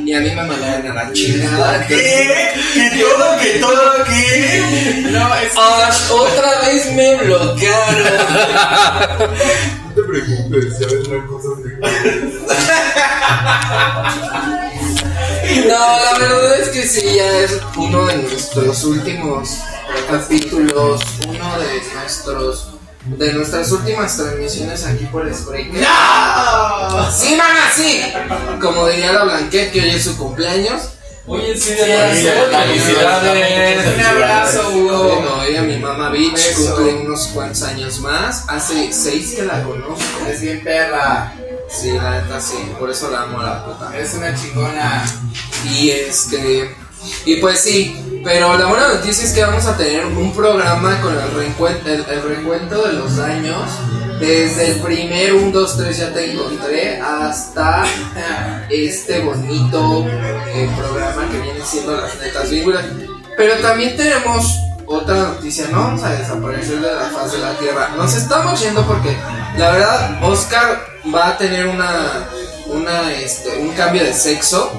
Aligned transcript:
Y 0.06 0.14
a 0.14 0.20
mí 0.22 0.30
me 0.30 0.36
mandaron 0.44 0.98
a 0.98 1.04
la 1.04 1.12
chingada. 1.14 1.86
¿Qué? 1.86 2.54
¿Que 2.74 2.90
todo? 3.02 3.38
¿Que 3.42 3.50
todo? 3.60 4.04
¿Qué? 4.06 4.64
No, 5.12 5.36
es 5.36 5.52
Ah, 5.58 5.90
otra 6.12 6.62
vez 6.62 6.90
me 6.94 7.16
bloquearon. 7.18 8.08
No 9.20 9.26
te 9.96 10.02
preocupes, 10.04 10.80
ya 10.80 10.88
vendrán 10.88 11.28
cosas 11.28 11.58
No, 15.68 15.70
la 15.70 16.18
verdad 16.20 16.60
es 16.60 16.70
que 16.70 16.84
sí, 16.84 17.02
ya 17.16 17.40
es 17.40 17.58
uno 17.76 18.06
de 18.06 18.18
nuestros 18.18 18.84
últimos 18.84 19.50
capítulos, 20.10 21.02
uno 21.28 21.60
de 21.60 21.82
nuestros 21.94 22.70
de 23.06 23.32
nuestras 23.34 23.72
últimas 23.72 24.18
transmisiones 24.18 24.86
aquí 24.86 25.06
por 25.06 25.34
Spreaker. 25.34 25.82
Sí, 27.16 27.36
mamá, 27.36 27.72
sí. 27.74 28.02
Como 28.62 28.88
diría 28.90 29.14
la 29.14 29.24
Blanquet, 29.24 29.72
que 29.72 29.82
hoy 29.82 29.90
es 29.92 30.04
su 30.04 30.18
cumpleaños. 30.18 30.90
Oye, 31.26 31.58
sí, 31.58 31.74
Felicidades. 31.74 33.86
Un 33.96 34.02
abrazo, 34.02 34.70
Hugo. 34.70 35.04
Bueno, 35.04 35.36
hoy 35.42 35.56
a 35.56 35.62
mi 35.62 35.78
mamá 35.78 36.10
Beach 36.10 36.54
cumple 36.56 36.94
unos 36.96 37.28
cuantos 37.28 37.64
años 37.64 38.00
más. 38.00 38.44
Hace 38.48 38.92
seis 38.94 39.34
que 39.36 39.44
la 39.44 39.62
conozco. 39.64 40.04
Es 40.30 40.42
bien 40.42 40.64
perra. 40.64 41.34
Sí, 41.68 41.92
la 41.92 42.22
neta 42.22 42.40
sí, 42.40 42.56
por 42.80 42.90
eso 42.90 43.12
la 43.12 43.24
amo 43.24 43.40
a 43.40 43.44
la 43.44 43.66
puta. 43.66 43.96
Eres 43.96 44.14
una 44.14 44.34
chingona. 44.34 45.06
Y 45.70 45.90
este. 45.90 46.76
Y 47.26 47.38
pues 47.38 47.60
sí, 47.60 48.22
pero 48.24 48.58
la 48.58 48.66
buena 48.66 48.88
noticia 48.90 49.24
es 49.24 49.34
que 49.34 49.44
vamos 49.44 49.66
a 49.66 49.78
tener 49.78 50.06
un 50.06 50.34
programa 50.34 51.00
con 51.02 51.14
el 51.14 51.32
recuento, 51.32 51.90
el, 51.90 52.06
el 52.10 52.70
de 52.70 52.94
los 52.94 53.20
años. 53.20 53.62
Desde 54.20 54.72
el 54.72 54.80
primer 54.80 55.34
1, 55.34 55.52
2, 55.52 55.78
3 55.78 55.98
ya 55.98 56.14
te 56.14 56.32
encontré 56.32 57.00
hasta 57.00 57.86
este 58.70 59.20
bonito 59.20 60.08
eh, 60.08 60.70
programa 60.76 61.30
que 61.30 61.40
viene 61.40 61.60
siendo 61.64 61.96
las 61.96 62.20
netas 62.20 62.50
figuras. 62.50 62.84
Pero 63.38 63.56
también 63.62 63.96
tenemos 63.96 64.58
otra 64.88 65.16
noticia, 65.16 65.68
no 65.72 65.80
vamos 65.80 66.04
a 66.04 66.10
desaparecer 66.12 66.80
de 66.80 66.92
la 66.94 67.10
faz 67.10 67.32
de 67.32 67.40
la 67.40 67.54
tierra. 67.58 67.90
Nos 67.98 68.16
estamos 68.16 68.60
yendo 68.62 68.86
porque 68.86 69.16
la 69.58 69.72
verdad 69.72 70.24
Oscar 70.24 70.82
va 71.14 71.30
a 71.30 71.38
tener 71.38 71.68
una, 71.68 72.30
una 72.68 73.12
este, 73.14 73.58
un 73.60 73.70
cambio 73.74 74.04
de 74.04 74.14
sexo 74.14 74.72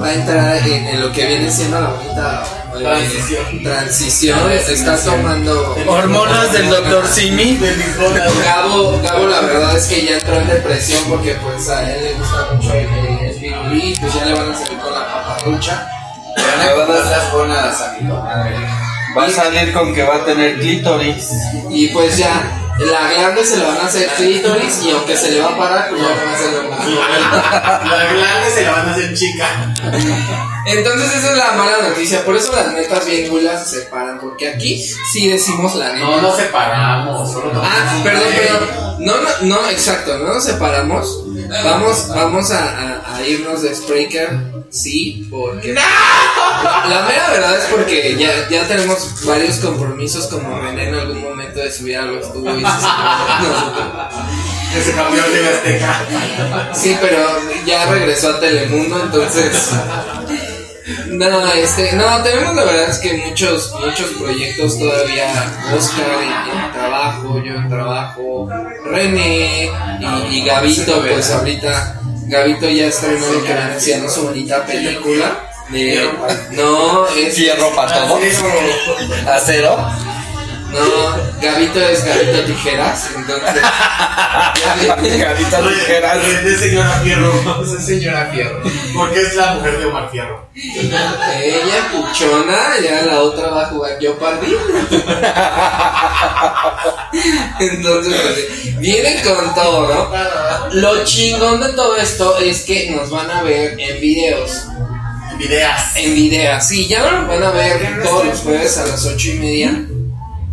va 0.00 0.08
a 0.08 0.14
entrar 0.14 0.56
en, 0.66 0.86
en 0.88 1.00
lo 1.00 1.12
que 1.12 1.26
viene 1.26 1.50
siendo 1.50 1.80
la 1.80 1.88
bonita 1.88 2.44
eh, 2.74 2.82
Transición. 2.82 3.62
transición. 3.62 4.50
Está 4.52 4.96
tomando 4.98 5.76
Hormonas 5.86 6.52
del 6.52 6.68
doctor 6.68 7.06
Simi. 7.08 7.58
Gabo, 8.44 9.00
Gabo 9.02 9.26
la 9.26 9.40
verdad 9.40 9.76
es 9.76 9.86
que 9.86 10.04
ya 10.04 10.14
entró 10.16 10.34
en 10.36 10.48
depresión 10.48 11.02
porque 11.08 11.34
pues 11.36 11.68
a 11.68 11.90
él 11.90 12.04
le 12.04 12.12
gusta 12.14 12.48
mucho 12.52 12.72
el, 12.74 12.86
el, 12.88 13.18
el 13.26 13.34
pirulí, 13.40 13.96
pues 14.00 14.14
ya 14.14 14.24
le 14.26 14.34
van 14.34 14.52
a 14.52 14.58
salir 14.58 14.78
con 14.78 14.92
la 14.92 15.06
paparrucha. 15.06 15.88
Me 16.36 16.72
van 16.74 16.90
a 16.90 16.94
dar 16.94 17.06
las 17.06 17.32
bonas 17.32 17.80
a 17.80 17.92
mi 17.98 18.08
comadre. 18.08 18.56
Va 19.16 19.24
a 19.24 19.30
salir 19.30 19.72
con 19.72 19.94
que 19.94 20.02
va 20.02 20.16
a 20.16 20.24
tener 20.24 20.58
clítoris. 20.58 21.30
Y 21.70 21.88
pues 21.88 22.18
ya, 22.18 22.66
la 22.78 23.10
grande 23.10 23.44
se 23.44 23.56
le 23.56 23.64
van 23.64 23.78
a 23.78 23.86
hacer 23.86 24.06
clítoris 24.16 24.82
y 24.84 24.90
aunque 24.90 25.16
se 25.16 25.30
le 25.30 25.40
va 25.40 25.48
a 25.48 25.56
parar, 25.56 25.88
pues 25.88 26.02
ya 26.02 26.08
no 26.08 26.24
va 26.26 26.32
a 26.32 26.38
ser 26.38 26.52
lo 26.52 26.70
La 27.96 28.04
grande 28.04 28.50
se 28.54 28.62
la 28.62 28.72
van 28.72 28.88
a 28.88 28.92
hacer 28.92 29.14
chica. 29.14 29.74
Entonces 30.66 31.14
esa 31.14 31.30
es 31.30 31.38
la 31.38 31.52
mala 31.52 31.88
noticia, 31.88 32.24
por 32.24 32.36
eso 32.36 32.52
las 32.52 32.72
netas 32.72 33.06
bien 33.06 33.30
gulas 33.30 33.70
se 33.70 33.80
separan, 33.80 34.18
porque 34.20 34.48
aquí 34.48 34.84
sí 35.12 35.28
decimos 35.28 35.74
la 35.76 35.92
neta. 35.92 36.04
No 36.04 36.20
nos 36.20 36.36
separamos, 36.36 37.32
solo 37.32 37.52
Ah, 37.64 38.00
perdón, 38.02 38.28
perdón. 38.36 38.96
No, 38.98 39.14
no, 39.20 39.30
no, 39.42 39.70
exacto, 39.70 40.18
no 40.18 40.34
nos 40.34 40.44
separamos. 40.44 41.25
Vamos, 41.48 42.08
vamos 42.08 42.50
a, 42.50 42.58
a- 43.04 43.16
a 43.16 43.22
irnos 43.26 43.62
de 43.62 43.74
Spreaker, 43.74 44.30
sí, 44.70 45.26
porque. 45.30 45.72
La 45.74 47.04
mera 47.06 47.30
verdad 47.30 47.58
es 47.58 47.64
porque 47.66 48.16
ya, 48.18 48.48
ya 48.48 48.66
tenemos 48.66 49.24
varios 49.24 49.56
compromisos, 49.56 50.26
como 50.26 50.58
René 50.58 50.88
en 50.88 50.94
algún 50.94 51.22
momento 51.22 51.60
de 51.60 51.70
subir 51.70 51.98
y 51.98 52.64
se 52.64 52.70
separó. 52.80 54.08
Que 54.72 54.82
se 54.82 54.92
cambió 54.94 55.22
de 55.22 55.48
Azteca. 55.48 56.72
Sí, 56.74 56.96
pero 57.00 57.18
ya 57.66 57.86
regresó 57.86 58.30
a 58.30 58.40
Telemundo, 58.40 59.00
entonces. 59.02 59.70
No, 61.08 61.46
este, 61.52 61.92
no, 61.94 62.22
tenemos 62.22 62.54
la 62.54 62.62
verdad 62.64 62.90
es 62.90 62.98
que 62.98 63.14
muchos, 63.14 63.72
muchos 63.80 64.10
proyectos 64.20 64.78
todavía. 64.78 65.32
Oscar 65.76 66.06
en, 66.22 66.58
en 66.58 66.72
trabajo, 66.72 67.05
yo 67.44 67.54
en 67.54 67.68
trabajo, 67.68 68.48
René 68.84 69.70
y, 70.00 70.36
y 70.36 70.44
Gabito, 70.44 71.00
pues 71.02 71.30
ahorita 71.30 72.00
Gabito 72.26 72.68
ya 72.68 72.86
estrenó 72.86 73.26
lo 73.26 73.42
que 73.44 73.52
viene 73.52 73.74
haciendo 73.76 74.08
su 74.08 74.24
bonita 74.24 74.64
película. 74.64 75.42
De, 75.70 76.08
no, 76.52 77.08
es 77.08 77.34
Fierro 77.34 77.74
para 77.74 78.06
todo. 78.06 78.18
Acero. 79.32 79.76
No, 80.76 81.16
Gabito 81.40 81.80
es 81.80 82.04
Gabito 82.04 82.44
Tijeras, 82.44 83.08
entonces. 83.16 83.62
Gavita 85.18 85.60
ligeras. 85.62 86.18
Es 86.44 86.60
señora 86.60 87.00
Fierro. 87.02 87.62
Esa 87.62 87.80
señora 87.80 88.30
Fierro. 88.32 88.62
Porque 88.94 89.22
es 89.22 89.34
la 89.36 89.54
mujer 89.54 89.78
de 89.78 89.86
Omar 89.86 90.10
Fierro. 90.10 90.46
Ella 90.54 91.90
puchona, 91.92 92.78
ya 92.82 93.02
la 93.06 93.20
otra 93.20 93.48
va 93.48 93.62
a 93.62 93.66
jugar 93.66 93.98
Jeopardy. 93.98 94.54
Entonces, 97.60 98.14
pues, 98.20 98.78
viene 98.78 99.22
con 99.22 99.54
todo, 99.54 99.88
¿no? 99.88 100.10
Lo 100.74 101.04
chingón 101.04 101.60
de 101.60 101.72
todo 101.72 101.96
esto 101.96 102.36
es 102.38 102.62
que 102.62 102.90
nos 102.90 103.08
van 103.10 103.30
a 103.30 103.42
ver 103.42 103.80
en 103.80 104.00
videos. 104.00 104.66
Videas. 105.38 105.96
En 105.96 106.14
videos, 106.14 106.64
sí, 106.64 106.86
ya 106.86 107.10
nos 107.10 107.28
van 107.28 107.42
a 107.42 107.50
ver 107.50 108.02
todos 108.02 108.26
los 108.26 108.40
jueves 108.40 108.76
a 108.78 108.86
las 108.86 109.04
ocho 109.06 109.30
y 109.30 109.34
media. 109.34 109.86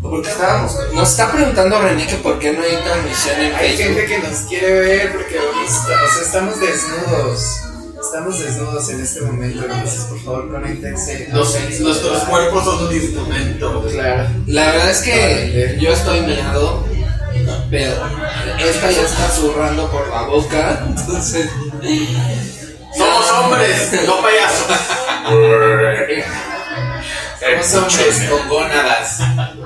Porque 0.03 0.29
estábamos. 0.29 0.77
Nos 0.93 1.09
está 1.11 1.31
preguntando 1.31 1.79
René 1.81 2.05
que 2.05 2.15
por 2.17 2.37
qué 2.37 2.51
no 2.53 2.61
hay 2.61 2.75
transmisión 2.83 3.39
en 3.39 3.55
Hay 3.55 3.69
Facebook. 3.77 3.95
gente 3.95 4.05
que 4.05 4.27
nos 4.27 4.37
quiere 4.41 4.79
ver 4.79 5.11
porque 5.13 5.39
o 5.39 5.87
sea, 5.87 6.21
estamos 6.23 6.59
desnudos. 6.59 7.59
Estamos 8.01 8.39
desnudos 8.39 8.89
en 8.89 9.01
este 9.01 9.21
momento. 9.21 9.63
Entonces, 9.63 10.01
por 10.01 10.19
favor, 10.23 10.51
conéctense. 10.51 11.29
Los- 11.31 11.57
nuestros 11.79 12.23
cuerpos 12.25 12.65
son 12.65 12.87
un 12.87 12.93
instrumento. 12.93 13.87
Claro. 13.91 14.29
La 14.47 14.65
verdad 14.71 14.89
es 14.91 15.01
que 15.01 15.77
yo 15.79 15.93
estoy 15.93 16.21
mirado, 16.21 16.85
pero 17.71 17.95
esta 18.59 18.91
ya 18.91 19.01
está 19.03 19.29
zurrando 19.29 19.89
por 19.89 20.07
la 20.09 20.23
boca, 20.23 20.83
entonces. 20.85 21.49
Somos 22.95 23.31
hombres, 23.31 23.89
no 24.05 24.21
payasos. 24.21 24.67
Somos 27.63 27.93
hombres 27.97 28.29
con 28.29 28.47
gónadas 28.49 29.17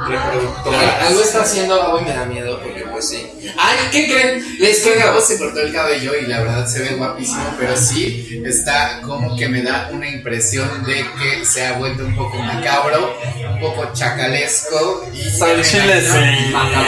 reproductoras. 0.08 1.04
Algo 1.08 1.22
está 1.22 1.42
haciendo 1.42 1.92
hoy 1.94 2.04
me 2.04 2.14
da 2.14 2.26
miedo 2.26 2.60
porque 2.62 2.86
pues 2.92 3.10
sí. 3.10 3.28
Ay, 3.58 3.78
¿qué 3.92 4.08
creen? 4.10 4.58
Les 4.60 4.78
Es 4.78 4.84
que 4.84 4.96
Gabo 4.96 5.22
se 5.22 5.38
cortó 5.38 5.60
el 5.62 5.72
cabello 5.74 6.14
y 6.16 6.26
la 6.28 6.40
verdad 6.40 6.66
se 6.68 6.80
ve 6.82 6.96
guapísimo, 6.96 7.44
pero 7.60 7.76
sí 7.78 8.42
está 8.46 9.02
como 9.02 9.36
que 9.36 9.48
me 9.48 9.62
da 9.62 9.90
una 9.92 10.08
impresión 10.08 10.84
de 10.86 11.06
que 11.20 11.46
se 11.46 11.66
ha 11.66 11.74
vuelto 11.74 12.04
un 12.06 12.16
poco 12.16 12.38
macabro, 12.38 13.16
un 13.52 13.60
poco 13.60 13.92
chacalesco 13.94 15.06
y 15.14 15.24
ya 15.24 15.46
me 15.46 15.54
imagino- 15.54 15.84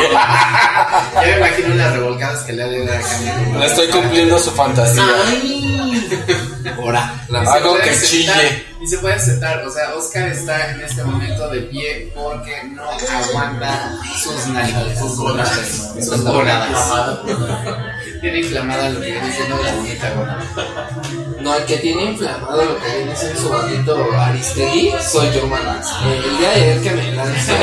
Ya 1.15 1.21
me 1.21 1.37
imagino 1.37 1.75
las 1.75 1.93
revolcadas 1.93 2.43
que 2.43 2.53
le 2.53 2.63
ha 2.63 2.67
de 2.67 2.85
dar 2.85 3.01
a. 3.01 3.59
Le 3.59 3.65
estoy 3.65 3.87
cumpliendo 3.87 4.39
su 4.39 4.51
fantasía. 4.51 5.03
Ahora, 6.77 7.13
Algo 7.53 7.77
que 7.79 7.91
chille. 8.01 8.68
Y 8.81 8.87
se 8.87 8.97
puede 8.99 9.15
aceptar, 9.15 9.65
o 9.65 9.71
sea, 9.71 9.93
Oscar 9.93 10.29
está 10.29 10.71
en 10.71 10.81
este 10.81 11.03
momento 11.03 11.49
de 11.49 11.61
pie 11.63 12.11
porque 12.15 12.63
no 12.73 12.83
aguanta 12.83 13.99
sus 14.23 14.47
nalgas, 14.47 14.97
sus 14.97 15.17
gónadas, 15.17 15.93
sus 15.99 16.23
gónadas. 16.23 16.91
Tiene 18.21 18.39
inflamada 18.39 18.89
lo 18.89 19.01
que 19.01 19.11
viene 19.11 19.33
siendo 19.33 19.61
la 19.61 19.73
bonita 19.75 20.13
gónada. 20.13 20.45
No, 21.41 21.55
el 21.55 21.65
que 21.65 21.77
tiene 21.77 22.03
inflamado 22.05 22.63
lo 22.63 22.79
que 22.79 22.97
viene 22.97 23.15
siendo 23.15 23.41
su 23.41 23.49
bonito 23.49 24.13
Aristegui 24.13 24.93
soy 25.01 25.31
yo, 25.33 25.47
manas. 25.47 25.87
Eh, 26.05 26.21
El 26.25 26.37
día 26.37 26.49
de 26.49 26.55
ayer 26.55 26.81
que 26.81 26.91
me 26.91 27.11
lanzó. 27.11 27.53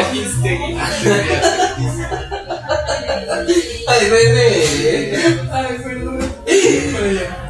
Ay, 3.89 4.09
René. 4.11 5.17
Ay, 5.53 5.79
perdón. 5.83 6.06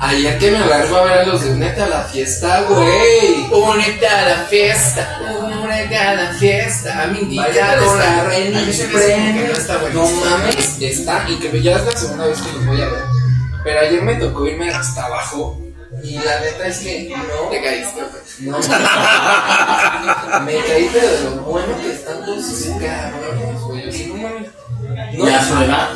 Ayer 0.00 0.38
que 0.38 0.50
me 0.50 0.58
agarró 0.58 0.96
a 0.96 1.04
ver 1.04 1.12
a 1.20 1.26
los 1.26 1.42
de 1.42 1.50
Únete 1.50 1.82
a 1.82 1.88
la 1.88 2.02
fiesta, 2.04 2.62
güey. 2.62 3.46
Únete 3.50 4.06
a 4.06 4.28
la 4.28 4.36
fiesta, 4.44 5.20
únete 5.40 5.96
a 5.96 6.14
la 6.14 6.32
fiesta. 6.34 7.02
A 7.02 7.06
mi 7.06 7.20
indicador, 7.20 7.86
con 7.86 7.98
la 7.98 8.24
reina 8.24 8.64
que 8.64 9.94
no 9.94 10.08
mames, 10.08 10.80
está 10.80 11.24
increíble. 11.28 11.62
Ya 11.62 11.76
es 11.76 11.84
la 11.84 11.96
segunda 11.96 12.26
vez 12.26 12.40
que 12.40 12.52
los 12.52 12.66
voy 12.66 12.80
a 12.80 12.88
ver. 12.88 13.02
Pero 13.64 13.80
ayer 13.80 14.02
me 14.02 14.14
tocó 14.16 14.46
irme 14.46 14.70
hasta 14.70 15.06
abajo. 15.06 15.60
Y 16.02 16.18
la 16.18 16.40
neta 16.40 16.66
es 16.66 16.78
que 16.78 17.08
no. 17.08 17.48
Te 17.50 17.62
caíste. 17.62 18.00
No. 18.40 18.58
me 20.44 20.58
caí, 20.64 20.90
pero 20.92 21.08
de 21.08 21.24
lo 21.24 21.42
bueno 21.42 21.76
que 21.80 21.92
están 21.92 22.24
todos 22.24 22.44
esos 22.44 22.76
cabrones, 22.80 23.60
güey. 23.62 24.08
No 24.08 24.14
mames. 24.16 24.50
No, 25.14 25.26
Ya 25.26 25.44
suena. 25.44 25.88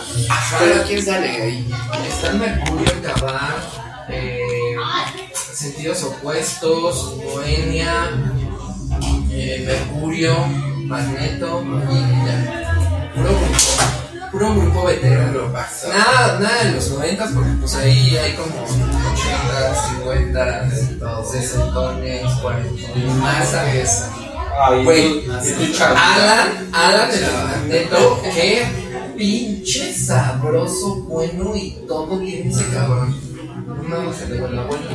Pero 0.58 0.82
quién 0.86 1.04
sale 1.04 1.28
ahí. 1.28 1.70
están 2.08 2.38
Mercurio, 2.38 2.92
Cabar, 3.02 3.56
eh, 4.08 4.74
Sentidos 5.34 6.02
Opuestos, 6.04 7.16
Bohemia, 7.22 8.10
eh, 9.30 9.64
Mercurio, 9.66 10.34
Magneto 10.86 11.62
y 11.90 12.26
ya. 12.26 13.10
Puro 13.14 13.28
grupo, 13.28 14.30
puro 14.32 14.54
grupo 14.54 14.84
veterano. 14.86 15.48
Nada, 15.88 16.38
nada 16.40 16.64
de 16.64 16.72
los 16.72 16.90
90 16.90 17.28
porque 17.34 17.50
pues 17.60 17.74
ahí 17.74 18.16
hay 18.16 18.32
como 18.34 18.62
80, 18.62 19.88
50, 19.98 20.70
60, 21.24 21.72
40, 22.40 23.14
más 23.16 23.54
a 23.54 23.62
veces. 23.64 24.04
Güey, 24.84 25.24
Alan, 25.80 26.68
Alan 26.72 27.10
de 27.10 27.20
la 27.20 27.30
Magneto, 27.44 28.20
qué 28.34 28.66
pinche 29.24 29.92
sabroso, 29.92 30.96
bueno 31.02 31.54
y 31.54 31.72
todo 31.86 32.18
tiene 32.20 32.50
ese 32.50 32.66
cabrón. 32.72 33.14
No 33.86 34.12
se 34.14 34.28
le 34.30 34.40
va 34.40 34.48
la 34.48 34.62
vuelta. 34.64 34.94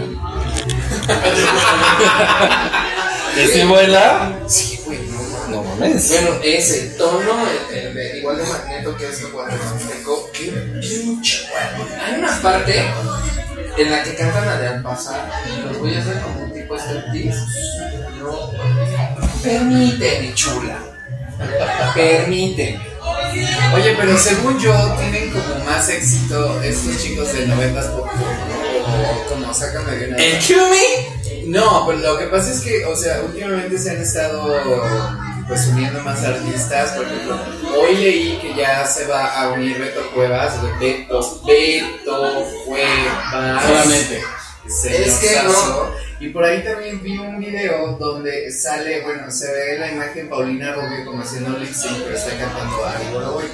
¿Y 3.38 3.48
si 3.48 3.63
vuela? 3.66 4.33
Sí, 4.48 4.80
güey, 4.86 4.98
no 5.10 5.19
mames. 5.22 5.50
No 5.50 5.63
mames. 5.63 6.10
Bueno, 6.10 6.30
ese 6.44 6.80
tono, 6.98 7.33
el, 7.72 7.77
el 7.77 7.94
de- 7.94 8.18
igual 8.19 8.38
de 8.38 8.44
Magneto 8.45 8.95
que 8.98 9.06
esto 9.10 9.30
cuando 9.31 9.54
Azteco, 9.56 10.30
qué 10.33 10.51
pinche 10.81 11.44
bueno. 11.51 12.01
Hay 12.04 12.19
una 12.19 12.42
parte 12.42 12.83
en 13.77 13.92
la 13.92 14.01
que 14.04 14.16
cantan 14.16 14.45
la 14.48 14.57
de 14.57 14.67
al 14.70 14.82
pasar 14.82 15.29
y 15.55 15.62
los 15.67 15.77
voy 15.79 15.94
a 15.94 16.00
hacer 16.00 16.20
como 16.22 16.46
un 16.46 16.51
tipo 16.53 16.75
striptease. 16.79 17.39
No, 18.20 18.51
permíteme, 19.44 20.34
chula. 20.34 20.79
Permíteme. 21.94 22.94
Oye, 23.74 23.96
pero 23.98 24.17
según 24.17 24.60
yo, 24.60 24.74
tienen 25.00 25.32
como 25.32 25.63
más 25.65 25.89
éxito 25.89 26.62
estos 26.62 27.01
chicos 27.01 27.34
del 27.34 27.51
90s 27.51 27.89
pop 27.91 28.08
o 28.08 29.29
como 29.29 29.53
sácame 29.53 29.91
de 29.98 30.08
una. 30.08 30.17
¿El? 30.17 30.39
No, 31.48 31.86
pero 31.86 32.00
lo 32.00 32.17
que 32.17 32.25
pasa 32.25 32.51
es 32.51 32.62
que, 32.62 32.86
o 32.86 32.96
sea, 32.96 33.22
últimamente 33.22 33.77
se 33.77 33.91
han 33.91 34.01
estado 34.01 34.55
pues 35.48 35.67
uniendo 35.67 36.01
más 36.01 36.24
artistas. 36.24 36.91
Por 36.91 37.05
ejemplo, 37.05 37.39
hoy 37.77 37.96
leí 37.96 38.38
que 38.41 38.55
ya 38.55 38.86
se 38.86 39.05
va 39.05 39.41
a 39.41 39.50
unir 39.50 39.77
Beto 39.77 40.10
Cuevas, 40.12 40.53
Beto, 40.79 41.41
Beto 41.46 42.46
Cuevas. 42.65 43.63
Solamente. 43.63 44.24
Es 44.65 45.17
que 45.19 45.43
no. 45.43 45.91
Y 46.19 46.29
por 46.29 46.43
ahí 46.43 46.63
también 46.63 47.03
vi 47.03 47.17
un 47.17 47.39
video 47.39 47.98
donde 48.00 48.51
sale, 48.51 49.01
bueno, 49.01 49.29
se 49.29 49.51
ve 49.51 49.77
la 49.77 49.91
imagen 49.91 50.29
Paulina 50.29 50.74
Rubio 50.74 51.05
como 51.05 51.22
haciendo 51.22 51.57
lip 51.57 51.74
sync, 51.74 52.03
pero 52.03 52.15
está 52.15 52.38
cantando 52.38 52.86
Ari 52.86 53.05
Boroboy. 53.13 53.45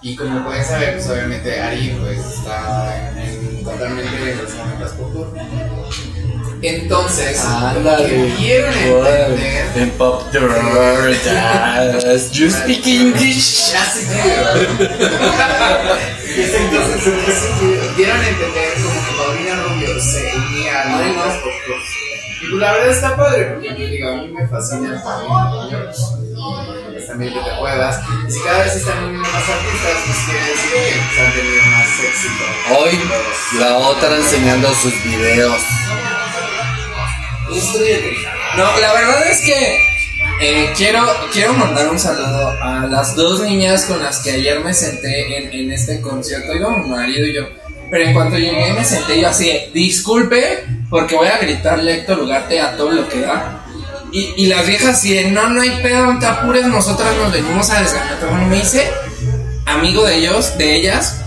Y 0.00 0.14
como 0.14 0.44
pueden 0.44 0.64
saber, 0.64 0.94
pues 0.94 1.08
obviamente 1.08 1.60
Ari 1.60 1.96
pues 2.00 2.18
está 2.18 3.10
en, 3.10 3.18
en 3.18 3.64
totalmente 3.64 4.30
en 4.30 4.38
los 4.38 4.54
momentos 4.54 4.92
pop. 4.92 5.36
Entonces, 6.62 7.40
lo 7.84 7.96
que 7.98 8.34
quiero 8.36 8.66
entender 8.66 9.64
En 9.76 9.90
Pop 9.90 10.22
the 10.32 10.40
World, 10.40 11.16
yes. 11.22 12.32
You 12.32 12.50
speak 12.50 12.84
English. 12.84 13.72
Ya 13.72 13.84
se 13.84 14.06
quiero. 14.06 14.50
Entonces, 16.36 17.12
a 18.06 18.28
entender 18.28 18.72
como 18.82 18.97
que 19.98 20.02
Paulina 20.02 20.02
Rubio 20.02 20.02
se 20.02 20.36
unía 20.36 20.82
a 20.82 21.06
los 21.06 21.16
más 21.16 21.34
por 21.36 21.52
tour. 21.66 21.76
Y 22.40 22.46
pues 22.50 22.60
la 22.60 22.72
verdad 22.72 22.90
está 22.90 23.16
padre, 23.16 23.44
porque 23.46 23.68
yo 23.68 23.74
digo, 23.74 24.08
a 24.08 24.12
mí 24.14 24.28
me 24.28 24.46
fascina 24.46 25.02
pues 26.92 27.06
también 27.06 27.32
que 27.32 27.40
te 27.40 27.56
puedas. 27.58 28.00
Y 28.28 28.30
si 28.30 28.40
cada 28.40 28.64
vez 28.64 28.76
están 28.76 29.04
uniendo 29.04 29.28
más 29.28 29.48
artistas, 29.48 29.96
pues 30.06 30.18
quiere 30.26 30.46
decir 30.46 30.70
que 30.70 31.00
pues, 31.08 31.26
han 31.26 31.32
tenido 31.34 31.62
más 31.66 31.88
éxito. 32.04 32.44
Hoy 32.78 33.58
la 33.58 33.76
otra 33.78 34.16
enseñando 34.16 34.74
sus 34.74 35.04
videos. 35.04 35.62
No, 38.56 38.80
la 38.80 38.92
verdad 38.92 39.26
es 39.30 39.40
que 39.40 39.80
eh, 40.40 40.72
quiero, 40.76 41.06
quiero 41.32 41.54
mandar 41.54 41.88
un 41.88 41.98
saludo 41.98 42.54
a 42.62 42.86
las 42.86 43.16
dos 43.16 43.40
niñas 43.40 43.86
con 43.86 44.02
las 44.02 44.20
que 44.20 44.32
ayer 44.32 44.60
me 44.60 44.74
senté 44.74 45.38
en, 45.38 45.52
en 45.52 45.72
este 45.72 46.00
concierto. 46.00 46.54
Iba 46.54 46.76
mi 46.76 46.88
marido 46.88 47.26
y 47.26 47.34
yo. 47.34 47.67
Pero 47.90 48.04
en 48.04 48.12
cuanto 48.12 48.36
llegué 48.36 48.72
me 48.72 48.84
senté 48.84 49.20
yo 49.20 49.28
así, 49.28 49.46
de, 49.46 49.70
disculpe, 49.72 50.64
porque 50.90 51.16
voy 51.16 51.28
a 51.28 51.38
gritarle 51.38 51.92
a 51.92 51.96
Héctor 51.96 52.20
Ugarte 52.20 52.60
a 52.60 52.76
todo 52.76 52.90
lo 52.90 53.08
que 53.08 53.20
da. 53.20 53.64
Y, 54.12 54.32
y 54.36 54.46
las 54.46 54.66
viejas 54.66 54.96
así 54.96 55.14
de, 55.14 55.30
no, 55.30 55.48
no 55.48 55.60
hay 55.60 55.70
pedo, 55.82 56.12
no 56.12 56.18
te 56.18 56.26
apures, 56.26 56.66
nosotras 56.66 57.14
nos 57.16 57.32
venimos 57.32 57.70
a 57.70 57.82
desganar. 57.82 58.18
Bueno, 58.20 58.46
me 58.46 58.58
hice 58.58 58.90
amigo 59.66 60.04
de 60.04 60.16
ellos, 60.16 60.56
de 60.58 60.76
ellas, 60.76 61.20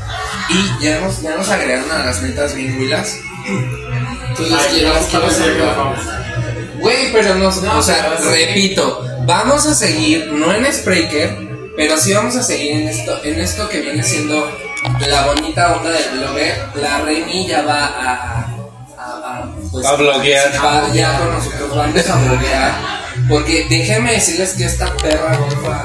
y 0.50 0.84
ya 0.84 1.00
nos, 1.00 1.22
ya 1.22 1.36
nos 1.36 1.50
agregaron 1.50 1.92
a 1.92 2.06
las 2.06 2.22
netas 2.22 2.56
bien 2.56 2.80
huilas. 2.80 3.18
Entonces, 4.30 4.58
Ay, 4.72 4.82
las 4.82 5.06
quiero. 5.06 5.96
Güey, 6.80 7.12
pero 7.12 7.36
no, 7.36 7.50
o 7.50 7.82
sea, 7.84 8.16
pero 8.18 8.32
repito, 8.32 9.08
vamos 9.26 9.66
a 9.68 9.76
seguir, 9.76 10.28
no 10.32 10.52
en 10.52 10.72
Spreaker, 10.74 11.38
pero 11.76 11.96
sí 11.98 12.14
vamos 12.14 12.36
a 12.36 12.44
seguir 12.44 12.72
en 12.72 12.88
esto, 12.88 13.24
en 13.24 13.40
esto 13.40 13.70
que 13.70 13.82
viene 13.82 14.02
siendo 14.04 14.50
la 15.08 15.26
bonita 15.28 15.76
onda 15.78 15.90
del 15.92 16.10
blogger. 16.20 16.70
La 16.76 17.00
Remy 17.02 17.48
ya 17.48 17.62
va 17.64 17.86
a, 17.86 18.14
a, 18.98 19.42
a, 19.42 19.46
pues, 19.72 19.86
A 19.86 19.96
bloguear. 19.96 20.52
va 20.64 20.90
ya 20.94 21.18
con 21.20 21.34
nosotros 21.34 21.76
vamos 21.76 22.10
a 22.10 22.16
bloguear. 22.16 22.72
Porque 23.30 23.66
déjenme 23.70 24.14
decirles 24.14 24.54
que 24.54 24.66
esta 24.66 24.92
perra 24.98 25.38
golfa 25.38 25.84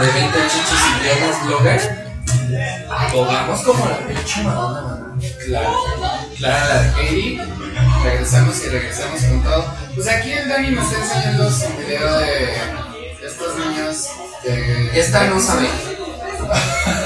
de 0.00 0.06
20 0.06 0.38
chichis 0.48 0.80
y 0.90 1.02
piernas 1.02 1.46
blogger, 1.46 2.14
jugamos 3.12 3.60
como 3.62 3.86
la 3.86 3.98
pinche 3.98 4.42
Madonna. 4.42 5.00
Claro, 5.46 5.74
claro, 6.38 6.68
la 6.68 6.82
de 6.82 6.90
Katie. 6.92 7.40
Regresamos 8.04 8.62
y 8.64 8.68
regresamos 8.68 9.20
con 9.22 9.42
todo. 9.42 9.64
Pues 9.94 10.08
aquí 10.08 10.32
el 10.32 10.48
Dani 10.48 10.70
me 10.70 10.82
está 10.82 10.96
enseñando 10.98 11.50
su 11.50 11.66
video 11.78 12.18
de 12.18 12.54
estos 13.24 13.58
niños 13.58 14.08
de. 14.44 15.00
Esta 15.00 15.24
no 15.24 15.40
sabe. 15.40 15.68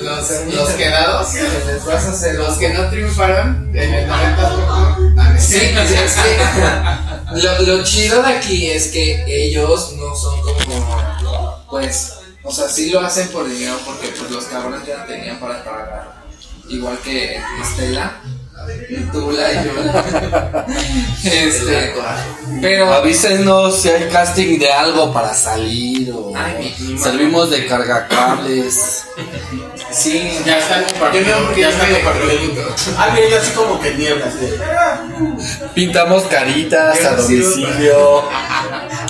Los, 0.00 0.30
los 0.54 0.68
quedados, 0.70 1.28
que 1.28 1.42
les 1.42 1.84
vas 1.84 2.04
a 2.06 2.10
hacer 2.10 2.34
los 2.36 2.56
que 2.56 2.70
no 2.70 2.88
triunfaron 2.90 3.70
en 3.74 3.94
el 3.94 4.06
90 4.06 4.96
Ah, 5.18 5.34
Sí, 5.38 5.60
pues 5.74 5.90
es 5.90 6.14
que 6.14 7.42
lo, 7.46 7.62
lo 7.62 7.84
chido 7.84 8.22
de 8.22 8.28
aquí 8.32 8.70
es 8.70 8.88
que 8.88 9.24
ellos 9.26 9.94
no 9.96 10.14
son 10.14 10.40
como, 10.42 11.64
pues, 11.70 12.14
o 12.42 12.52
sea, 12.52 12.68
sí 12.68 12.90
lo 12.90 13.00
hacen 13.00 13.28
por 13.28 13.48
dinero 13.48 13.78
porque 13.84 14.08
pues 14.08 14.30
los 14.30 14.44
cabrones 14.44 14.86
ya 14.86 15.04
tenían 15.06 15.38
para 15.38 15.62
pagar. 15.64 16.18
Igual 16.68 16.98
que 16.98 17.40
Estela, 17.62 18.20
Tula 19.12 19.52
y 19.52 19.64
yo. 19.64 19.72
Este, 21.24 21.94
pero 22.60 22.92
Avísenos 22.92 23.80
si 23.82 23.88
hay 23.88 24.08
casting 24.08 24.58
de 24.58 24.72
algo 24.72 25.12
para 25.12 25.34
salir 25.34 26.10
o 26.12 26.32
Ay, 26.36 26.74
mi- 26.78 26.92
mi 26.92 26.98
servimos 26.98 27.50
de 27.50 27.66
cargacables. 27.66 29.04
sí, 29.90 30.38
Ya 30.44 30.58
está 30.58 30.82
compartido. 30.84 31.24
Ya 31.24 31.56
ya 31.56 31.68
está 31.70 31.88
compartido. 31.88 32.64
Ah, 32.96 33.10
mira, 33.14 33.28
yo 33.28 33.36
así 33.38 33.50
como 33.52 33.80
que 33.80 33.94
niebla, 33.94 34.26
así. 34.26 34.54
Pintamos 35.74 36.22
caritas 36.24 37.04
a 37.04 37.16
domicilio. 37.16 38.22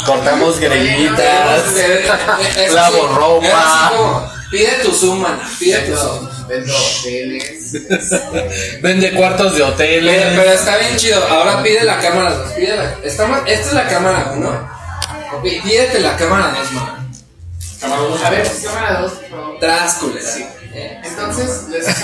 Cortamos 0.07 0.59
greñitas. 0.61 1.63
Lavo 2.73 3.09
ropa. 3.09 4.33
Pide 4.51 4.79
tu 4.83 5.15
mana, 5.15 5.41
pide 5.59 5.79
tu 5.81 5.95
zoom. 5.97 6.28
Vendo, 6.49 6.73
vendo 6.73 6.75
hoteles. 6.77 7.75
este, 7.75 8.79
Vende 8.83 9.13
cuartos 9.13 9.53
de 9.53 9.59
Pero, 9.59 9.69
hoteles. 9.73 10.27
pero 10.37 10.53
está 10.53 10.77
bien 10.79 10.97
chido. 10.97 11.23
Ahora 11.29 11.63
pide 11.63 11.85
la 11.85 11.99
cámara 12.01 12.31
2. 12.35 12.53
Pide 12.53 12.77
la, 12.77 12.95
estamos- 13.05 13.41
esta 13.47 13.67
es 13.69 13.73
la 13.75 13.87
cámara 13.89 14.33
1. 14.35 14.79
Pídete 15.43 16.01
la 16.01 16.17
cámara 16.17 16.55
2, 16.59 16.73
man. 16.73 17.09
A 18.25 18.31
ver, 18.31 18.51
cámara 18.65 19.01
2, 19.03 19.13
por 19.13 19.29
favor. 19.31 19.59
Tráscule, 19.61 20.21
sí. 20.23 20.45
Eh, 20.75 21.01
Entonces, 21.05 21.63
les. 21.71 21.87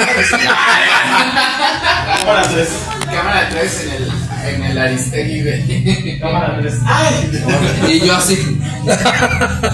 Cámara 2.20 2.48
3. 2.48 2.68
Cámara 3.12 3.48
3 3.50 3.80
en 3.82 3.90
el, 3.90 4.12
en 4.54 4.64
el 4.64 4.78
Aristegui 4.78 5.40
de. 5.42 6.18
Cámara 6.20 6.58
3. 6.60 6.74
¡Ay! 6.86 7.42
Y 7.88 8.00
yo 8.06 8.16
así. 8.16 8.36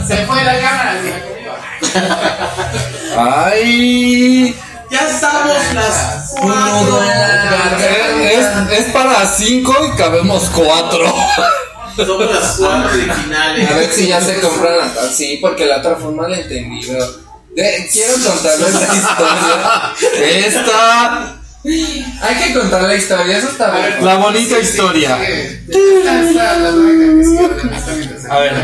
Se 0.08 0.16
fue 0.26 0.44
la 0.44 0.60
cámara, 0.60 0.96
comió. 1.02 1.39
Ay. 3.16 4.56
Ya 4.90 5.08
estamos 5.08 5.56
las 5.74 6.34
la 6.42 7.06
garganta. 7.06 8.70
Es, 8.70 8.78
es 8.80 8.92
para 8.92 9.26
cinco 9.34 9.74
y 9.86 9.96
cabemos 9.96 10.50
cuatro. 10.50 11.14
Somos 11.96 12.32
las 12.34 12.56
cuatro 12.58 12.88
originales. 12.90 13.70
A 13.70 13.74
ver 13.74 13.92
si 13.92 14.08
ya 14.08 14.20
se 14.20 14.40
compran 14.40 14.78
la 14.78 15.08
Sí, 15.14 15.38
porque 15.40 15.66
la 15.66 15.78
otra 15.78 15.92
un 15.94 16.16
malentendido. 16.16 17.06
De- 17.54 17.88
quiero 17.92 18.14
contarles 18.14 18.74
la 18.74 18.94
historia. 18.94 19.94
Esta. 20.46 21.36
Hay 21.62 22.34
que 22.42 22.54
contar 22.58 22.82
la 22.82 22.94
historia, 22.94 23.36
eso 23.36 23.50
está 23.50 23.70
bien. 23.70 23.96
La 24.04 24.16
bonita 24.16 24.58
historia. 24.58 25.18
La, 25.68 26.52
la 26.56 26.68
orden 26.70 27.20
esta 27.74 27.92
mientras 27.92 28.22
se 28.22 28.30
A 28.30 28.38
ver. 28.38 28.54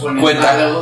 Cuenta. 0.00 0.74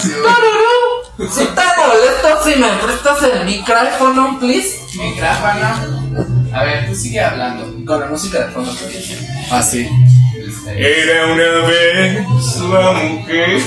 Si 0.00 1.44
te 1.46 1.62
molesto 1.78 2.44
si 2.44 2.56
me 2.56 2.68
prestas 2.84 3.22
el 3.22 3.44
micrófono, 3.46 4.38
please. 4.38 4.80
Micrófono. 4.98 6.46
A 6.52 6.64
ver, 6.64 6.88
tú 6.88 6.94
sigue 6.94 7.20
hablando. 7.20 7.72
Con 7.86 8.00
la 8.00 8.06
música 8.06 8.46
de 8.46 8.52
fondo. 8.52 8.72
please. 8.74 9.16
Así. 9.50 9.88
Este, 10.36 11.02
Era 11.02 11.26
una 11.26 11.66
vez 11.66 12.24
la 12.60 12.92
mujer. 12.92 13.60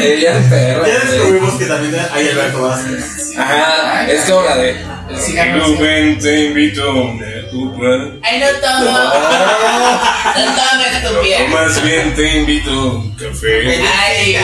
Ella 0.00 0.36
el 0.36 0.44
perro. 0.44 0.86
Ya 0.86 0.98
descubrimos 0.98 1.54
que 1.54 1.64
también 1.66 1.96
hay 2.12 2.28
Alberto 2.28 2.62
Vázquez. 2.62 3.38
Ajá, 3.38 4.06
es 4.10 4.20
como 4.30 4.42
la 4.42 4.56
de. 4.56 4.70
el 4.70 5.18
sí. 5.18 5.36
Rubén 5.60 6.18
te 6.18 6.44
invito 6.46 6.92
Ay, 8.22 8.40
no 8.40 8.46
todo. 8.60 8.80
No 10.34 10.44
tomes 10.44 11.02
tu 11.02 11.16
O 11.18 11.22
piel. 11.22 11.48
más 11.48 11.82
bien 11.82 12.14
te 12.14 12.36
invito 12.38 12.70
a 12.70 12.84
un 12.94 13.14
café. 13.14 13.80
Ay, 14.04 14.36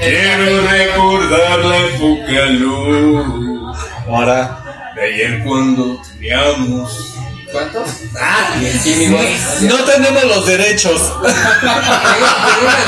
Quiero 0.00 0.62
recordar 0.68 1.58
la 1.64 1.78
época 1.78 2.46
luz 2.50 3.76
Ahora. 4.08 4.92
de 4.94 5.02
ayer 5.02 5.42
cuando 5.44 6.00
teníamos. 6.12 7.10
¿Cuántos? 7.50 7.88
Ah, 8.20 8.56
y 8.84 8.90
mi 8.96 9.06
voz. 9.08 9.22
No 9.62 9.76
tenemos 9.84 10.24
los 10.24 10.46
derechos. 10.46 11.00
Tengo, 11.22 11.30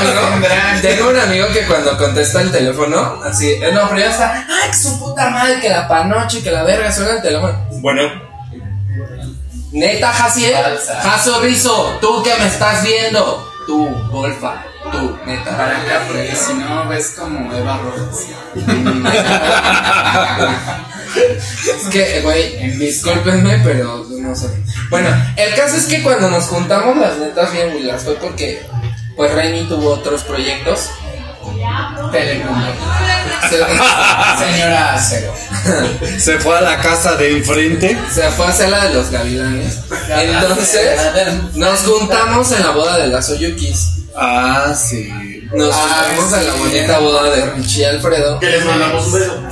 tengo 0.03 0.27
un 0.27 0.35
amigo, 0.35 0.81
tengo 0.81 1.09
un 1.09 1.17
amigo 1.19 1.47
que 1.53 1.61
cuando 1.65 1.97
contesta 1.97 2.41
el 2.41 2.51
teléfono, 2.51 3.21
así, 3.23 3.49
eh, 3.51 3.71
no, 3.73 3.87
pero 3.87 4.01
ya 4.01 4.09
está, 4.11 4.33
ay, 4.47 4.69
que 4.69 4.77
su 4.77 4.99
puta 4.99 5.29
madre, 5.29 5.61
que 5.61 5.69
la 5.69 5.87
panoche, 5.87 6.43
que 6.43 6.51
la 6.51 6.63
verga, 6.63 6.91
suena 6.91 7.11
el 7.13 7.21
teléfono. 7.21 7.65
Bueno, 7.79 8.26
Neta, 9.71 10.13
Jaciel. 10.13 10.55
Jaso 11.03 11.41
Rizo, 11.41 11.97
tú 12.01 12.23
que 12.23 12.33
me 12.39 12.47
estás 12.47 12.83
viendo, 12.83 13.51
tú, 13.65 13.89
golfa, 14.09 14.63
tú, 14.91 15.17
neta. 15.25 15.57
Para 15.57 15.77
acá, 15.81 16.03
porque 16.07 16.35
si 16.35 16.53
no 16.53 16.87
ves 16.87 17.15
como 17.17 17.53
Eva 17.53 17.77
Rojas. 17.77 18.27
Es 21.15 21.89
que, 21.89 22.21
güey, 22.21 22.77
discúlpenme, 22.77 23.59
pero 23.63 24.05
no 24.09 24.35
sé. 24.35 24.47
Bueno, 24.89 25.09
el 25.35 25.55
caso 25.55 25.77
es 25.77 25.85
que 25.85 26.01
cuando 26.03 26.29
nos 26.29 26.45
juntamos 26.45 26.97
las 26.97 27.17
netas 27.17 27.51
bien 27.51 27.75
huilas 27.75 28.03
fue 28.03 28.15
porque, 28.15 28.65
pues, 29.15 29.33
Reni 29.33 29.67
tuvo 29.67 29.91
otros 29.91 30.23
proyectos. 30.23 30.89
Telemundo. 32.11 32.73
Se, 33.49 33.57
Señora 34.45 34.99
Cero. 34.99 35.33
Se 36.17 36.39
fue 36.39 36.57
a 36.57 36.61
la 36.61 36.79
casa 36.79 37.15
de 37.15 37.37
enfrente. 37.37 37.97
se 38.13 38.29
fue 38.31 38.45
a 38.45 38.49
hacer 38.49 38.69
la 38.69 38.85
de 38.85 38.93
los 38.93 39.09
gavilanes. 39.09 39.79
Entonces, 40.09 40.99
nos 41.55 41.79
juntamos 41.81 42.51
en 42.51 42.63
la 42.63 42.71
boda 42.71 42.97
de 42.97 43.07
las 43.07 43.29
Oyukis. 43.29 43.89
Ah, 44.15 44.73
sí. 44.75 45.09
Nos 45.53 45.73
juntamos 45.73 46.33
en 46.33 46.47
la 46.47 46.53
bonita 46.53 46.99
boda 46.99 47.23
de 47.35 47.45
Richie 47.51 47.81
y 47.81 47.85
Alfredo. 47.85 48.39
Que 48.39 48.49
les 48.49 48.65
mandamos 48.65 49.07
un 49.07 49.13
beso. 49.13 49.43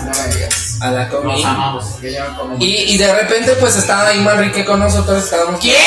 A 0.82 0.92
la 0.92 1.10
comi. 1.10 1.32
Nos 1.34 1.46
amamos. 1.46 1.86
Que 2.02 2.12
ya 2.12 2.26
me 2.26 2.38
como. 2.38 2.58
Y, 2.60 2.94
y 2.94 2.98
de 2.98 3.14
repente 3.14 3.54
pues 3.60 3.76
estaba 3.76 4.10
ahí 4.10 4.20
Manrique 4.20 4.66
con 4.66 4.80
nosotros, 4.80 5.24
estábamos... 5.24 5.60
¿Quién? 5.62 5.78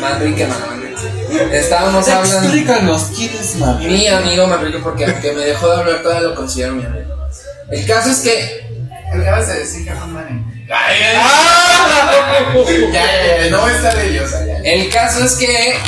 Manrique, 0.00 0.46
man, 0.46 0.58
Manrique. 0.68 0.85
Estábamos 1.52 2.08
hablando... 2.08 2.38
Explícanos 2.38 3.10
quién 3.16 3.30
es 3.40 3.56
Mario. 3.56 3.90
Mi 3.90 4.08
amigo 4.08 4.46
Manrique, 4.46 4.78
porque 4.78 5.04
aunque 5.04 5.32
me 5.32 5.42
dejó 5.42 5.68
de 5.68 5.76
hablar 5.76 6.02
todavía 6.02 6.28
lo 6.28 6.34
considero 6.34 6.74
mi 6.74 6.84
amigo. 6.84 7.14
El 7.70 7.86
caso 7.86 8.10
es 8.10 8.20
que... 8.20 8.66
Acabas 9.12 9.48
de 9.48 9.58
decir 9.60 9.84
que 9.84 9.90
no. 9.94 10.06
Ya, 12.92 13.06
de 13.94 14.08
ellos 14.08 14.32
allá. 14.32 14.58
El 14.64 14.88
caso 14.90 15.24
es 15.24 15.36
que 15.36 15.78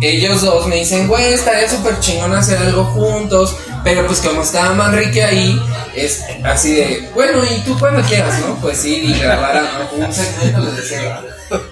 ellos 0.00 0.42
dos 0.42 0.66
me 0.66 0.76
dicen, 0.76 1.08
güey, 1.08 1.32
estaría 1.32 1.68
súper 1.68 1.98
chingón 2.00 2.32
hacer 2.34 2.58
algo 2.58 2.84
juntos. 2.84 3.56
Pero 3.82 4.06
pues 4.06 4.20
como 4.20 4.42
estaba 4.42 4.74
Manrique 4.74 5.22
ahí, 5.22 5.60
es 5.94 6.24
así 6.42 6.74
de, 6.74 7.10
bueno, 7.14 7.42
y 7.44 7.60
tú 7.60 7.78
cuando 7.78 8.02
quieras, 8.02 8.40
¿no? 8.40 8.54
Pues 8.56 8.78
sí, 8.78 9.02
y 9.04 9.18
grabar 9.18 9.62
un 9.92 10.12
segmento, 10.12 10.60
les 10.60 10.76
decía. 10.76 11.22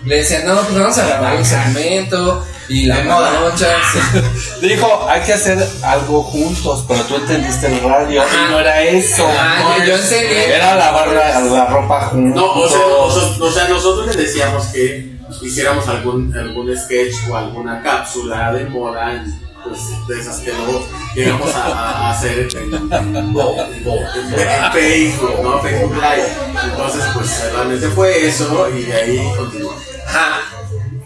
Le 0.04 0.16
decía, 0.16 0.42
no, 0.44 0.60
pues 0.60 0.78
vamos 0.78 0.98
a 0.98 1.06
grabar 1.06 1.36
un 1.36 1.44
segmento. 1.44 2.44
Y 2.72 2.86
la 2.86 2.96
De 2.98 3.04
moda. 3.04 3.30
Dijo, 4.60 5.06
hay 5.08 5.20
que 5.22 5.32
hacer 5.32 5.58
algo 5.82 6.22
juntos, 6.22 6.84
pero 6.88 7.02
tú 7.04 7.16
entendiste 7.16 7.66
el 7.66 7.80
radio 7.82 8.22
Ajá. 8.22 8.30
y 8.48 8.52
no 8.52 8.58
era 8.60 8.82
eso. 8.82 9.26
Ah, 9.28 9.76
yo, 9.78 9.84
yo 9.86 9.94
entendí. 9.96 10.34
Era 10.34 10.74
lavar 10.76 11.08
la, 11.08 11.40
la 11.40 11.66
ropa 11.66 12.00
juntos. 12.06 12.34
No, 12.42 12.52
o 12.52 12.68
sea, 12.68 12.80
o 12.86 13.10
sea, 13.10 13.44
o 13.44 13.50
sea, 13.50 13.68
nosotros 13.68 14.14
le 14.14 14.22
decíamos 14.22 14.66
que 14.66 15.12
hiciéramos 15.42 15.86
algún, 15.88 16.34
algún 16.36 16.76
sketch 16.76 17.14
o 17.30 17.36
alguna 17.36 17.82
cápsula 17.82 18.52
de 18.52 18.64
moda, 18.66 19.24
pues 19.64 19.80
de 20.08 20.20
esas 20.20 20.38
que 20.40 20.52
luego 20.52 20.86
llegamos 21.14 21.54
a, 21.54 21.64
a 21.66 22.10
hacer 22.10 22.48
en, 22.54 22.74
en- 22.92 23.16
en 23.16 24.72
Facebook, 24.72 25.40
¿no? 25.42 25.58
Facebook 25.60 25.94
Live. 25.94 26.28
Entonces, 26.64 27.04
pues 27.14 27.52
realmente 27.52 27.88
fue 27.88 28.26
eso 28.26 28.68
y 28.76 28.82
de 28.82 28.92
ahí 28.94 29.32
continuó. 29.36 29.74
Ajá. 30.06 30.40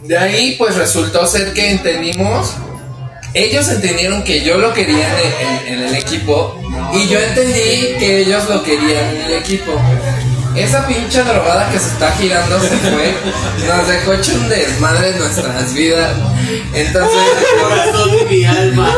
De 0.07 0.17
ahí, 0.19 0.55
pues 0.59 0.75
resultó 0.77 1.27
ser 1.27 1.53
que 1.53 1.71
entendimos. 1.71 2.55
Ellos 3.35 3.69
entendieron 3.69 4.23
que 4.25 4.43
yo 4.43 4.57
lo 4.57 4.73
quería 4.73 5.07
en, 5.21 5.47
en- 5.47 5.75
en 5.81 5.89
el 5.89 5.95
equipo. 5.97 6.59
Y 6.95 7.09
yo 7.09 7.19
entendí 7.19 7.97
que 7.99 8.21
ellos 8.23 8.49
lo 8.49 8.63
querían 8.63 9.05
en 9.15 9.21
el 9.23 9.33
equipo. 9.35 9.73
Esa 10.55 10.87
pinche 10.87 11.23
drogada 11.23 11.71
que 11.71 11.79
se 11.79 11.89
está 11.89 12.13
girando 12.13 12.59
se 12.61 12.69
fue. 12.69 13.15
Nos 13.67 13.89
dejó 13.89 14.15
hecho 14.15 14.33
un 14.37 14.49
desmadre 14.49 15.11
en 15.11 15.19
nuestras 15.19 15.75
vidas. 15.75 16.13
Entonces. 16.73 17.19
Corazón 17.63 18.11
de 18.13 18.25
mi 18.25 18.45
alma. 18.47 18.95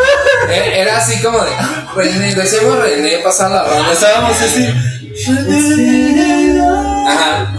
e- 0.51 0.81
Era 0.83 0.99
así 0.99 1.21
como 1.21 1.39
de. 1.41 1.51
"Ah, 1.59 1.93
René, 1.97 2.33
decimos 2.35 2.79
René, 2.79 3.19
pasa 3.25 3.49
la 3.49 3.65
ronda. 3.65 3.93
Estábamos 3.93 4.37
así. 4.41 4.69
Ajá. 7.09 7.53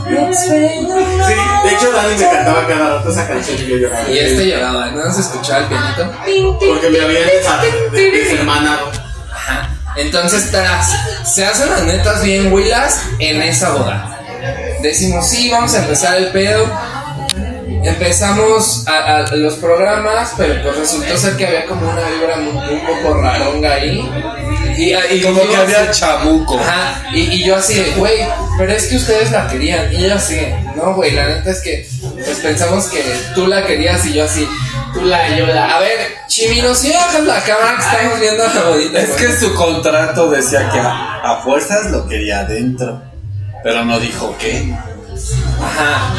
Sí, 1.28 1.34
de 1.70 1.76
hecho 1.76 1.92
Dani 1.92 2.16
me 2.18 2.26
cantaba 2.26 2.68
cada 2.68 2.98
rato 2.98 3.10
esa 3.12 3.28
canción 3.28 3.58
y 3.60 3.68
yo 3.68 3.78
lloraba. 3.78 4.10
Y 4.10 4.18
este 4.20 4.48
lloraba, 4.50 4.92
¿no? 4.92 5.14
Se 5.14 5.22
escuchaba 5.22 5.60
el 5.60 5.66
pianito. 5.66 6.12
Porque 6.60 6.90
me 6.90 7.00
de- 7.00 8.12
deshermanado. 8.12 8.92
Ajá. 9.34 9.70
Entonces, 9.96 10.52
tras, 10.52 10.92
se 11.26 11.46
hacen 11.46 11.70
las 11.70 11.84
netas 11.84 12.24
bien 12.24 12.52
huilas 12.54 13.02
en 13.20 13.42
esa 13.42 13.72
boda. 13.72 14.16
Decimos, 14.82 15.28
sí, 15.28 15.50
vamos 15.52 15.74
a 15.74 15.80
empezar 15.84 16.18
el 16.18 16.28
pedo. 16.32 16.66
Empezamos 17.84 18.88
a, 18.88 19.18
a 19.24 19.36
los 19.36 19.56
programas, 19.56 20.34
pero 20.38 20.62
pues 20.64 20.78
resultó 20.78 21.18
ser 21.18 21.36
que 21.38 21.48
había 21.48 21.66
como 21.66 21.90
una 21.90 22.02
vibra 22.10 22.36
un, 22.38 22.58
un 22.58 22.82
poco 22.86 23.16
raronga 23.22 23.74
ahí. 23.74 24.10
Y, 24.78 24.94
y 24.94 25.22
Como 25.22 25.42
que 25.42 25.48
así- 25.48 25.76
había 25.76 25.92
chamuco. 25.92 26.60
Ajá, 26.60 27.04
y, 27.14 27.22
y 27.22 27.44
yo 27.46 27.56
así 27.56 27.76
de, 27.76 27.92
güey, 27.92 28.18
pero 28.58 28.72
es 28.74 28.88
que 28.88 28.96
ustedes 28.98 29.32
la 29.32 29.48
querían. 29.48 29.94
Y 29.94 30.02
yo 30.08 30.16
así, 30.16 30.40
no, 30.76 30.94
güey, 30.94 31.12
la 31.12 31.28
neta 31.28 31.50
es 31.52 31.60
que 31.62 31.88
pues 32.24 32.40
pensamos 32.40 32.86
que 32.88 33.04
tú 33.36 33.48
la 33.48 33.66
querías 33.66 34.06
y 34.06 34.14
yo 34.14 34.26
así, 34.26 34.48
tú 34.94 35.02
la, 35.06 35.36
yo 35.38 35.46
la. 35.48 35.78
A 35.78 35.80
ver, 35.80 35.98
Chimino, 36.28 36.74
si 36.76 36.92
bajas 36.92 37.24
la 37.24 37.42
cámara 37.44 37.76
que 37.78 37.82
estamos 37.96 38.20
viendo 38.20 38.44
la 38.46 38.64
bodita. 38.70 39.00
Es 39.00 39.10
que 39.12 39.32
su 39.38 39.54
contrato 39.56 40.30
decía 40.30 40.70
que 40.72 40.80
a, 40.80 41.22
a 41.24 41.36
fuerzas 41.44 41.92
lo 41.92 42.08
quería 42.08 42.40
adentro. 42.42 43.02
Pero 43.64 43.84
no 43.84 44.00
dijo 44.00 44.34
qué. 44.40 44.74
Ajá. 45.62 46.14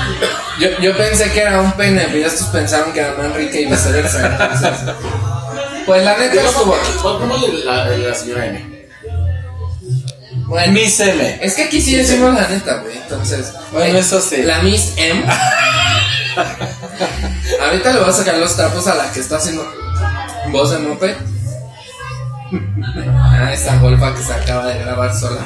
Yo, 0.58 0.68
yo 0.80 0.96
pensé 0.96 1.30
que 1.32 1.40
era 1.40 1.60
un 1.60 1.72
pene, 1.72 2.06
pero 2.12 2.26
estos 2.26 2.48
pensaron 2.48 2.92
que 2.92 3.00
era 3.00 3.14
Manrique 3.14 3.62
y 3.62 3.66
viceversa. 3.66 4.26
entonces, 4.26 4.94
Pues 5.86 6.04
la 6.04 6.16
neta 6.18 6.40
estuvo. 6.42 6.76
¿Cómo 7.02 7.36
es 7.36 7.64
la, 7.64 7.86
la 7.86 8.14
señora 8.14 8.46
M? 8.46 8.80
Bueno, 10.46 10.72
Miss 10.72 10.98
M. 11.00 11.38
es 11.40 11.54
que 11.54 11.64
aquí 11.64 11.80
sí 11.80 11.94
decimos 11.94 12.34
la 12.34 12.48
neta, 12.48 12.76
güey. 12.82 12.96
Entonces, 12.96 13.52
Bueno, 13.72 13.98
eso 13.98 14.20
sí. 14.20 14.42
La 14.42 14.60
Miss 14.62 14.92
M. 14.96 15.24
Ahorita 17.62 17.92
le 17.92 18.00
voy 18.00 18.08
a 18.10 18.12
sacar 18.12 18.36
los 18.36 18.56
trapos 18.56 18.86
a 18.86 18.94
la 18.94 19.12
que 19.12 19.20
está 19.20 19.36
haciendo 19.36 19.66
voz 20.50 20.70
de 20.70 20.78
moped. 20.78 21.14
Ah, 23.14 23.50
esa 23.52 23.76
golfa 23.78 24.14
que 24.14 24.22
se 24.22 24.32
acaba 24.32 24.66
de 24.66 24.78
grabar 24.80 25.14
sola. 25.16 25.40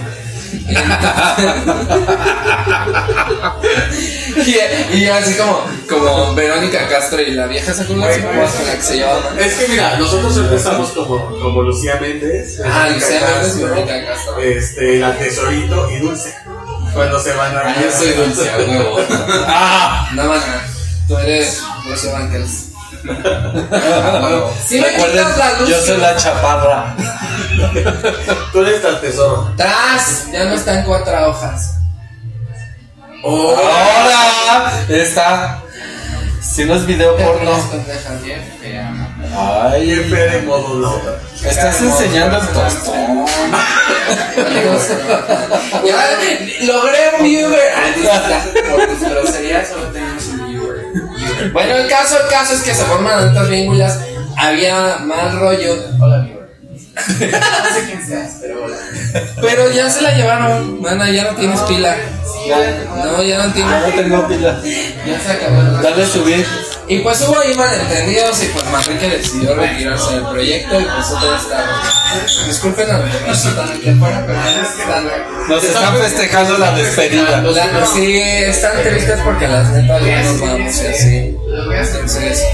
y, 4.46 4.96
y 4.98 5.08
así 5.08 5.34
como, 5.34 5.60
como 5.88 6.34
Verónica 6.34 6.86
Castro 6.88 7.20
y 7.20 7.32
la 7.32 7.46
vieja 7.46 7.72
esa 7.72 7.84
con 7.86 8.00
la 8.00 8.08
con 8.10 8.22
la 8.36 8.46
que 8.76 8.82
se 8.82 8.96
llevaba. 8.96 9.20
Es 9.38 9.54
que 9.54 9.68
mira, 9.68 9.96
nosotros 9.98 10.36
empezamos 10.36 10.90
como, 10.90 11.26
como 11.40 11.62
Lucía 11.62 11.98
Méndez. 12.00 12.60
Ah, 12.64 12.88
Lucía 12.92 13.20
Méndez 13.20 13.56
y 13.58 13.62
Verónica 13.62 14.04
Castro. 14.06 14.38
Este, 14.38 14.98
la 14.98 15.16
Tesorito 15.16 15.90
y 15.90 15.96
Dulce. 15.98 16.34
Cuando 16.94 17.18
se 17.20 17.32
van 17.32 17.56
a 17.56 17.60
Ah, 17.60 17.74
yo 17.82 17.90
soy 17.90 18.10
dulce, 18.12 18.50
a 18.50 18.56
huevo. 18.58 18.98
Ah, 19.48 20.08
No, 20.14 20.24
mana, 20.24 20.62
tú 21.08 21.16
eres 21.18 21.60
Rocío 21.88 22.12
Banquels. 22.12 22.66
A 23.04 24.20
huevo. 24.22 24.54
Si 24.66 24.80
me 24.80 24.88
recuerden, 24.88 25.24
quitas 25.26 25.38
la 25.38 25.60
luz. 25.60 25.68
yo 25.70 25.80
soy 25.80 25.96
la 25.98 26.16
chaparra. 26.16 26.96
Tú 28.52 28.60
eres 28.60 28.84
el 28.84 29.00
tesoro. 29.00 29.52
Tras, 29.56 30.30
ya 30.32 30.44
no 30.44 30.54
están 30.54 30.84
cuatro 30.84 31.30
hojas. 31.30 31.78
Ahora 33.24 34.72
está. 34.88 35.60
Si 36.40 36.64
no 36.64 36.74
es 36.74 36.86
video 36.86 37.16
porno. 37.16 37.52
Ay, 39.36 39.96
fea 40.08 40.32
de 40.32 40.42
modo 40.42 41.02
estás 41.42 41.80
enseñando 41.80 42.38
el 42.38 42.46
tostón. 42.48 43.24
Logré 46.62 46.98
un 47.18 47.24
viewer. 47.24 47.72
Por 48.70 48.86
tus 48.86 49.08
groserías 49.08 49.68
solo 49.68 49.86
tenemos 49.88 50.26
un 50.26 50.48
viewer. 50.48 51.50
Bueno, 51.52 51.74
el 51.76 51.88
caso, 51.88 52.16
el 52.22 52.28
caso 52.28 52.54
es 52.54 52.62
que 52.62 52.74
se 52.74 52.84
forman 52.84 53.18
tantas 53.18 53.48
vínculas. 53.48 53.98
Había 54.36 54.98
mal 54.98 55.38
rollo. 55.38 55.76
Hola. 56.00 56.33
No 56.96 57.74
sé 57.74 57.84
quién 57.86 58.06
seas, 58.06 58.36
pero 58.40 58.64
hola. 58.64 58.76
Pero 59.40 59.70
ya 59.72 59.90
se 59.90 60.00
la 60.02 60.12
llevaron. 60.12 60.80
Mana, 60.80 61.10
ya 61.10 61.24
no 61.24 61.36
tienes 61.36 61.60
pila. 61.62 61.96
No, 63.04 63.22
ya 63.22 63.38
no 63.38 63.46
No 63.48 63.52
tienes. 63.52 63.96
tengo 63.96 64.28
pila. 64.28 64.60
Ya 65.06 65.20
se 65.20 65.32
acabó. 65.32 65.62
Dale 65.82 66.06
subir. 66.06 66.46
Y 66.86 66.98
pues 66.98 67.20
hubo 67.22 67.38
ahí 67.40 67.54
malentendidos 67.54 68.42
y 68.42 68.46
pues 68.48 68.64
Manrique 68.70 69.08
decidió 69.08 69.54
retirarse 69.54 70.12
del 70.16 70.24
proyecto 70.26 70.78
y 70.80 70.84
pues 70.84 71.10
otra 71.10 71.30
vez 71.30 71.42
está. 71.42 72.46
Disculpen 72.46 72.90
a 72.90 72.98
los 72.98 73.10
que 73.10 73.48
están 73.48 73.68
aquí 73.70 73.88
afuera, 73.88 74.24
pero 74.26 74.38
ya 74.44 74.62
están. 74.62 75.08
Nos 75.48 75.64
están 75.64 75.96
festejando 75.96 76.58
la 76.58 76.74
despedida. 76.74 77.40
La- 77.40 77.86
sí, 77.86 78.18
están 78.20 78.82
tristes 78.82 79.18
porque 79.24 79.48
las 79.48 79.70
netas 79.70 80.04
ya 80.04 80.22
nos 80.24 80.40
vamos 80.40 80.60
y 80.82 80.86
así. 80.86 81.36
Entonces, 81.48 82.44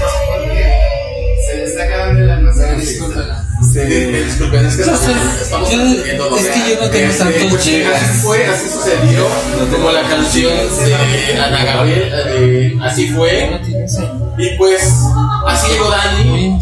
Se 1.49 1.57
le 1.57 1.63
está 1.65 1.83
acabando 1.83 2.19
el 2.21 2.29
almacén. 2.31 2.79
discúlpenla. 2.79 3.40
Eh, 3.75 4.23
Disculpen, 4.25 4.65
es 4.65 4.75
que 4.75 4.85
Yo 4.85 4.93
estamos, 4.93 5.41
estamos 5.41 5.71
yo- 5.71 5.81
es 5.81 6.47
que 6.47 6.59
yo 6.69 6.81
no 6.81 6.89
tengo 6.89 7.07
este, 7.07 7.23
tantos 7.23 7.47
pues, 7.49 7.63
gigas. 7.63 8.01
Así 8.01 8.19
fue, 8.21 8.45
así 8.45 8.69
sucedió. 8.69 9.27
Como 9.71 9.91
la 9.91 10.01
canción 10.03 10.53
de 10.85 11.39
Ana 11.39 11.63
Gabriel, 11.65 12.09
de 12.11 12.77
Así 12.83 13.07
fue. 13.09 13.59
Y 14.37 14.57
pues, 14.57 14.81
así 15.47 15.71
llegó 15.71 15.89
Dani. 15.89 16.59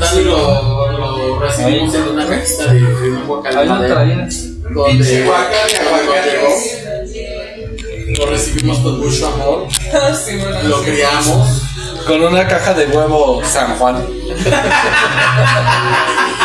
Dani 0.00 0.24
lo, 0.24 0.92
lo 0.92 1.38
recibimos 1.40 1.94
en 1.94 2.02
una 2.02 2.26
cajita 2.26 2.72
de, 2.72 2.80
de 2.80 3.88
traía. 3.88 4.28
Donde 4.70 5.24
cuando 5.24 6.12
llegó, 6.14 6.56
lo 8.18 8.26
recibimos 8.26 8.78
con 8.78 8.98
mucho 9.00 9.26
amor. 9.28 9.66
Lo 10.64 10.82
criamos. 10.82 11.62
Con 12.06 12.22
una 12.22 12.46
caja 12.46 12.72
de 12.72 12.86
huevo 12.86 13.42
San 13.44 13.76
Juan. 13.78 14.06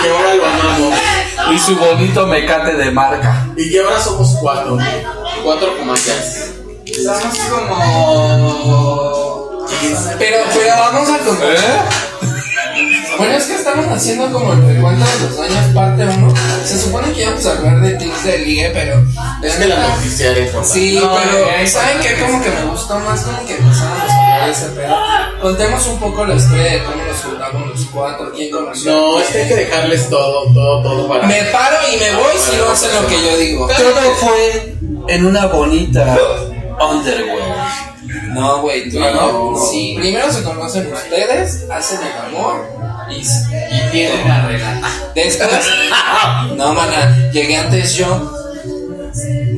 Y 0.04 0.08
ahora 0.08 0.34
lo 0.34 0.46
amamos. 0.46 1.00
Y 1.52 1.60
su 1.60 1.76
bonito 1.76 2.26
mecate 2.26 2.74
de 2.76 2.90
marca. 2.90 3.48
Y 3.56 3.78
ahora 3.78 4.00
somos 4.00 4.36
cuatro. 4.42 4.80
Cuatro 5.44 5.78
comandantes. 5.78 6.56
Somos 7.04 7.38
como. 7.70 8.72
Pero, 10.18 10.38
pero 10.54 10.76
vamos 10.78 11.10
a 11.10 11.18
contar. 11.20 12.11
Bueno, 13.22 13.36
es 13.36 13.44
que 13.44 13.54
estamos 13.54 13.86
haciendo 13.86 14.32
como 14.32 14.54
el 14.54 14.66
recuento 14.66 15.06
de 15.06 15.30
los 15.30 15.40
años 15.40 15.76
parte 15.76 16.04
1. 16.08 16.34
Se 16.66 16.80
supone 16.80 17.14
que 17.14 17.22
íbamos 17.22 17.46
a 17.46 17.52
hablar 17.52 17.80
de 17.82 17.94
tics 17.94 18.24
de 18.24 18.40
ligue, 18.40 18.72
pero. 18.74 19.06
Es 19.44 19.54
que 19.58 19.68
la 19.68 19.90
noticia 19.90 20.32
importante. 20.40 20.74
Sí, 20.74 21.00
No, 21.00 21.12
pero 21.14 21.68
¿saben 21.68 22.00
qué? 22.02 22.20
Como 22.20 22.42
que 22.42 22.50
me 22.50 22.66
gustó 22.66 23.00
más 23.00 23.22
como 23.22 23.46
que 23.46 23.58
empezamos 23.58 24.10
a 24.10 24.34
hablar 24.34 24.46
de 24.48 24.52
ese 24.52 24.66
pedo. 24.70 24.96
Contemos 25.40 25.88
un 25.88 26.00
poco 26.00 26.26
la 26.26 26.34
historia 26.34 26.64
de 26.64 26.84
cómo 26.84 26.96
nos 26.96 27.18
juntamos 27.18 27.70
los 27.70 27.86
cuatro, 27.94 28.32
quién 28.36 28.50
conoció. 28.50 28.92
No, 28.92 29.20
es 29.20 29.28
que 29.28 29.38
hay 29.44 29.48
que 29.50 29.56
dejarles 29.56 30.10
todo, 30.10 30.52
todo, 30.52 30.82
todo 30.82 31.08
para. 31.08 31.28
Me 31.28 31.44
paro 31.52 31.78
y 31.94 31.98
me 31.98 32.16
voy 32.16 32.34
si 32.40 32.58
no 32.58 32.72
hacen 32.72 32.90
lo 33.00 33.08
que 33.08 33.22
yo 33.22 33.38
digo. 33.38 33.68
Todo 33.68 34.16
fue 34.16 34.76
en 35.10 35.26
una 35.28 35.46
bonita 35.46 36.18
underwear. 36.90 37.92
No, 38.30 38.62
güey, 38.62 38.90
tú 38.90 38.98
yo. 38.98 39.12
no. 39.12 39.52
no. 39.52 39.66
Sí, 39.72 39.96
primero 40.00 40.34
se 40.34 40.42
conocen 40.42 40.92
ustedes, 40.92 41.68
hacen 41.70 42.00
el 42.02 42.36
amor 42.36 42.81
y, 43.12 43.22
y 43.22 43.92
Tienen 43.92 44.28
la 44.28 44.48
regla. 44.48 44.82
Después, 45.16 45.50
no, 46.56 46.74
mana, 46.74 47.32
llegué 47.32 47.58
antes 47.58 47.96
yo. 47.96 48.38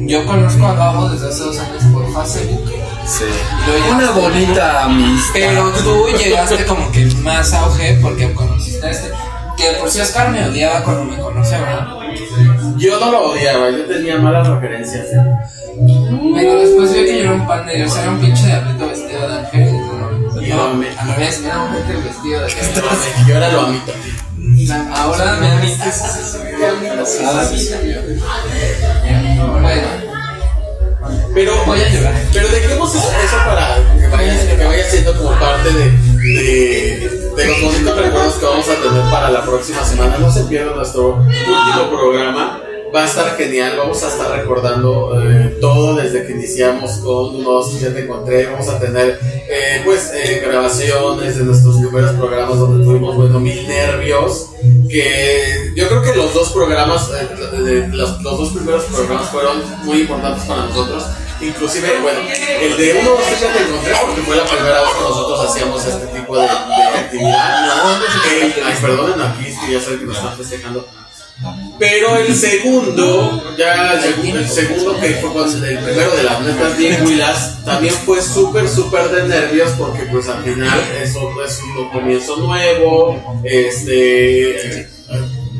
Yo 0.05 0.25
conozco 0.25 0.65
a 0.65 0.73
Gabo 0.73 1.09
desde 1.09 1.29
hace 1.29 1.43
dos 1.43 1.59
años 1.59 1.83
por 1.93 2.25
Facebook. 2.25 2.71
Sí. 3.05 3.25
Una 3.91 4.11
bonita 4.11 4.83
amistad. 4.83 5.33
Pero 5.33 5.71
tú 5.71 6.07
llegaste 6.17 6.65
como 6.65 6.91
que 6.91 7.05
más 7.21 7.53
auge 7.53 7.97
porque 8.01 8.33
conociste 8.33 8.85
a 8.85 8.91
este. 8.91 9.11
Que 9.57 9.73
por 9.79 9.89
si 9.89 10.01
Oscar 10.01 10.29
me 10.31 10.45
odiaba 10.45 10.83
cuando 10.83 11.05
me 11.05 11.17
conoció, 11.17 11.59
¿verdad? 11.59 11.87
Yo 12.77 12.99
no 12.99 13.11
lo 13.11 13.31
odiaba, 13.31 13.69
yo 13.69 13.85
tenía 13.85 14.17
malas 14.17 14.47
referencias. 14.47 15.05
Pero 16.35 16.59
después 16.59 16.93
vi 16.93 17.05
que 17.05 17.17
yo 17.17 17.23
era 17.23 17.33
un 17.33 17.47
pan 17.47 17.65
de. 17.65 17.87
Sea, 17.87 18.03
era 18.03 18.11
un 18.11 18.19
pinche 18.19 18.45
diablito 18.45 18.87
vestido 18.87 19.27
de 19.27 19.37
ángel. 19.39 19.72
Yo 20.47 20.55
no, 20.55 20.63
amé. 20.65 20.89
al 20.97 21.15
revés, 21.15 21.41
era 21.43 21.61
un 21.63 21.75
ángel 21.75 21.97
vestido 22.03 22.39
de 22.39 22.45
ángel. 22.45 22.83
Yo 23.27 23.35
era 23.37 23.51
lo 23.51 23.61
amito. 23.61 23.93
Ahora 24.95 25.37
me 25.39 25.47
amistas. 25.51 26.37
Bueno, 29.61 29.87
Pero, 31.33 31.65
voy 31.65 31.81
a 31.81 31.89
llorar. 31.89 32.13
pero 32.31 32.47
dejemos 32.49 32.95
eso, 32.95 33.11
eso 33.23 33.37
para 33.45 33.75
que 33.99 34.07
vaya, 34.07 34.57
que 34.57 34.65
vaya 34.65 34.89
siendo 34.89 35.17
como 35.17 35.31
parte 35.39 35.69
de, 35.71 35.91
de, 35.91 37.31
de 37.35 37.45
los 37.47 37.61
bonitos 37.61 37.97
recuerdos 37.97 38.33
que 38.35 38.45
vamos 38.45 38.69
a 38.69 38.75
tener 38.75 39.11
para 39.11 39.29
la 39.31 39.43
próxima 39.43 39.83
semana. 39.83 40.17
No 40.19 40.31
se 40.31 40.43
pierdan 40.43 40.75
nuestro 40.75 41.15
último 41.17 41.89
programa. 41.89 42.61
Va 42.93 43.01
a 43.01 43.05
estar 43.07 43.35
genial, 43.37 43.75
vamos 43.75 44.03
a 44.03 44.07
estar 44.07 44.29
recordando 44.37 45.19
eh, 45.19 45.57
todo 45.59 45.95
desde 45.95 46.27
que 46.27 46.33
iniciamos 46.33 46.91
con 46.97 47.37
unos 47.37 47.79
ya 47.79 47.91
te 47.91 48.03
encontré, 48.03 48.45
vamos 48.45 48.69
a 48.69 48.79
tener 48.79 49.19
eh, 49.49 49.81
pues 49.83 50.11
eh, 50.13 50.43
grabaciones 50.45 51.39
de 51.39 51.43
nuestros 51.43 51.77
primeros 51.77 52.11
programas 52.11 52.59
donde 52.59 52.85
tuvimos 52.85 53.15
bueno 53.15 53.39
mil 53.39 53.67
nervios, 53.67 54.51
que 54.87 55.71
yo 55.75 55.87
creo 55.87 56.03
que 56.03 56.13
los 56.15 56.35
dos 56.35 56.51
programas, 56.51 57.09
los, 57.93 58.21
los 58.21 58.37
dos 58.37 58.49
primeros 58.51 58.83
programas 58.83 59.27
fueron 59.29 59.63
muy 59.85 60.01
importantes 60.01 60.43
para 60.43 60.65
nosotros, 60.65 61.03
inclusive 61.41 61.99
bueno, 61.99 62.19
el 62.61 62.77
de 62.77 62.93
uno 62.93 63.09
dos 63.09 63.21
ya 63.41 63.53
te 63.53 63.63
encontré 63.63 63.93
porque 64.05 64.21
fue 64.21 64.35
la 64.35 64.45
primera 64.45 64.81
vez 64.81 64.89
que 64.91 65.01
nosotros 65.01 65.49
hacíamos 65.49 65.83
este 65.83 66.05
tipo 66.15 66.35
de, 66.37 66.43
de 66.43 66.99
actividad, 66.99 67.99
Eh, 68.31 68.53
ay 68.63 68.75
perdonen 68.79 69.19
aquí, 69.19 69.47
es 69.47 69.57
que 69.57 69.71
ya 69.73 69.81
saben 69.81 69.99
que 69.99 70.05
nos 70.05 70.17
están 70.17 70.37
festejando. 70.37 71.02
Pero 71.79 72.15
el 72.17 72.33
segundo, 72.35 73.43
ya 73.57 73.93
el, 73.93 74.47
segundo 74.47 74.97
que 74.99 75.09
fue 75.15 75.31
cuando- 75.33 75.65
el 75.65 75.77
primero 75.79 76.11
de 76.15 76.23
las 76.23 76.41
netas 76.41 76.77
bien 76.77 77.05
huilas, 77.05 77.63
también 77.65 77.93
fue 78.05 78.21
súper, 78.21 78.69
súper 78.69 79.09
de 79.09 79.27
nervios 79.27 79.71
porque 79.77 80.03
pues 80.03 80.29
al 80.29 80.43
final 80.43 80.79
eso 81.01 81.31
es 81.43 81.59
un 81.77 81.89
comienzo 81.89 82.37
nuevo, 82.37 83.41
este, 83.43 84.87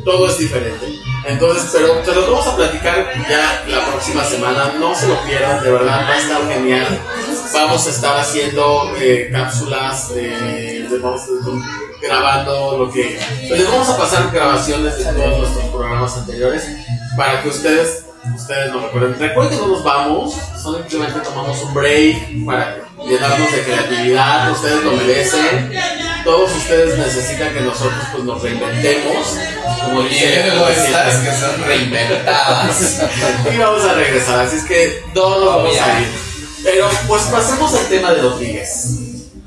todo 0.04 0.28
es 0.28 0.38
diferente. 0.38 0.86
Entonces, 1.26 1.70
pero 1.72 2.04
se 2.04 2.14
los 2.14 2.30
vamos 2.30 2.46
a 2.46 2.56
platicar 2.56 3.12
ya 3.28 3.64
la 3.68 3.86
próxima 3.86 4.24
semana, 4.24 4.74
no 4.78 4.94
se 4.94 5.08
lo 5.08 5.20
pierdan, 5.24 5.62
de 5.64 5.70
verdad 5.72 6.04
va 6.08 6.12
a 6.14 6.18
estar 6.20 6.48
genial. 6.52 7.00
Vamos 7.54 7.86
a 7.86 7.90
estar 7.90 8.16
haciendo 8.18 8.92
eh, 8.98 9.30
cápsulas, 9.32 10.10
eh, 10.16 10.86
de- 10.90 10.98
vamos 10.98 11.22
a- 11.22 12.04
grabando 12.06 12.76
lo 12.78 12.90
que... 12.92 13.18
pues 13.48 13.60
les 13.60 13.70
vamos 13.70 13.88
a 13.88 13.96
pasar 13.96 14.30
grabaciones 14.30 14.98
de 14.98 15.04
todos 15.04 15.38
nuestros 15.38 15.64
programas 15.66 16.16
anteriores 16.18 16.64
para 17.16 17.42
que 17.42 17.48
ustedes, 17.48 18.04
ustedes 18.36 18.72
nos 18.72 18.82
recuerden. 18.82 19.18
Recuerden 19.18 19.58
que 19.58 19.64
no 19.64 19.68
nos 19.72 19.84
vamos, 19.84 20.34
simplemente 20.62 21.20
tomamos 21.20 21.62
un 21.62 21.72
break 21.72 22.44
para 22.44 22.76
llenarnos 23.06 23.52
de 23.52 23.62
creatividad, 23.62 24.50
ustedes 24.50 24.84
lo 24.84 24.92
merecen. 24.92 25.72
Todos 26.24 26.50
ustedes 26.56 26.98
necesitan 26.98 27.52
que 27.54 27.60
nosotros 27.60 28.02
pues 28.12 28.24
nos 28.24 28.42
reinventemos, 28.42 29.38
como 29.84 30.02
dice 30.02 30.40
estas 30.40 31.14
que 31.16 31.30
son 31.32 31.64
reinventadas. 31.66 33.02
Y 33.54 33.58
vamos 33.58 33.84
a 33.84 33.92
regresar, 33.94 34.40
así 34.40 34.56
es 34.56 34.64
que 34.64 35.02
no 35.14 35.38
nos 35.38 35.46
vamos 35.46 35.76
a 35.80 36.00
ir. 36.00 36.33
Pero 36.64 36.88
pues 37.06 37.22
pasemos 37.24 37.74
al 37.74 37.86
tema 37.86 38.12
de 38.12 38.22
Rodríguez. 38.22 38.86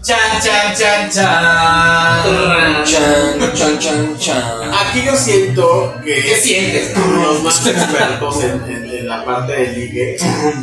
Chan, 0.03 0.17
chan, 0.41 0.73
chan, 0.77 1.09
chan. 1.09 2.23
Chan, 2.85 3.53
chan, 3.53 3.79
chan, 3.79 4.17
chan. 4.17 4.71
Aquí 4.73 5.01
yo 5.03 5.15
siento 5.17 5.93
que 6.05 6.21
¿Qué 6.23 6.35
sientes? 6.37 6.95
los 6.97 7.43
más 7.43 7.65
expertos 7.65 8.43
en, 8.43 8.63
en- 8.71 8.87
en 8.97 9.07
la 9.09 9.23
parte 9.25 9.51
de 9.53 9.67
ligue 9.73 10.17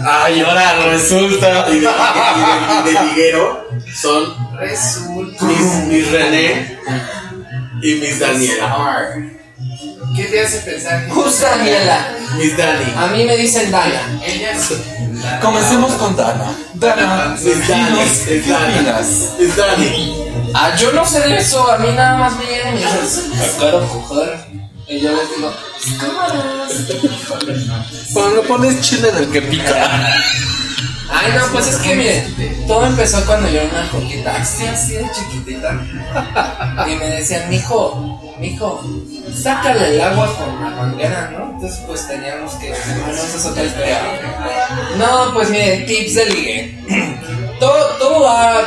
Ay, 0.06 0.40
ahora 0.40 0.86
resulta. 0.86 1.66
y 1.68 1.80
de, 1.80 1.80
y 1.80 1.80
de- 1.80 2.90
y 2.90 2.94
de 2.94 3.04
liguero 3.10 3.68
son 3.94 4.34
Resulta. 4.58 5.44
Miss, 5.44 5.74
Miss 5.88 6.10
René 6.12 6.78
y 7.82 7.94
Miss 7.96 8.18
Daniela. 8.20 9.08
¿Qué 10.16 10.24
te 10.24 10.44
hace 10.44 10.58
pensar 10.60 11.06
que 11.06 11.12
Who's 11.12 11.40
Daniela? 11.40 12.08
Miss 12.36 12.56
Dani. 12.56 12.92
A 12.96 13.06
mí 13.08 13.24
me 13.24 13.36
dicen 13.36 13.70
Dana. 13.70 14.20
ella 14.24 14.52
es 14.52 14.72
Comencemos 15.40 15.92
con 15.94 16.16
Dana. 16.16 16.52
Dana, 16.74 17.36
Miss 17.40 17.68
Dani. 17.68 17.98
¿qué 18.26 18.40
Dani. 18.46 19.52
Dani. 19.56 20.14
Ah, 20.54 20.74
yo 20.76 20.92
no 20.92 21.04
sé 21.04 21.20
de 21.20 21.38
eso. 21.38 21.70
A 21.70 21.78
mí 21.78 21.88
nada 21.96 22.16
más 22.18 22.36
me 22.36 22.44
llegan 22.44 22.76
y 22.78 22.84
me 22.84 23.00
dicen, 23.02 23.24
quiero 23.58 23.88
coger. 23.88 24.46
Y 24.86 25.00
yo 25.00 25.10
les 25.12 25.28
digo, 25.36 25.50
Cuando 28.12 28.42
pones 28.42 28.80
chile 28.82 29.10
del 29.12 29.30
que 29.30 29.42
pica. 29.42 30.20
ay, 31.10 31.32
no, 31.36 31.46
pues 31.52 31.68
es 31.68 31.76
que 31.76 31.94
miren, 31.94 32.66
todo 32.66 32.84
empezó 32.86 33.24
cuando 33.24 33.48
yo 33.48 33.60
era 33.60 33.70
una 33.70 33.88
coquita, 33.90 34.36
así, 34.36 34.66
así 34.66 34.92
de 34.92 35.10
chiquitita. 35.10 35.80
Y 36.86 36.96
me 36.96 37.06
decían, 37.10 37.48
mijo, 37.48 38.13
mijo, 38.44 38.82
sácale 39.42 39.94
el 39.94 40.00
agua 40.00 40.26
con 40.36 40.62
la 40.62 40.70
manguera, 40.70 41.30
¿no? 41.32 41.52
Entonces, 41.52 41.80
pues 41.86 42.06
teníamos 42.06 42.52
que. 42.54 42.74
No, 44.98 45.32
pues 45.34 45.50
miren, 45.50 45.86
tips 45.86 46.14
de 46.14 46.26
ligue. 46.26 46.78
todo, 47.60 47.86
todo 47.98 48.22
va. 48.22 48.60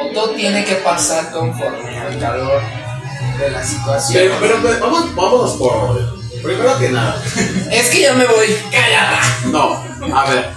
O 0.00 0.12
todo 0.14 0.30
tiene 0.30 0.64
que 0.64 0.76
pasar 0.76 1.30
conforme 1.32 1.98
al 1.98 2.18
calor 2.18 2.62
de 3.38 3.50
la 3.50 3.62
situación. 3.62 4.24
Pero, 4.24 4.36
pero, 4.40 4.62
pero 4.62 4.80
vamos, 4.80 5.14
vámonos 5.14 5.52
por. 5.52 6.18
Primero 6.42 6.78
que 6.78 6.88
nada. 6.90 7.20
Es 7.70 7.88
que 7.90 8.02
ya 8.02 8.14
me 8.14 8.24
voy. 8.24 8.46
¡Cállate! 8.70 9.48
No, 9.48 9.84
a 10.16 10.30
ver. 10.30 10.50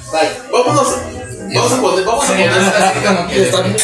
Vámonos. 0.52 1.21
Vamos 1.54 1.74
a 1.74 1.82
poner, 1.82 2.06
vamos 2.06 2.24
a 2.24 2.28
poner, 2.28 2.50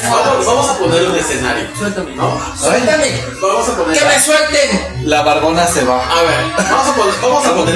vamos, 0.08 0.46
vamos 0.46 0.70
a 0.70 0.78
poner 0.78 1.04
un 1.10 1.16
escenario. 1.18 1.68
Suéltame. 1.78 2.16
¿No? 2.16 2.42
Suéltame. 2.58 3.12
Vamos 3.42 3.70
a 3.70 3.76
poner. 3.76 3.98
¡Que 3.98 4.06
me 4.06 4.22
suelten! 4.22 5.04
La 5.04 5.22
barbona 5.24 5.68
se 5.68 5.84
va. 5.84 5.98
A 6.00 6.22
ver, 6.22 6.46
vamos 6.58 6.88
a 6.88 6.96
poner, 6.96 7.14
vamos 7.22 7.46
a 7.46 7.56
poner. 7.56 7.76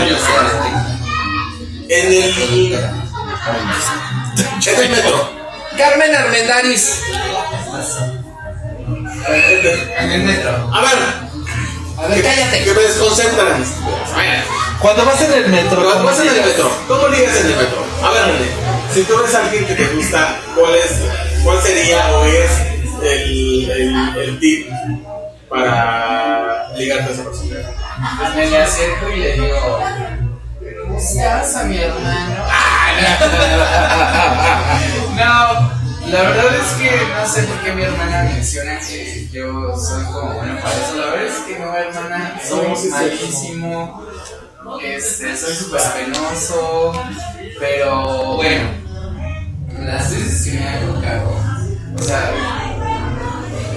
En 1.90 2.08
el. 2.08 2.74
En 4.66 4.80
el 4.80 4.90
metro. 4.90 5.30
Carmen 5.78 6.16
Armendaris. 6.16 7.02
en 10.00 10.12
el 10.12 10.24
metro. 10.24 10.70
A 10.74 10.82
ver. 10.82 11.00
A 11.98 12.08
ver, 12.08 12.24
cállate. 12.24 12.64
Que 12.64 12.74
me 12.74 12.82
desconcentran. 12.82 13.66
A 14.14 14.18
ver. 14.18 14.44
Cuando 14.80 15.06
vas 15.06 15.22
en 15.22 15.34
el 15.34 15.48
metro, 15.50 15.84
¿cómo 15.84 16.06
vas 16.06 16.20
en 16.22 16.28
el 16.30 16.46
metro. 16.46 16.72
¿Cómo 16.88 17.08
ligas 17.10 17.36
en 17.36 17.48
el 17.48 17.56
metro? 17.58 17.84
A 18.04 18.10
ver, 18.12 18.26
René. 18.26 18.71
Si 18.94 19.04
tú 19.04 19.14
ves 19.24 19.34
a 19.36 19.46
alguien 19.46 19.66
que 19.66 19.74
te 19.76 19.88
gusta, 19.96 20.38
¿cuál 20.54 20.76
es, 20.76 20.92
cuál 21.44 21.62
sería 21.62 22.12
o 22.18 22.26
es 22.26 22.52
el, 23.02 23.72
el, 23.72 24.18
el 24.18 24.40
tip 24.40 24.68
para 25.50 26.68
ligarte 26.76 27.10
a 27.10 27.14
esa 27.14 27.24
persona? 27.24 27.56
Pues 28.18 28.36
me 28.36 28.50
le 28.50 28.58
acerco 28.58 29.10
y 29.10 29.20
le 29.20 29.34
digo, 29.34 29.80
¿cómo 30.82 30.98
estás 30.98 31.56
a 31.56 31.64
mi 31.64 31.78
hermano? 31.78 32.36
No, 35.16 35.72
la 36.10 36.22
verdad 36.24 36.56
es 36.56 36.72
que 36.74 36.92
no 37.16 37.28
sé 37.28 37.44
por 37.44 37.58
qué 37.64 37.72
mi 37.72 37.84
hermana 37.84 38.24
menciona 38.24 38.78
que 38.80 39.28
yo 39.32 39.74
soy 39.78 40.04
como 40.06 40.34
bueno 40.34 40.60
para 40.62 40.76
eso. 40.76 40.96
La 40.98 41.06
verdad 41.06 41.26
es 41.28 41.36
que 41.48 41.60
no, 41.60 41.76
hermana, 41.76 42.42
soy 42.46 42.90
malísimo. 42.90 44.04
Este, 44.84 45.36
soy 45.36 45.56
súper 45.56 45.82
penoso, 45.94 46.94
pero 47.60 48.36
bueno, 48.36 48.70
las 49.80 50.12
veces 50.12 50.46
que 50.46 50.60
me 50.60 50.68
hago 50.68 51.02
cago, 51.02 51.42
o 51.98 52.04
sea, 52.04 52.32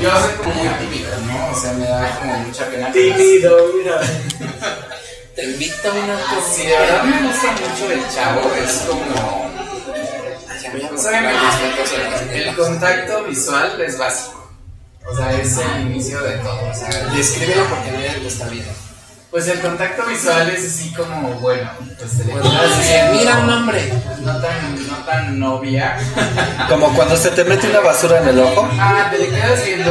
yo 0.01 0.11
soy 0.11 0.33
como 0.37 0.55
muy 0.55 0.69
tímido, 0.75 1.11
¿no? 1.27 1.51
O 1.51 1.55
sea, 1.55 1.73
me 1.73 1.87
da 1.87 2.19
como 2.19 2.39
mucha 2.39 2.67
pena. 2.69 2.93
Tímido, 2.93 3.57
mira. 3.77 4.01
Te 5.35 5.45
invito 5.45 5.91
a 5.91 5.95
una 5.95 6.19
Si 6.55 6.67
de 6.67 6.79
verdad 6.79 7.05
me 7.05 7.27
gusta 7.27 7.53
mucho 7.53 7.91
el 7.91 8.09
chavo, 8.15 8.55
es 8.55 8.73
como. 8.87 9.55
El 12.33 12.57
contacto 12.57 13.25
visual 13.25 13.81
es 13.81 13.99
básico. 13.99 14.51
O 15.07 15.17
sea, 15.17 15.33
es 15.33 15.59
el 15.59 15.87
inicio 15.87 16.21
de 16.23 16.39
todo. 16.39 16.71
O 16.71 16.75
sea, 16.75 16.89
Descríbelo 17.15 17.65
porque 17.69 17.91
nadie 17.91 18.19
lo 18.19 18.29
está 18.29 18.49
viendo. 18.49 18.84
Pues 19.35 19.49
el 19.49 19.59
contacto 19.59 20.07
visual 20.07 20.49
es 20.49 20.65
así 20.65 20.93
como, 20.93 21.31
bueno, 21.41 21.69
pues 21.99 22.19
te 22.19 22.25
le 22.25 23.19
mira 23.19 23.41
un 23.41 23.51
hombre. 23.51 23.93
No 24.21 24.41
tan, 24.41 24.87
no 24.87 24.97
tan 25.05 25.41
novia. 25.41 25.97
Como 26.69 26.95
cuando 26.95 27.17
se 27.17 27.31
te 27.31 27.43
mete 27.43 27.69
una 27.69 27.81
basura 27.81 28.23
en 28.23 28.29
el 28.29 28.39
ojo. 28.39 28.69
Ah, 28.79 29.09
te 29.11 29.19
le 29.19 29.31
quedas 29.31 29.65
viendo 29.65 29.91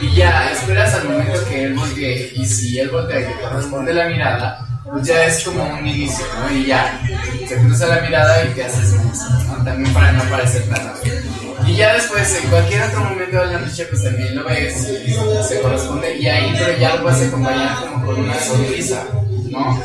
y 0.00 0.12
ya 0.12 0.50
esperas 0.50 0.92
al 0.94 1.08
momento 1.08 1.38
que 1.48 1.66
él 1.66 1.74
voltee. 1.74 2.32
Y 2.34 2.44
si 2.44 2.80
él 2.80 2.88
voltea 2.88 3.20
y 3.20 3.24
te 3.26 3.40
corresponde 3.40 3.94
la 3.94 4.06
mirada, 4.06 4.66
pues 4.90 5.06
ya 5.06 5.24
es 5.24 5.44
como 5.44 5.62
un 5.62 5.86
inicio, 5.86 6.24
¿no? 6.34 6.56
Y 6.56 6.66
ya, 6.66 7.00
se 7.48 7.56
cruza 7.56 7.86
la 7.86 8.00
mirada 8.00 8.44
y 8.44 8.48
te 8.48 8.64
haces 8.64 8.92
¿no? 8.92 9.64
también 9.64 9.92
para 9.94 10.12
no 10.12 10.24
parecer 10.24 10.64
obvio. 10.64 11.66
Y 11.66 11.76
ya 11.76 11.94
después, 11.94 12.40
en 12.42 12.48
cualquier 12.48 12.82
otro 12.82 13.00
momento 13.00 13.38
de 13.38 13.46
la 13.46 13.58
noche, 13.60 13.84
pues 13.86 14.02
también 14.02 14.34
lo 14.34 14.44
ves, 14.44 14.88
se 15.46 15.60
corresponde, 15.60 16.16
y 16.16 16.26
ahí, 16.26 16.54
pero 16.58 16.78
ya 16.78 16.96
lo 16.96 17.04
vas 17.04 17.20
a 17.20 17.26
acompañar 17.26 17.76
como 17.76 18.06
con 18.06 18.20
una 18.20 18.40
sonrisa, 18.40 19.06
¿no? 19.50 19.80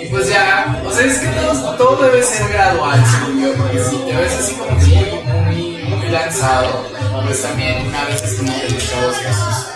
Y 0.00 0.06
pues 0.06 0.28
ya, 0.28 0.82
o 0.86 0.90
sea, 0.90 1.06
es 1.06 1.18
que 1.18 1.26
todo, 1.26 1.76
todo 1.76 2.02
debe 2.04 2.22
ser 2.22 2.48
gradual, 2.48 3.04
según 3.04 3.42
yo, 3.42 3.52
porque 3.54 3.78
si 3.84 3.96
te 3.96 4.16
ves 4.16 4.32
así 4.32 4.54
como 4.54 4.70
muy, 4.70 5.82
muy, 5.84 5.96
muy 5.96 6.08
lanzado, 6.08 6.86
pues 7.24 7.42
también 7.42 7.94
a 7.94 8.04
veces 8.04 8.34
como 8.34 8.52
que 8.60 8.66
te 8.68 8.78
chavos. 8.78 9.75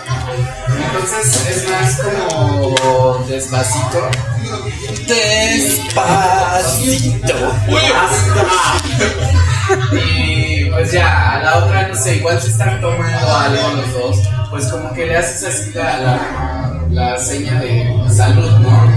Entonces 0.67 1.47
es 1.47 1.69
más 1.69 2.01
como 2.01 3.23
despacito. 3.27 4.09
Despacito. 5.07 7.35
Y 9.93 10.65
pues 10.65 10.91
ya, 10.91 11.33
a 11.33 11.39
la 11.43 11.57
otra, 11.57 11.87
no 11.87 11.95
sé, 11.95 12.15
igual 12.17 12.39
se 12.41 12.49
están 12.49 12.79
tomando 12.81 13.35
algo 13.35 13.69
los 13.75 13.93
dos, 13.93 14.17
pues 14.49 14.65
como 14.67 14.93
que 14.93 15.05
le 15.05 15.17
haces 15.17 15.43
así 15.43 15.71
la, 15.73 15.97
la, 15.99 16.81
la 16.89 17.17
seña 17.17 17.59
de 17.61 17.93
salud, 18.09 18.51
¿no? 18.59 18.91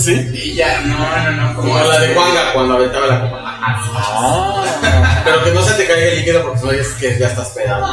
¿Sí? 0.00 0.28
Y 0.34 0.54
ya, 0.54 0.80
no, 0.82 0.98
no, 0.98 1.30
no, 1.32 1.54
como 1.56 1.72
Como 1.72 1.84
la 1.84 2.00
de 2.00 2.14
Juanga 2.14 2.52
cuando 2.52 2.74
aventaba 2.74 3.06
la 3.06 3.20
copa. 3.20 3.45
Ah. 3.66 5.22
Pero 5.24 5.44
que 5.44 5.50
no 5.52 5.62
se 5.62 5.74
te 5.74 5.86
caiga 5.86 6.06
el 6.06 6.18
líquido 6.18 6.42
porque 6.42 6.60
no 6.64 6.70
es 6.72 6.88
que 6.94 7.18
ya 7.18 7.28
estás 7.28 7.48
pedado. 7.50 7.86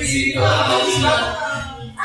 Sí, 0.00 0.34
no, 0.34 0.68
no, 0.68 0.78
sí. 0.80 1.06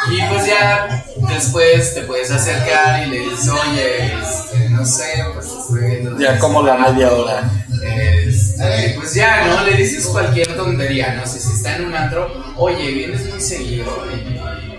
Y 0.10 0.21
pues 0.30 0.45
ya 0.47 1.06
después 1.30 1.93
te 1.93 2.02
puedes 2.02 2.32
acercar 2.32 3.06
y 3.06 3.12
le 3.12 3.19
dices, 3.19 3.50
oye, 3.50 4.13
este, 4.15 4.69
no 4.69 4.86
sé, 4.86 5.24
pues 5.34 5.45
estoy 5.45 5.82
viendo. 5.82 6.19
Ya 6.19 6.39
como 6.39 6.63
la 6.63 6.76
media 6.76 7.12
hora. 7.12 7.50
Este, 7.84 8.95
pues 8.97 9.13
ya, 9.13 9.45
¿no? 9.45 9.63
Le 9.63 9.76
dices 9.76 10.08
cualquier 10.08 10.56
tontería, 10.56 11.13
no 11.13 11.26
sé, 11.26 11.39
si 11.39 11.54
está 11.54 11.76
en 11.76 11.86
un 11.86 11.95
antro, 11.95 12.32
oye, 12.58 12.91
vienes 12.91 13.26
muy 13.28 13.39
seguido 13.39 13.86
y 14.12 14.31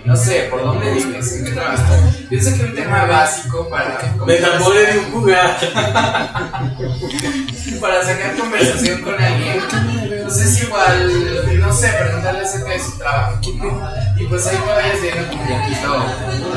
no 0.05 0.15
sé, 0.15 0.47
¿por 0.49 0.61
dónde 0.61 0.91
vives? 0.91 1.33
¿En 1.33 1.45
qué 1.45 1.51
trabajas? 1.51 2.15
Piensa 2.29 2.53
que 2.55 2.63
un 2.63 2.75
tema 2.75 3.05
básico 3.05 3.69
para... 3.69 3.99
Me 4.25 4.37
enamoré 4.37 4.93
de 4.93 4.99
un 4.99 5.11
jugar. 5.11 5.57
para 7.79 8.03
sacar 8.03 8.35
conversación 8.37 9.01
con 9.01 9.21
alguien, 9.21 9.61
pues 10.23 10.37
es 10.37 10.63
igual, 10.63 11.59
no 11.59 11.73
sé, 11.73 11.89
preguntarle 11.89 12.41
acerca 12.41 12.71
de 12.71 12.79
su 12.79 12.97
trabajo, 12.97 13.39
¿no? 13.55 13.89
Y 14.17 14.25
pues 14.25 14.47
ahí 14.47 14.57
me 14.65 14.73
vayas 14.73 15.01
viendo 15.01 15.27
como 15.29 15.43
un 15.43 15.61
poquito, 15.61 16.05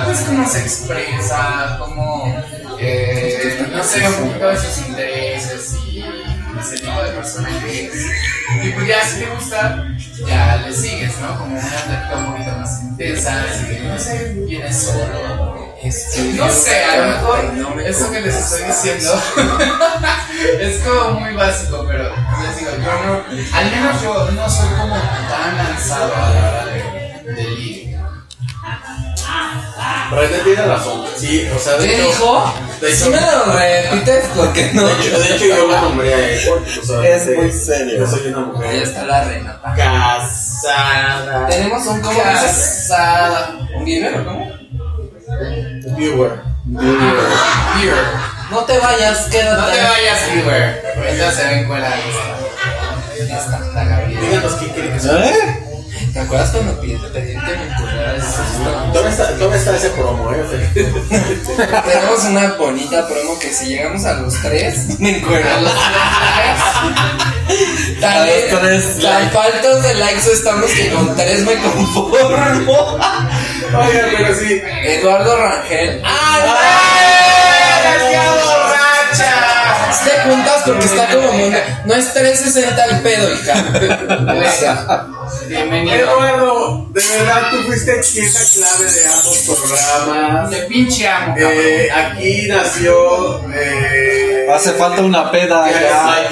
pues 0.04 0.20
cómo 0.20 0.48
se 0.48 0.60
expresa, 0.60 1.76
cómo, 1.80 2.44
eh, 2.78 3.68
no 3.72 3.82
sé, 3.82 4.08
un 4.08 4.28
poquito 4.28 4.48
de 4.48 4.56
sus 4.56 4.78
intereses 4.88 5.76
y 5.84 5.85
ese 6.60 6.76
tipo 6.78 7.02
de 7.02 7.10
persona 7.10 7.48
que 7.60 7.86
es. 7.86 8.06
Y 8.64 8.70
pues 8.70 8.86
ya, 8.86 9.04
si 9.04 9.20
te 9.20 9.26
gusta, 9.26 9.86
ya 10.26 10.56
le 10.56 10.72
sigues, 10.72 11.18
¿no? 11.18 11.38
Como 11.38 11.56
una 11.56 11.60
plática 11.60 12.16
un 12.16 12.32
poquito 12.32 12.56
más 12.56 12.82
intensa, 12.82 13.44
así 13.44 13.66
que, 13.66 13.80
no 13.80 13.98
sé, 13.98 14.34
vienes 14.46 14.76
solo. 14.76 15.66
No 16.34 16.48
sé, 16.50 16.84
a 16.84 16.96
lo 16.96 17.06
mejor 17.12 17.80
eso 17.82 18.10
que 18.10 18.20
les 18.20 18.34
estoy 18.34 18.64
diciendo 18.64 19.22
es 20.60 20.78
como 20.78 21.20
muy 21.20 21.34
básico, 21.34 21.84
pero 21.86 22.12
les 22.42 22.58
digo, 22.58 22.70
yo 22.72 23.06
no, 23.06 23.56
al 23.56 23.70
menos 23.70 24.02
yo 24.02 24.30
no 24.32 24.50
soy 24.50 24.68
como 24.70 24.96
tan 24.96 25.56
lanzado 25.56 26.12
a 26.16 26.30
la 26.30 26.48
hora 26.48 26.66
de, 26.66 27.32
de. 27.34 27.75
René 30.10 30.38
tiene 30.44 30.62
razón. 30.66 31.04
Sí, 31.16 31.48
o 31.54 31.58
sea, 31.58 31.74
de 31.76 31.86
¿Qué 31.88 31.94
hecho. 31.96 32.06
dijo? 32.08 32.54
De 32.80 32.94
Si 32.94 33.08
me 33.10 33.20
lo 33.20 33.44
repites, 33.52 34.24
porque 34.36 34.70
no. 34.74 34.86
de 34.86 34.92
hecho, 34.94 35.18
de 35.18 35.34
hecho 35.34 35.44
yo 35.46 35.66
lo 35.66 35.80
nombré 35.80 36.14
a 36.14 36.28
él. 36.30 36.40
o 36.48 36.86
sea, 36.86 37.08
Es 37.08 37.22
sé 37.24 37.36
muy 37.36 37.50
serio. 37.52 37.98
Yo 38.00 38.06
soy 38.06 38.26
una 38.28 38.38
Ahí 38.38 38.44
mujer 38.46 38.74
está 38.82 39.04
la 39.04 39.24
Renata. 39.24 39.74
casada. 39.76 41.46
Tenemos 41.48 41.86
un 41.86 42.00
¿cómo 42.00 42.22
casada. 42.22 43.50
¿Un 43.74 43.84
viewer 43.84 44.20
o 44.20 44.24
cómo? 44.24 44.52
Viewer. 45.96 46.32
Viewer. 46.64 48.04
No 48.50 48.64
te 48.64 48.78
vayas, 48.78 49.18
quédate. 49.30 49.60
No 49.60 49.66
te 49.66 49.82
vayas, 49.82 50.32
viewer. 50.34 50.82
Ahorita 50.96 51.30
se 51.32 51.44
ven 51.46 51.66
fuera 51.66 51.88
de 51.90 51.96
esta. 51.96 53.34
Esta, 53.36 53.58
la 53.74 53.84
Gabriela. 53.84 54.20
Díganos 54.20 54.52
qué 54.54 54.66
quiere 54.72 54.92
que 54.92 55.00
sea. 55.00 55.26
¿Eh? 55.26 55.65
¿Te 56.16 56.22
acuerdas 56.22 56.50
cuando 56.50 56.80
que 56.80 56.86
me 56.86 56.94
encuadraras? 56.94 58.24
¿Dónde 58.94 59.10
está, 59.10 59.32
¿Dónde 59.32 59.58
está 59.58 59.76
ese 59.76 59.90
promo, 59.90 60.32
eh? 60.32 60.70
Tenemos 60.74 62.24
una 62.24 62.54
bonita 62.54 63.06
promo 63.06 63.38
que 63.38 63.52
si 63.52 63.66
llegamos 63.66 64.02
a 64.06 64.14
los 64.14 64.32
tres, 64.40 64.98
me. 64.98 65.22
A 65.22 65.60
los 65.60 65.72
tres 68.48 69.02
Tan 69.02 69.30
faltos 69.30 69.82
de 69.82 69.94
likes 69.94 70.32
estamos 70.32 70.70
que 70.70 70.88
con 70.90 71.14
tres 71.16 71.44
me 71.44 71.54
conformo. 71.56 72.98
Oigan, 73.74 74.10
pero 74.16 74.34
sí. 74.36 74.62
Eduardo 74.84 75.36
Rangel. 75.36 76.02
Te 80.02 80.30
juntas 80.30 80.62
porque 80.64 80.84
está 80.86 81.08
como. 81.08 81.30
No 81.84 81.94
es 81.94 82.14
360 82.14 82.84
el 82.86 83.00
pedo, 83.02 83.34
hija. 83.34 85.06
Bienvenido. 85.48 85.94
Eduardo, 85.96 86.86
de 86.92 87.00
verdad 87.18 87.50
tú 87.50 87.56
fuiste 87.66 87.92
pieza 88.12 88.40
clave 88.54 88.90
de 88.92 89.04
ambos 89.06 89.38
programas. 89.46 90.50
Te 90.50 90.62
pinche 90.62 91.08
amo. 91.08 91.34
Eh, 91.38 91.88
aquí 91.92 92.46
nació. 92.48 93.40
Eh, 93.52 94.46
Hace 94.52 94.72
falta 94.72 95.02
una 95.02 95.30
peda 95.30 95.70
ya. 95.70 96.28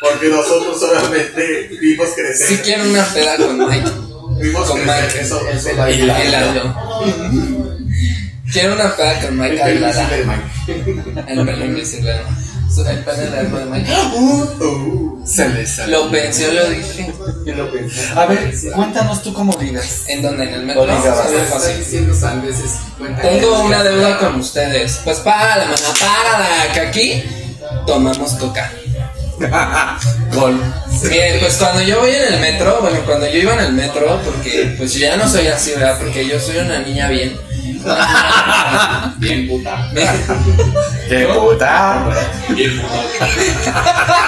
Porque 0.00 0.28
nosotros 0.28 0.80
solamente 0.80 1.70
vimos 1.80 2.08
crecer. 2.14 2.46
si 2.48 2.56
quiero 2.58 2.84
una 2.84 3.04
peda 3.12 3.36
con 3.36 3.58
Mike. 3.68 3.90
Vimos 4.40 4.68
Con 4.68 4.80
crecer. 4.80 5.02
Mike. 5.02 5.20
Eso, 5.20 5.48
eso 5.50 5.84
El. 5.86 6.10
Quiero 8.52 8.74
una 8.74 8.96
peda 8.96 9.20
con 9.20 9.38
Mike 9.38 9.62
El 9.62 9.84
Alada. 9.84 10.08
de 10.08 10.24
Mike. 10.24 10.44
El. 12.78 12.86
El 12.86 13.04
pelo 13.04 13.30
largo 13.30 13.58
de 13.58 13.64
Mike. 13.66 13.90
Uh, 14.14 15.26
Se 15.26 15.48
le 15.48 15.66
sale. 15.66 15.92
Lo 15.92 16.10
pensé, 16.10 16.52
lo 16.52 16.68
dije. 16.70 17.12
¿Quién 17.44 17.58
lo 17.58 17.70
pensó? 17.70 18.18
A 18.18 18.26
ver, 18.26 18.52
cuéntanos 18.74 19.22
tú 19.22 19.32
cómo 19.32 19.52
digas. 19.54 20.04
¿En 20.08 20.22
donde 20.22 20.44
¿En 20.44 20.54
el 20.54 20.66
metro? 20.66 20.86
Bien 20.86 22.14
sandeces. 22.14 22.78
Cuenta. 22.98 23.22
Tengo 23.22 23.60
una 23.64 23.82
deuda 23.82 24.18
con 24.18 24.36
ustedes. 24.40 25.00
Pues 25.04 25.18
págala, 25.18 25.64
mana, 25.66 25.76
págala. 25.98 26.72
Que 26.72 26.80
aquí 26.80 27.24
tomamos 27.86 28.32
coca. 28.34 28.70
Gol. 30.34 30.60
Miren, 31.02 31.40
pues 31.40 31.56
cuando 31.56 31.82
yo 31.82 32.00
voy 32.00 32.10
en 32.10 32.34
el 32.34 32.40
metro, 32.40 32.78
bueno, 32.82 32.98
cuando 33.06 33.26
yo 33.26 33.38
iba 33.38 33.54
en 33.54 33.60
el 33.60 33.72
metro, 33.72 34.20
porque 34.24 34.74
pues 34.76 34.92
yo 34.92 35.00
ya 35.00 35.16
no 35.16 35.28
soy 35.28 35.46
así, 35.46 35.70
¿verdad? 35.72 35.98
Porque 35.98 36.26
yo 36.26 36.38
soy 36.38 36.58
una 36.58 36.80
niña 36.80 37.08
bien. 37.08 37.36
Bien 39.18 39.48
puta. 39.48 39.90
¡Qué 41.08 41.26
puta! 41.26 42.10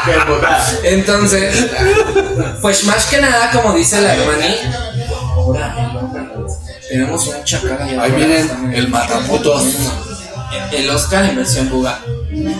Qué 0.04 0.12
puta. 0.26 0.64
Entonces, 0.84 1.66
pues 2.60 2.84
más 2.84 3.06
que 3.06 3.20
nada, 3.20 3.50
como 3.50 3.72
dice 3.74 4.00
la 4.00 4.14
hermani, 4.14 4.54
ahora 5.34 5.74
tenemos 6.88 7.26
un 7.26 7.44
chacal 7.44 7.82
allá 7.82 8.02
Ahí 8.02 8.12
vienen 8.12 8.72
el 8.74 8.88
mataputos. 8.88 9.64
El 10.70 10.88
Oscar 10.90 11.24
en 11.24 11.36
versión 11.36 11.70
buga. 11.70 11.98
Dile 12.30 12.54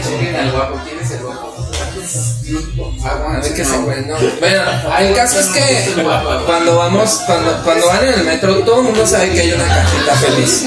que 0.00 0.16
viene 0.18 0.38
al 0.38 0.50
guapo. 0.52 0.80
¿Quién 0.84 0.97
es 0.97 0.97
el 0.97 0.97
guapo? 0.97 0.97
A 3.04 3.40
ver 3.40 3.54
qué 3.54 3.64
se 3.64 3.76
güey, 3.78 4.04
no. 4.04 4.16
Bueno, 4.40 4.62
el 4.98 5.14
caso 5.14 5.40
es 5.40 5.46
que 5.46 6.02
cuando 6.46 6.76
vamos, 6.76 7.22
cuando, 7.26 7.62
cuando 7.62 7.86
van 7.86 8.04
en 8.04 8.14
el 8.14 8.24
metro, 8.24 8.56
todo 8.64 8.78
el 8.78 8.84
mundo 8.84 9.06
sabe 9.06 9.30
que 9.30 9.40
hay 9.40 9.52
una 9.52 9.66
cajita 9.66 10.14
feliz. 10.16 10.66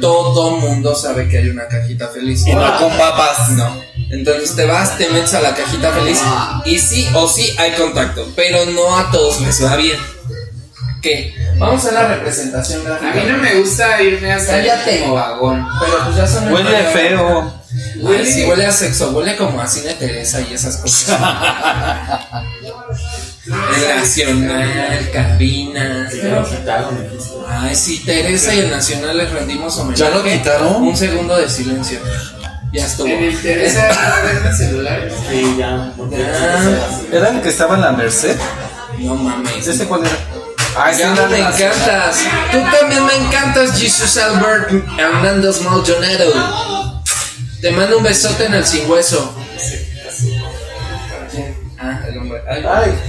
Todo 0.00 0.54
el 0.54 0.60
mundo 0.62 0.94
sabe 0.94 1.28
que 1.28 1.38
hay 1.38 1.48
una 1.48 1.66
cajita 1.66 2.08
feliz. 2.08 2.46
Y 2.46 2.54
no 2.54 2.78
con 2.78 2.96
papas. 2.96 3.50
No. 3.50 3.82
Entonces 4.10 4.54
te 4.54 4.64
vas, 4.64 4.96
te 4.96 5.08
metes 5.10 5.34
a 5.34 5.40
la 5.40 5.54
cajita 5.54 5.92
feliz 5.92 6.22
y 6.64 6.78
sí 6.78 7.08
o 7.14 7.28
sí 7.28 7.54
hay 7.58 7.72
contacto, 7.72 8.26
pero 8.36 8.64
no 8.66 8.96
a 8.96 9.10
todos 9.10 9.40
les 9.40 9.64
va 9.64 9.76
bien. 9.76 9.98
¿Qué? 11.02 11.34
Vamos 11.58 11.84
a 11.86 11.92
la 11.92 12.08
representación 12.08 12.84
gráfica. 12.84 13.12
A 13.12 13.14
mí 13.14 13.22
no 13.30 13.38
me 13.38 13.54
gusta 13.56 14.02
irme 14.02 14.32
hasta 14.32 14.60
como 15.00 15.14
vagón. 15.14 15.66
Pero 15.80 16.04
pues 16.04 16.16
ya 16.16 16.26
son 16.26 16.52
Huele 16.52 16.84
feo. 16.92 17.55
Huele, 18.00 18.30
sí, 18.30 18.44
huele 18.44 18.66
a 18.66 18.72
sexo, 18.72 19.10
huele 19.10 19.36
como 19.36 19.60
a 19.60 19.66
cine 19.66 19.94
Teresa 19.94 20.40
y 20.40 20.54
esas 20.54 20.76
cosas. 20.78 21.20
el 23.46 23.96
Nacional, 23.96 25.10
cabinas. 25.12 26.12
Ya 26.14 26.40
lo 26.40 26.48
quitaron. 26.48 27.08
Ay, 27.48 27.74
sí, 27.74 28.02
Teresa 28.04 28.54
y 28.54 28.60
el 28.60 28.70
Nacional 28.70 29.16
les 29.16 29.30
rendimos 29.30 29.78
homenaje. 29.78 30.02
¿Ya 30.02 30.10
lo 30.10 30.22
quitaron? 30.22 30.82
Un 30.82 30.96
segundo 30.96 31.36
de 31.36 31.48
silencio. 31.48 31.98
Ya 32.72 32.86
estuvo. 32.86 33.06
En 33.06 33.24
el 33.24 33.40
Teresa 33.40 33.88
no 34.20 34.28
venden 34.28 34.56
celulares. 34.56 35.14
Sí, 35.30 35.56
ya. 35.58 35.92
Ya. 36.10 37.16
¿Era 37.16 37.28
el 37.30 37.40
que 37.40 37.48
estaba 37.48 37.76
en 37.76 37.80
la 37.82 37.92
Merced? 37.92 38.36
No 38.98 39.14
mames. 39.14 39.66
¿Ese 39.66 39.86
cuál 39.86 40.04
era? 40.04 40.16
Ay, 40.78 40.94
sí, 40.94 41.02
Gabo, 41.02 41.22
no, 41.22 41.28
me 41.28 41.38
encantas. 41.38 42.24
Tú 42.52 42.58
también 42.78 43.06
me 43.06 43.14
encantas, 43.14 43.80
Jesus 43.80 44.16
Albert 44.18 44.70
Hernández 44.98 45.62
Maldonado. 45.62 46.75
Te 47.66 47.72
mando 47.72 47.98
un 47.98 48.04
besote 48.04 48.44
en 48.44 48.54
el 48.54 48.64
sin 48.64 48.88
hueso. 48.88 49.34
Ah, 51.76 52.00
el 52.08 52.18
hombre. 52.18 52.40
Ay, 52.48 52.62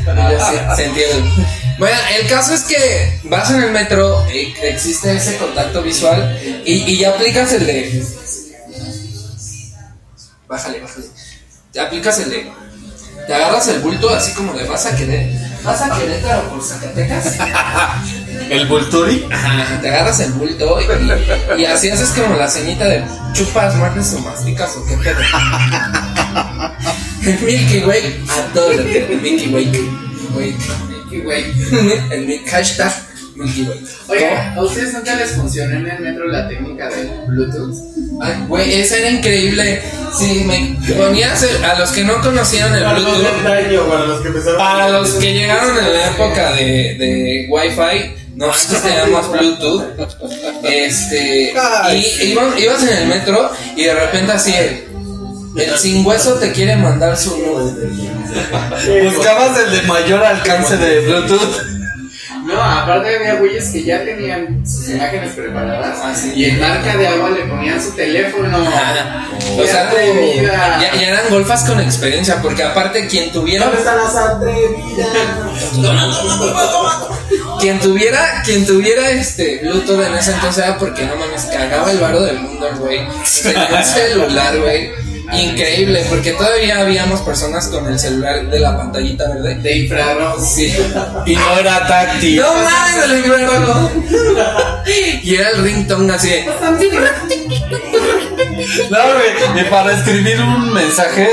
ya 0.03 0.49
sé, 0.49 0.75
se 0.75 0.85
entiende. 0.85 1.29
Bueno, 1.77 1.95
el 2.19 2.27
caso 2.27 2.55
es 2.55 2.63
que 2.63 3.19
vas 3.25 3.51
en 3.51 3.61
el 3.61 3.71
metro, 3.71 4.25
eh, 4.29 4.55
existe 4.63 5.15
ese 5.15 5.37
contacto 5.37 5.83
visual 5.83 6.39
y, 6.65 6.91
y 6.91 6.97
ya 6.97 7.11
aplicas 7.11 7.53
el 7.53 7.67
de. 7.67 8.03
Bájale, 10.47 10.79
bájale. 10.79 11.05
Te 11.71 11.79
aplicas 11.79 12.17
el 12.17 12.31
de. 12.31 12.51
Te 13.27 13.35
agarras 13.35 13.67
el 13.67 13.79
bulto 13.81 14.09
así 14.09 14.31
como 14.31 14.53
de 14.53 14.63
vas 14.63 14.87
a 14.87 14.95
querer. 14.95 15.33
Vas 15.61 15.83
a 15.83 15.99
querer, 15.99 16.19
pero 16.23 16.49
por 16.49 16.63
Zacatecas. 16.63 17.35
El 18.50 18.67
Vulturi. 18.67 19.26
Ajá, 19.32 19.82
te 19.82 19.89
agarras 19.89 20.19
el 20.21 20.32
bulto 20.34 20.78
y, 20.82 21.62
y 21.62 21.65
así 21.65 21.89
haces 21.89 22.10
como 22.10 22.36
la 22.36 22.47
ceñita 22.50 22.86
de 22.86 23.04
chupas, 23.34 23.76
muerdes 23.76 24.13
o 24.13 24.19
masticas 24.19 24.76
o 24.78 24.86
qué 24.86 24.97
pedo. 24.97 25.19
El 27.26 27.39
Milky 27.41 27.80
Way, 27.86 28.23
a 28.30 28.54
todo 28.54 28.71
lo 28.73 28.84
que 28.86 29.06
el 29.13 29.21
Milky 29.21 29.47
Way. 29.54 29.89
Way. 30.36 30.56
Milky 30.89 31.26
Way. 31.28 31.54
El 32.12 32.26
mi- 32.28 32.38
hashtag 32.47 32.93
Milky 33.36 33.63
Way. 33.63 33.86
Oiga, 34.08 34.54
¿a 34.56 34.62
ustedes 34.63 34.93
nunca 34.93 35.15
les 35.15 35.32
funcionó 35.32 35.76
en 35.76 35.88
el 35.88 36.00
metro 36.00 36.26
la 36.28 36.47
técnica 36.47 36.88
del 36.89 37.10
Bluetooth? 37.28 37.76
Ay, 38.21 38.34
güey, 38.47 38.73
esa 38.82 38.97
era 38.97 39.10
increíble. 39.12 39.82
Sí, 40.17 40.45
me 40.47 40.78
ponías 40.95 41.43
el- 41.43 41.63
a 41.65 41.78
los 41.78 41.91
que 41.91 42.04
no 42.04 42.21
conocían 42.21 42.73
el 42.76 42.84
Para 42.84 43.00
los 43.00 43.12
de 43.12 43.19
Bluetooth. 43.19 43.43
para 43.89 44.06
los 44.06 44.21
que 44.21 44.28
empezaron. 44.30 44.58
Para 44.58 44.89
los 44.89 45.10
que 45.12 45.34
llegaron 45.34 45.78
en 45.78 45.93
la 45.93 46.08
época 46.08 46.52
de, 46.54 46.63
de 46.97 47.47
Wi-Fi, 47.50 48.26
no, 48.38 48.45
antes 48.45 48.82
teníamos 48.82 49.30
Bluetooth. 49.32 49.84
Este, 50.63 51.54
y 51.93 52.32
iba- 52.32 52.60
ibas 52.60 52.84
en 52.84 52.89
el 52.97 53.08
metro 53.08 53.52
y 53.76 53.84
de 53.84 53.93
repente 53.93 54.32
así 54.32 54.54
el, 54.54 54.88
el 55.58 55.78
sin 55.78 56.06
hueso 56.06 56.36
te 56.36 56.52
quiere 56.52 56.76
mandar 56.76 57.17
su 57.17 57.36
nude. 57.38 57.89
Buscabas 59.04 59.58
el 59.60 59.71
de 59.71 59.82
mayor 59.84 60.23
alcance 60.23 60.78
de 60.78 61.00
Bluetooth. 61.02 61.58
No, 62.45 62.62
aparte 62.62 63.13
había 63.17 63.34
güeyes 63.36 63.69
que 63.71 63.84
ya 63.84 64.06
tenían 64.06 64.65
sus 64.65 64.88
imágenes 64.88 65.34
preparadas 65.34 65.97
Ah, 66.02 66.15
sí. 66.15 66.32
y 66.34 66.45
en 66.45 66.62
marca 66.62 66.95
de 66.95 67.06
agua 67.06 67.30
le 67.32 67.43
ponían 67.43 67.82
su 67.82 67.91
teléfono. 67.91 68.58
O 68.60 69.65
sea, 69.65 69.88
atrevida. 69.89 70.80
ya, 70.82 70.95
ya 70.95 71.08
eran 71.10 71.30
golfas 71.30 71.65
con 71.65 71.82
experiencia, 71.82 72.41
porque 72.41 72.63
aparte 72.63 73.06
quien 73.08 73.32
tuviera 73.34 73.65
¿Dónde 73.65 73.80
están 73.80 73.97
las 73.97 74.15
atrevidas? 74.15 75.10
Quien 77.59 77.79
tuviera 77.79 78.41
quien 78.45 78.65
tuviera 78.65 79.09
este 79.11 79.59
Bluetooth 79.63 80.01
en 80.05 80.15
ese 80.15 80.31
entonces 80.33 80.63
era 80.65 80.77
porque 80.77 81.03
no 81.05 81.15
mames 81.15 81.45
cagaba 81.45 81.91
el 81.91 81.97
varo 81.99 82.21
del 82.21 82.39
mundo 82.39 82.67
el 82.67 82.75
güey 82.77 82.99
tenía 83.43 83.67
un 83.77 83.83
celular 83.83 84.57
güey 84.59 84.91
increíble 85.33 86.05
porque 86.09 86.31
todavía 86.31 86.79
habíamos 86.79 87.19
personas 87.21 87.67
con 87.67 87.85
el 87.87 87.99
celular 87.99 88.49
de 88.49 88.59
la 88.61 88.77
pantallita 88.77 89.27
verde 89.27 89.55
De 89.55 89.77
infrarrojo. 89.79 90.39
sí 90.45 90.73
Y 91.25 91.35
no 91.35 91.59
era 91.59 91.85
táctil. 91.85 92.37
no 92.37 92.53
mames 92.53 93.03
el 93.03 93.17
infrarrojo 93.17 93.91
y 95.23 95.35
era 95.35 95.49
el 95.49 95.63
ringtone 95.63 96.13
así 96.13 96.29
de, 96.29 96.45
No, 98.89 98.97
güey. 99.13 99.61
Y 99.61 99.63
para 99.69 99.93
escribir 99.93 100.39
un 100.41 100.73
mensaje, 100.73 101.27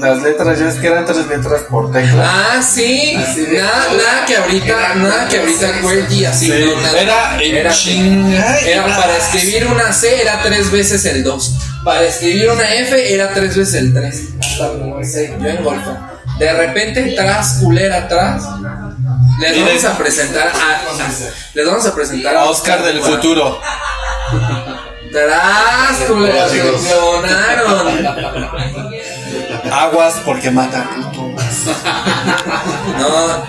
las 0.00 0.22
letras 0.22 0.58
ya 0.58 0.68
es 0.68 0.74
que 0.76 0.86
eran 0.88 1.04
tres 1.04 1.26
letras 1.26 1.62
por 1.70 1.92
tecla. 1.92 2.24
ah 2.26 2.62
sí. 2.62 3.14
Nada, 3.52 3.86
nada 3.96 4.26
que 4.26 4.36
ahorita 4.36 4.94
nada 4.96 5.28
que 5.28 5.38
ahorita 5.38 5.80
QWERTY 5.80 6.24
así 6.24 6.46
Sí, 6.46 6.64
no, 6.64 6.80
nada. 6.80 7.00
era 7.00 7.40
era, 7.40 8.58
era 8.60 8.96
para 8.96 9.16
escribir 9.16 9.66
una 9.66 9.92
C 9.92 10.22
era 10.22 10.42
tres 10.42 10.70
veces 10.70 11.04
el 11.04 11.22
2 11.24 11.54
para 11.84 12.02
escribir 12.04 12.50
una 12.50 12.74
F 12.74 13.14
era 13.14 13.30
tres 13.32 13.56
veces 13.56 13.74
el 13.74 13.94
3 13.94 14.20
hasta 14.40 14.66
no 14.74 15.02
sé, 15.04 15.34
yo 15.40 15.48
en 15.48 15.62
golfo. 15.64 15.96
De 16.38 16.52
repente 16.54 17.12
tras 17.16 17.54
culera 17.60 17.98
atrás 17.98 18.42
les 19.40 19.56
Y 19.56 19.60
vamos 19.62 19.82
de- 19.82 19.88
a 19.88 19.96
presentar 19.98 20.48
a 20.48 20.82
les 21.54 21.66
vamos 21.66 21.86
a 21.86 21.94
presentar 21.94 22.36
A 22.36 22.44
Oscar 22.44 22.82
del 22.82 23.00
futuro. 23.00 23.60
tras 25.12 25.96
culera 26.06 26.48
se 26.48 26.60
clonaron 26.60 28.04
Aguas 29.70 30.14
porque 30.24 30.50
mata. 30.50 30.90
no 32.98 33.44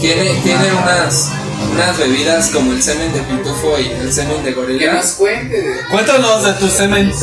tiene 0.00 0.30
tiene 0.42 0.72
unas 0.72 1.30
unas 1.72 1.96
bebidas 1.98 2.48
como 2.48 2.72
el 2.72 2.82
semen 2.82 3.12
de 3.12 3.20
pitufo 3.20 3.78
y 3.78 3.86
el 3.86 4.12
semen 4.12 4.42
de 4.42 4.50
Que 4.50 4.54
gorila 4.54 4.94
nos 4.94 5.12
cuente 5.12 5.80
Cuéntanos 5.90 6.44
de 6.44 6.52
tu 6.54 6.68
semen. 6.68 7.08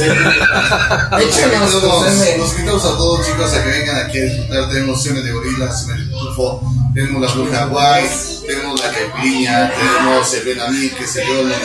Échanos 1.19 1.71
tu 1.71 1.81
Los, 1.81 2.05
semen. 2.05 2.39
los 2.39 2.51
invitamos 2.53 2.85
a 2.85 2.97
todos 2.97 3.27
chicos 3.27 3.53
a 3.53 3.63
que 3.63 3.69
vengan 3.69 4.05
aquí 4.05 4.19
a 4.19 4.21
disfrutar. 4.23 4.69
Tenemos 4.69 5.03
semen 5.03 5.23
de 5.25 5.31
gorila, 5.31 5.71
semen 5.71 6.09
de 6.09 6.17
tufo, 6.17 6.61
tenemos 6.93 7.21
la 7.21 7.27
bruja 7.33 7.67
white, 7.67 8.47
tenemos 8.47 8.79
la 8.81 8.91
caipirinha, 8.91 9.71
tenemos 9.71 10.33
el 10.33 10.45
benamí, 10.45 10.89
que 10.89 11.05
se 11.05 11.25
yo, 11.25 11.43
la 11.43 11.55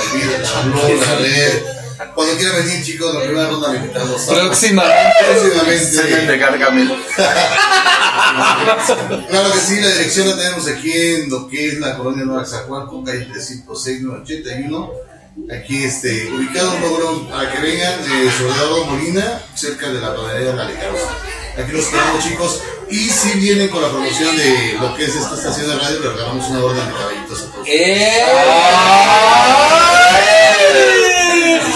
blue, 0.63 1.01
la 1.01 1.15
red. 1.17 1.84
Cuando 2.15 2.37
quieran 2.37 2.57
venir 2.65 2.85
chicos, 2.85 3.15
la 3.15 3.21
primera 3.23 3.49
ronda 3.49 3.73
la 3.73 3.79
invitamos. 3.79 4.23
Próximamente. 4.23 5.25
Próximamente. 5.25 5.85
Semen 5.85 6.27
de 6.27 6.39
Gargamel. 6.39 6.97
Claro 9.29 9.53
que 9.53 9.59
sí, 9.61 9.81
la 9.81 9.89
dirección 9.89 10.29
la 10.29 10.37
tenemos 10.37 10.67
aquí 10.69 10.93
en 10.93 11.31
lo 11.31 11.49
que 11.49 11.69
es 11.69 11.79
la 11.79 11.97
colonia 11.97 12.25
Nueva 12.25 12.45
Zacualco, 12.45 13.05
calle 13.05 13.27
356 13.27 14.03
981. 14.03 14.91
Aquí 15.53 15.85
este, 15.85 16.31
ubicado 16.33 16.75
un 16.75 16.81
poco 16.81 17.29
para 17.29 17.53
que 17.53 17.61
vengan 17.61 18.03
de 18.03 18.31
Soledad 18.33 18.87
Molina, 18.89 19.43
cerca 19.55 19.89
de 19.91 20.01
la 20.01 20.15
panadería 20.15 20.53
Galecaros. 20.53 21.01
Aquí 21.59 21.73
los 21.73 21.85
esperamos 21.85 22.25
chicos. 22.25 22.63
Y 22.91 23.09
si 23.09 23.39
vienen 23.39 23.69
con 23.69 23.83
la 23.83 23.89
promoción 23.89 24.37
de 24.37 24.77
lo 24.81 24.95
que 24.95 25.05
es 25.05 25.15
esta 25.17 25.35
estación 25.35 25.69
de 25.69 25.77
radio, 25.77 26.01
le 26.01 26.11
regalamos 26.11 26.49
una 26.51 26.65
orden 26.65 26.87
de 26.87 26.93
caballitos 26.93 27.43
a 27.43 27.53
todos. 27.53 27.67
¡Eh! 27.67 28.23
Gracias, 30.45 30.75
bicho. 30.75 31.13
Gracias, 31.35 31.67
bicho. 31.67 31.74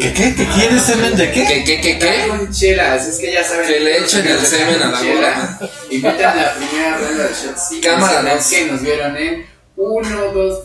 ¿Qué 0.00 0.12
qué? 0.12 0.34
¿Qué 0.34 0.46
quieres 0.54 0.82
semen 0.82 1.16
de 1.16 1.32
qué? 1.32 1.44
¿Qué, 1.46 1.64
qué, 1.64 1.80
qué, 1.80 1.98
qué? 1.98 2.28
con 2.28 2.52
chelas, 2.52 3.06
es 3.06 3.18
que 3.18 3.32
ya 3.32 3.42
saben 3.42 3.66
Que 3.66 3.80
le 3.80 3.98
echen 3.98 4.26
el 4.26 4.44
semen 4.44 4.82
a 4.82 4.86
la 4.90 5.00
chela. 5.00 5.58
Invitan 5.90 6.36
la 6.36 6.54
primera 6.54 6.98
ronda 6.98 7.24
de 7.24 7.34
shots. 7.34 7.70
Cámara, 7.82 8.34
es 8.34 8.46
que 8.46 8.66
nos 8.66 8.82
vieron 8.82 9.16
en 9.16 9.46
uno, 9.76 10.32
dos. 10.32 10.64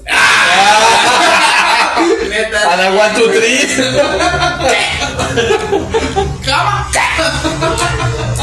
Neta. 2.29 2.73
A 2.73 2.75
la 2.75 2.91
one, 2.91 3.13
two, 3.15 3.31
three. 3.31 3.59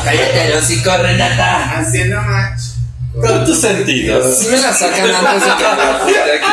Cállate 0.04 0.46
el 0.46 0.58
hocico, 0.58 0.96
Renata. 0.96 1.78
Haciendo 1.78 2.22
match. 2.22 2.69
Con 3.20 3.44
tus 3.44 3.60
sentidos. 3.60 4.38
Sí 4.38 4.48
me 4.48 4.58
la 4.58 4.72
sacan 4.72 5.10
antes 5.14 5.44
de 5.44 5.50
que. 6.40 6.50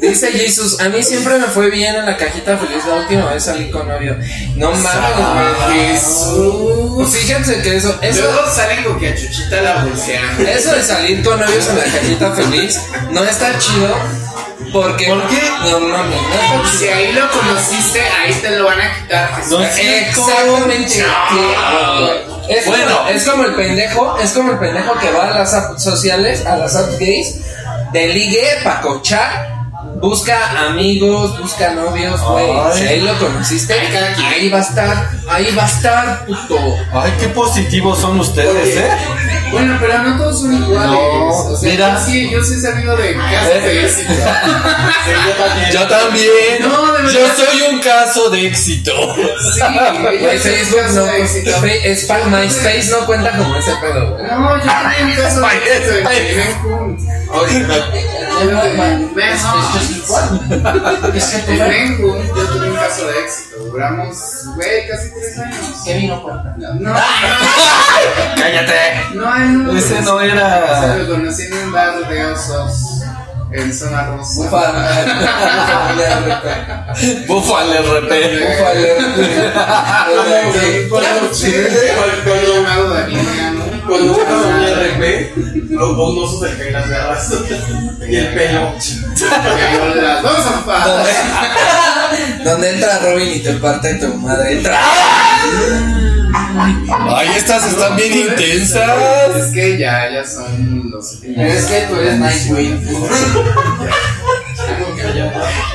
Dice 0.06 0.30
Jesus, 0.32 0.78
a 0.80 0.88
mí 0.88 1.02
siempre 1.02 1.38
me 1.38 1.46
fue 1.46 1.70
bien 1.70 1.94
en 1.96 2.06
la 2.06 2.16
cajita 2.16 2.56
feliz 2.58 2.84
la 2.86 2.94
última 2.96 3.32
vez 3.32 3.44
salí 3.44 3.70
con 3.70 3.88
novio. 3.88 4.16
No 4.54 4.70
mames, 4.70 5.56
güey, 5.66 5.78
Jesús. 5.88 7.08
Fíjense 7.16 7.62
que 7.62 7.76
eso, 7.76 7.98
eso, 8.02 8.22
Luego 8.22 8.40
salen 8.54 8.84
con 8.84 9.00
que 9.00 9.08
a 9.08 9.14
Chuchita 9.16 9.60
la 9.62 9.84
bolsean. 9.84 10.46
eso 10.46 10.72
de 10.72 10.82
salir 10.82 11.24
con 11.24 11.40
novios 11.40 11.66
en 11.68 11.78
la 11.78 11.84
cajita 11.84 12.30
feliz 12.32 12.78
no 13.10 13.24
está 13.24 13.58
chido. 13.58 13.94
Porque, 14.72 15.06
¿Por 15.06 15.28
qué? 15.28 15.40
No 15.70 15.80
mames, 15.80 16.20
no 16.22 16.64
está 16.64 16.78
Si 16.78 16.88
ahí 16.88 17.12
lo 17.12 17.30
conociste, 17.30 18.00
ahí 18.02 18.34
te 18.34 18.50
lo 18.58 18.64
van 18.66 18.80
a 18.80 18.94
quitar. 19.00 19.30
No. 19.48 19.60
Exactamente. 19.62 20.92
que- 20.94 22.35
Es, 22.48 22.66
Bueno. 22.66 22.96
como, 22.98 23.08
es 23.08 23.24
como 23.24 23.44
el 23.44 23.54
pendejo, 23.54 24.18
es 24.18 24.32
como 24.32 24.52
el 24.52 24.58
pendejo 24.58 24.98
que 24.98 25.10
va 25.10 25.28
a 25.28 25.38
las 25.38 25.54
apps 25.54 25.82
sociales, 25.82 26.44
a 26.46 26.56
las 26.56 26.76
apps 26.76 26.98
gays, 26.98 27.36
de 27.92 28.08
ligue 28.08 28.46
pa' 28.62 28.80
cochar, 28.80 29.56
busca 30.00 30.66
amigos, 30.68 31.38
busca 31.40 31.70
novios, 31.70 32.20
güey. 32.22 32.46
Si 32.74 32.86
ahí 32.86 33.00
lo 33.00 33.18
conociste, 33.18 33.74
ahí 33.74 34.48
va 34.48 34.58
a 34.58 34.62
estar, 34.62 35.10
ahí 35.28 35.54
va 35.56 35.64
a 35.64 35.66
estar, 35.66 36.26
puto. 36.26 36.58
Ay, 36.92 37.12
qué 37.18 37.28
positivos 37.28 37.98
son 37.98 38.20
ustedes, 38.20 38.76
¿eh? 38.76 38.90
Bueno, 39.56 39.76
pero 39.80 40.02
no 40.02 40.16
todos 40.18 40.40
son 40.40 40.52
iguales. 40.54 40.90
No, 40.90 41.28
o 41.28 41.56
sea, 41.56 41.70
mira. 41.70 41.94
yo 41.94 42.00
sí, 42.06 42.30
yo 42.30 42.44
sí 42.44 42.54
he 42.54 42.60
sabido 42.60 42.96
de 42.96 43.14
casos 43.14 43.62
de 43.62 43.84
éxito. 43.84 44.12
Yo 45.72 45.86
también. 45.88 46.30
No, 46.60 46.86
de 46.92 47.02
verdad. 47.02 47.12
Yo 47.12 47.44
soy 47.44 47.62
un 47.74 47.80
caso 47.80 48.30
de 48.30 48.46
éxito. 48.46 48.92
Sí, 49.54 49.60
yo 50.20 50.30
he 50.30 50.38
Facebook 50.38 50.80
caso 50.80 50.94
no, 50.94 51.04
de 51.06 51.22
éxito. 51.22 51.50
Fe- 51.60 51.90
es 51.90 52.04
pa- 52.04 52.24
MySpace 52.26 52.88
no 52.90 53.06
cuenta 53.06 53.36
como 53.36 53.56
ese 53.56 53.72
pedo. 53.80 54.18
No, 54.18 54.56
yo 54.58 54.64
también 54.64 55.08
un 55.08 55.14
caso 55.16 55.40
de 55.40 55.46
éxito 55.56 55.94
juntos. 59.42 59.82
Es 61.14 61.24
que 61.46 61.56
yo 62.36 62.46
tuve 62.46 62.70
un 62.70 62.76
caso 62.76 63.06
de 63.06 63.20
éxito. 63.20 63.64
Duramos, 63.64 64.16
güey, 64.54 64.88
casi 64.88 65.10
tres 65.10 65.38
años. 65.38 65.82
¿Qué 65.84 65.94
vino 65.94 66.22
por 66.22 66.32
No, 66.80 66.94
¡Cállate! 68.36 69.14
no, 69.14 69.38
no. 69.38 69.78
Ese 69.78 70.00
no 70.02 70.18
Se 70.18 70.26
era. 70.26 70.96
lo 70.98 71.14
conocí 71.14 71.42
en 71.44 71.52
un 71.54 71.72
bar 71.72 72.08
de 72.08 72.26
osos 72.26 73.02
en 73.52 73.72
zona 73.72 74.04
rosa. 74.06 74.42
Búfale, 77.26 77.80
repé. 77.82 78.20
Cuando 80.88 81.32
llamado 82.54 82.88
Daniela, 82.90 83.22
¿no? 83.22 83.35
Cuando 83.86 84.12
uno 84.14 84.22
un 84.48 84.64
RP, 84.64 85.32
los 85.70 85.96
dos 85.96 86.14
no 86.14 86.48
se 86.48 86.56
caen 86.56 86.72
las 86.72 86.88
garras 86.88 87.32
y 88.08 88.16
el 88.16 88.34
pelo. 88.34 88.72
Las 90.02 90.22
dos 90.22 90.64
fadas. 90.64 91.08
Donde 92.44 92.70
entra 92.70 92.98
Robin 93.00 93.28
y 93.34 93.40
te 93.40 93.52
parte 93.54 93.94
tu 93.94 94.14
madre. 94.14 94.52
Entra. 94.52 94.80
Ay, 97.16 97.28
estas 97.36 97.66
están 97.66 97.96
bien 97.96 98.12
intensas. 98.12 99.36
Es 99.36 99.52
que 99.52 99.78
ya, 99.78 100.10
ya 100.10 100.24
son 100.24 100.90
los 100.90 101.14
últimos. 101.14 101.44
Es 101.44 101.66
que 101.66 101.80
tú 101.82 101.96
eres 101.96 102.18
Nightwing. 102.18 102.88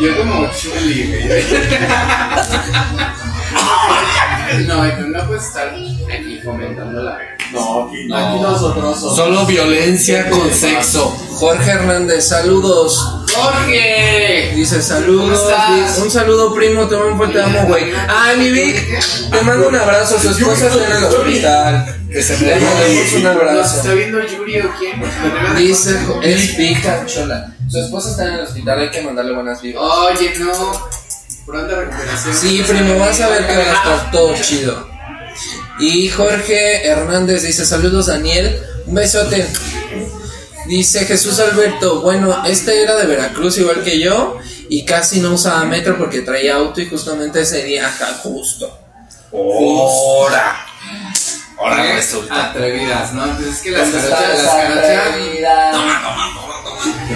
Yo 0.01 0.17
como 0.17 0.49
Chuli, 0.53 1.07
güey. 1.07 1.43
No, 4.67 4.83
no 4.85 5.27
puedes 5.27 5.45
estar 5.45 5.69
aquí 5.69 6.41
comentando 6.43 7.03
la 7.03 7.15
verdad. 7.17 7.40
No, 7.53 7.87
aquí, 7.87 8.07
aquí 8.13 8.39
nosotros 8.39 8.99
somos. 8.99 9.15
Solo 9.15 9.45
violencia 9.45 10.29
con 10.29 10.51
sexo. 10.53 11.09
Jorge 11.31 11.71
Hernández, 11.71 12.27
saludos. 12.27 13.17
¡Jorge! 13.33 14.51
Dice 14.55 14.81
saludos. 14.81 15.39
Un 16.01 16.11
saludo, 16.11 16.53
primo. 16.53 16.87
Te 16.87 16.95
mando 16.95 17.11
un 17.11 17.17
fuerte 17.17 17.41
amo, 17.41 17.65
güey. 17.67 17.85
Ay, 18.07 18.37
mi 18.37 18.49
Vic. 18.49 19.29
Te 19.31 19.41
mando 19.41 19.69
un 19.69 19.75
abrazo. 19.75 20.19
Su 20.19 20.29
esposa 20.31 20.67
está 20.67 20.85
en 20.85 20.91
el 20.97 21.03
hospital. 21.05 21.97
Que 22.11 22.21
se 22.21 22.37
le 22.45 22.55
mandamos 22.59 23.13
un 23.13 23.23
¿Nos 23.23 23.35
abrazo. 23.35 23.77
está 23.77 23.93
viendo 23.93 24.19
Yuri 24.27 24.59
o 24.59 24.69
quién? 24.77 25.01
Dice, 25.57 25.97
es 26.23 26.57
Vic 26.57 26.83
Canchola. 26.83 27.55
Su 27.69 27.79
esposa 27.79 28.11
está 28.11 28.27
en 28.27 28.33
el 28.33 28.39
hospital. 28.41 28.79
Hay 28.79 28.91
que 28.91 29.01
mandarle 29.01 29.33
buenas 29.33 29.61
vibras. 29.61 29.83
Oye, 29.83 30.33
no. 30.39 30.89
Pronta 31.45 31.75
recuperación. 31.75 32.35
Sí, 32.35 32.63
primo, 32.67 32.99
vas 32.99 33.19
a 33.21 33.29
ver 33.29 33.47
que 33.47 33.55
va 33.57 33.63
a 33.63 33.73
estar 33.73 34.11
todo 34.11 34.35
chido. 34.41 34.90
Y 35.81 36.09
Jorge 36.09 36.85
Hernández 36.85 37.41
dice, 37.41 37.65
saludos 37.65 38.05
Daniel, 38.05 38.61
un 38.85 38.93
besote. 38.93 39.47
Dice 40.67 41.05
Jesús 41.05 41.39
Alberto, 41.39 42.01
bueno, 42.01 42.45
este 42.45 42.83
era 42.83 42.95
de 42.97 43.07
Veracruz 43.07 43.57
igual 43.57 43.83
que 43.83 43.99
yo 43.99 44.37
y 44.69 44.85
casi 44.85 45.19
no 45.19 45.33
usaba 45.33 45.65
metro 45.65 45.97
porque 45.97 46.21
traía 46.21 46.57
auto 46.57 46.81
y 46.81 46.87
justamente 46.87 47.41
ese 47.41 47.63
día, 47.63 47.91
justo. 48.21 48.71
Ahora. 49.33 50.67
Ahora 51.61 51.93
resulta. 51.95 52.49
Atrevidas, 52.49 53.13
¿no? 53.13 53.37
Pues 53.37 53.47
es 53.49 53.61
que 53.61 53.71
las 53.71 53.91
¿Dónde 53.91 54.09
carochas, 54.09 54.29
está 54.29 54.29
las 54.33 54.39
esa 54.39 54.61
carochas. 54.61 55.07
atrevida? 55.07 55.71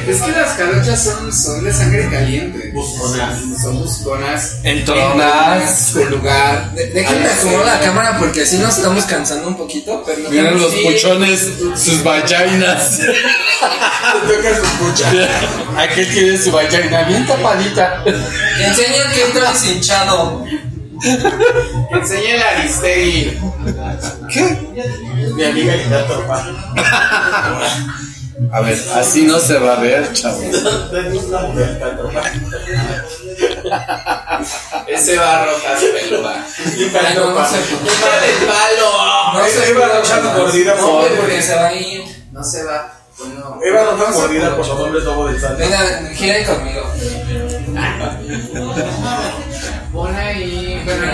Es 0.07 0.21
que 0.21 0.31
las 0.33 0.53
carochas 0.53 1.03
son, 1.03 1.33
son 1.33 1.63
de 1.63 1.73
sangre 1.73 2.07
caliente. 2.11 2.69
Busconas. 2.71 3.39
Son 3.59 3.79
busconas. 3.79 4.57
Entronas. 4.63 5.87
Su 5.91 6.05
lugar. 6.05 6.71
De- 6.73 6.87
Déjenme 6.91 7.27
acomodar 7.27 7.65
la 7.65 7.79
cámara 7.79 8.17
porque 8.19 8.43
así 8.43 8.57
nos 8.59 8.77
estamos 8.77 9.05
cansando 9.05 9.47
un 9.47 9.57
poquito, 9.57 10.03
pero 10.05 10.29
Miren 10.29 10.59
los 10.61 10.71
Sí. 10.71 10.83
puchones, 10.85 11.49
sus 11.75 12.03
vaginas. 12.03 12.99
Toca 14.27 14.55
su 14.55 14.77
pucha. 14.77 15.09
Aquel 15.81 16.13
tiene 16.13 16.37
su 16.37 16.51
vagina 16.51 17.01
bien 17.03 17.25
tapadita. 17.25 18.03
Enseña 18.05 19.11
que 19.11 19.39
traes 19.39 19.65
hinchado. 19.65 20.43
Enseña 21.91 22.35
el 22.35 22.41
Aristegui. 22.43 23.39
Mi 25.35 25.43
amiga 25.43 25.75
Lina 25.75 26.07
Torpa. 26.07 26.45
A 28.51 28.59
ver, 28.61 28.77
así 28.95 29.23
no 29.23 29.39
se 29.39 29.57
va 29.59 29.73
a 29.77 29.79
ver, 29.79 30.11
chavo. 30.13 30.41
Ese 34.87 35.17
va 35.17 35.45
rojas 35.45 35.83
peluda. 35.93 36.45
Ay, 36.65 36.91
no, 37.15 37.29
no 37.31 37.45
se 37.47 37.57
¡Quita 37.61 38.21
del 38.21 38.47
palo! 38.47 38.89
No 39.33 39.45
se 39.45 39.69
Iba 39.69 39.79
puede, 39.79 39.93
roja 39.99 40.03
chavos. 40.03 40.33
mordida 40.37 40.75
No, 40.75 40.81
por- 40.87 41.15
porque 41.17 41.41
se 41.41 41.55
va 41.55 41.67
a 41.67 41.73
ir. 41.73 42.03
No 42.31 42.43
se 42.43 42.63
va. 42.63 42.91
Bueno, 43.17 43.59
Eva 43.63 43.83
Roja 43.85 44.07
no 44.09 44.13
se 44.13 44.19
mordida 44.19 44.49
por 44.57 44.67
los 44.67 44.79
hombres 44.79 45.03
lobo 45.05 45.27
del 45.27 45.39
Santo. 45.39 45.57
Venga, 45.57 46.09
giren 46.13 46.45
conmigo. 46.45 46.83
Pon 49.93 50.15
ahí. 50.15 50.81
Bueno, 50.83 51.05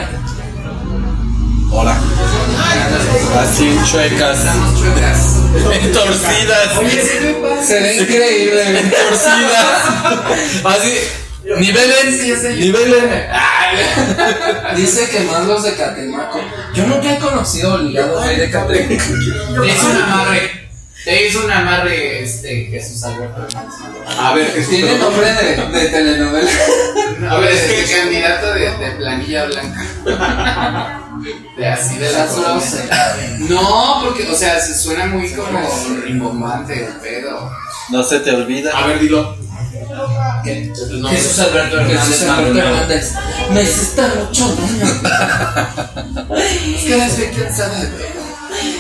Hola. 1.74 1.98
Así 3.40 3.80
chuecas. 3.90 4.40
¿sí 4.40 4.46
pasa? 7.42 7.64
Se 7.66 7.80
ve 7.80 7.96
increíble. 7.96 8.80
Entorcidas. 8.80 10.66
Así. 10.66 10.94
Nivelen. 11.58 12.60
Nivelen. 12.60 13.10
Dice 14.76 15.10
que 15.10 15.22
más 15.22 15.46
los 15.46 15.64
de 15.64 15.74
Catemaco. 15.76 16.42
Yo 16.74 16.86
nunca 16.88 17.14
he 17.14 17.20
conocido 17.20 17.78
ligados 17.78 18.22
ahí 18.24 18.36
de 18.36 18.52
Catemaco. 18.52 19.06
Te 19.62 19.68
hizo 19.68 19.90
un 19.90 19.96
amarre. 19.98 20.61
Te 21.04 21.28
hizo 21.28 21.44
un 21.44 21.52
amarre 21.52 22.22
este 22.22 22.68
Jesús 22.68 23.04
Alberto 23.04 23.44
Hernández. 23.44 23.74
A 24.20 24.34
ver, 24.34 24.52
Jesús. 24.52 24.70
Tiene 24.70 24.98
nombre 25.00 25.34
de, 25.34 25.80
de 25.80 25.90
telenovela. 25.90 26.52
A 27.30 27.38
ver, 27.38 27.52
es 27.52 27.62
que 27.90 27.96
candidato 27.96 28.54
de, 28.54 28.72
de 28.78 28.92
planilla 28.98 29.46
blanca. 29.46 29.86
De 31.58 31.68
así 31.68 31.98
de 31.98 32.12
la. 32.12 32.28
No, 33.50 34.02
porque, 34.04 34.28
o 34.30 34.36
sea, 34.36 34.60
se 34.60 34.78
suena 34.78 35.08
muy 35.08 35.32
como 35.32 35.60
rimbombante 36.04 36.86
el 36.86 36.94
pedo. 36.98 37.52
No 37.90 38.04
se 38.04 38.20
te 38.20 38.32
olvida. 38.32 38.72
A 38.78 38.86
ver, 38.88 39.00
dilo. 39.00 39.36
¿Qué? 40.44 40.72
Jesús 41.10 41.40
Alberto 41.40 41.80
Hernández. 41.80 42.30
Alberto 42.30 42.60
Hernández. 42.60 43.14
Me 43.52 43.64
hiciste 43.64 44.02
mucho 44.02 44.56
daño. 44.56 45.02
Es 46.38 46.84
que 46.84 46.96
bien 47.18 47.34
cansada 47.44 47.80
de 47.80 47.88
pedo. 47.88 48.21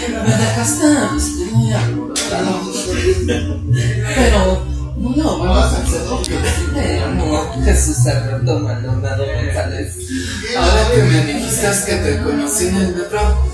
Dejaste 0.08 0.86
muy 1.52 1.74
alborotado. 1.74 2.72
Pero 4.16 4.66
no 4.98 5.16
lo 5.16 5.40
vamos 5.40 5.74
a 5.74 5.82
hacer 5.82 6.02
porque 6.10 6.36
te 6.74 7.00
amo. 7.00 7.52
Jesús 7.64 8.08
Alberto 8.08 8.60
Maldonado 8.60 9.26
González. 9.26 9.96
Ahora 10.58 10.88
que 10.94 11.04
me 11.04 11.26
dijiste 11.26 11.68
que 11.86 11.96
te 11.98 12.24
conocí 12.24 12.68
en 12.68 12.76
el 12.78 12.96
metro, 12.96 13.50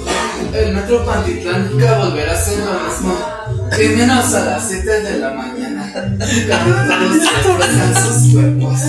el 0.54 0.74
metro 0.74 1.06
Pantitlán 1.06 1.72
nunca 1.72 1.98
volverá 2.00 2.34
a 2.34 2.41
ser 2.41 2.60
lo 2.60 2.74
mismo. 2.88 3.18
Y 3.80 3.88
menos 3.95 4.34
a 4.34 4.45
las 4.45 4.68
7 4.68 5.02
de 5.02 5.20
la 5.20 5.32
mañana, 5.32 5.91
cuando 5.93 6.26
todos 7.43 8.04
sus 8.04 8.34
cuerpos. 8.34 8.80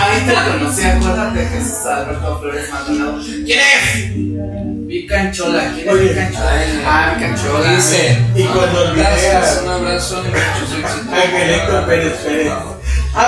Ahí 0.00 0.26
te 0.26 0.34
conocí, 0.34 0.82
acuérdate, 0.82 1.46
Jesús 1.46 1.86
Alberto 1.86 2.38
Flores 2.38 2.70
Maldonado. 2.70 3.18
¿Quién 3.24 3.58
es? 3.58 4.71
Mi 4.92 5.06
canchola, 5.06 5.72
¿quién 5.74 5.88
es 5.88 6.14
canchola? 6.14 6.52
Ah, 6.84 7.16
canchola. 7.18 7.76
Dice. 7.76 8.18
Y 8.36 8.42
cuando 8.42 8.92
Gracias, 8.94 9.56
a 9.56 9.62
un 9.62 9.68
abrazo 9.70 10.22
y 10.22 10.28
muchos 10.28 10.76
éxitos. 10.76 11.14
Ángel 11.14 11.50
Héctor 11.50 11.86
Pérez 11.86 12.12
Pérez. 12.22 12.52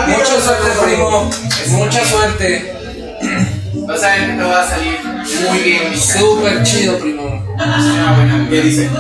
Mucha 0.09 0.41
suerte, 0.43 0.71
primo. 0.85 1.31
Mucha 1.69 2.05
suerte. 2.05 2.77
O 3.89 3.97
sea, 3.97 4.15
que 4.15 4.33
te 4.35 4.43
va 4.43 4.61
a 4.61 4.69
salir 4.69 4.99
muy 5.49 5.59
bien. 5.61 5.99
Súper 5.99 6.63
chido, 6.65 6.99
primo. 6.99 7.43
Ah, 7.59 8.47
¿Qué 8.51 8.61
dice? 8.61 8.91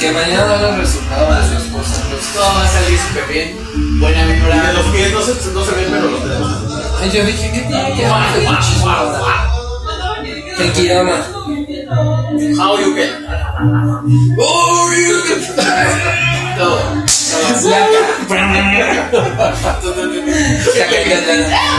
Que 0.00 0.10
mañana 0.10 0.44
da 0.44 0.62
los 0.62 0.78
resultados 0.78 1.38
de 1.38 1.56
su 1.56 1.62
esposa. 1.62 2.02
todo 2.34 2.52
va 2.52 2.64
a 2.64 2.68
salir 2.68 2.98
súper 2.98 3.26
bien. 3.32 4.00
Buena 4.00 4.24
Y 4.24 4.26
de 4.26 4.34
vibra. 4.34 4.72
los 4.72 4.86
pies 4.86 5.12
no 5.12 5.22
se, 5.22 5.52
no 5.52 5.64
se 5.64 5.70
ven, 5.70 5.86
pero 5.88 6.10
los 6.10 6.20
tenemos. 6.20 7.12
Yo 7.14 7.24
dije, 7.24 7.52
¿qué 7.52 7.60
tiene 7.60 7.94
que 7.94 8.02
ver 8.02 8.10
con 10.84 11.37
fetichismo 11.88 11.94
ahora? 11.94 12.28
Tequirama. 12.38 12.58
How 12.58 12.78
you 12.78 12.94
get? 12.94 13.10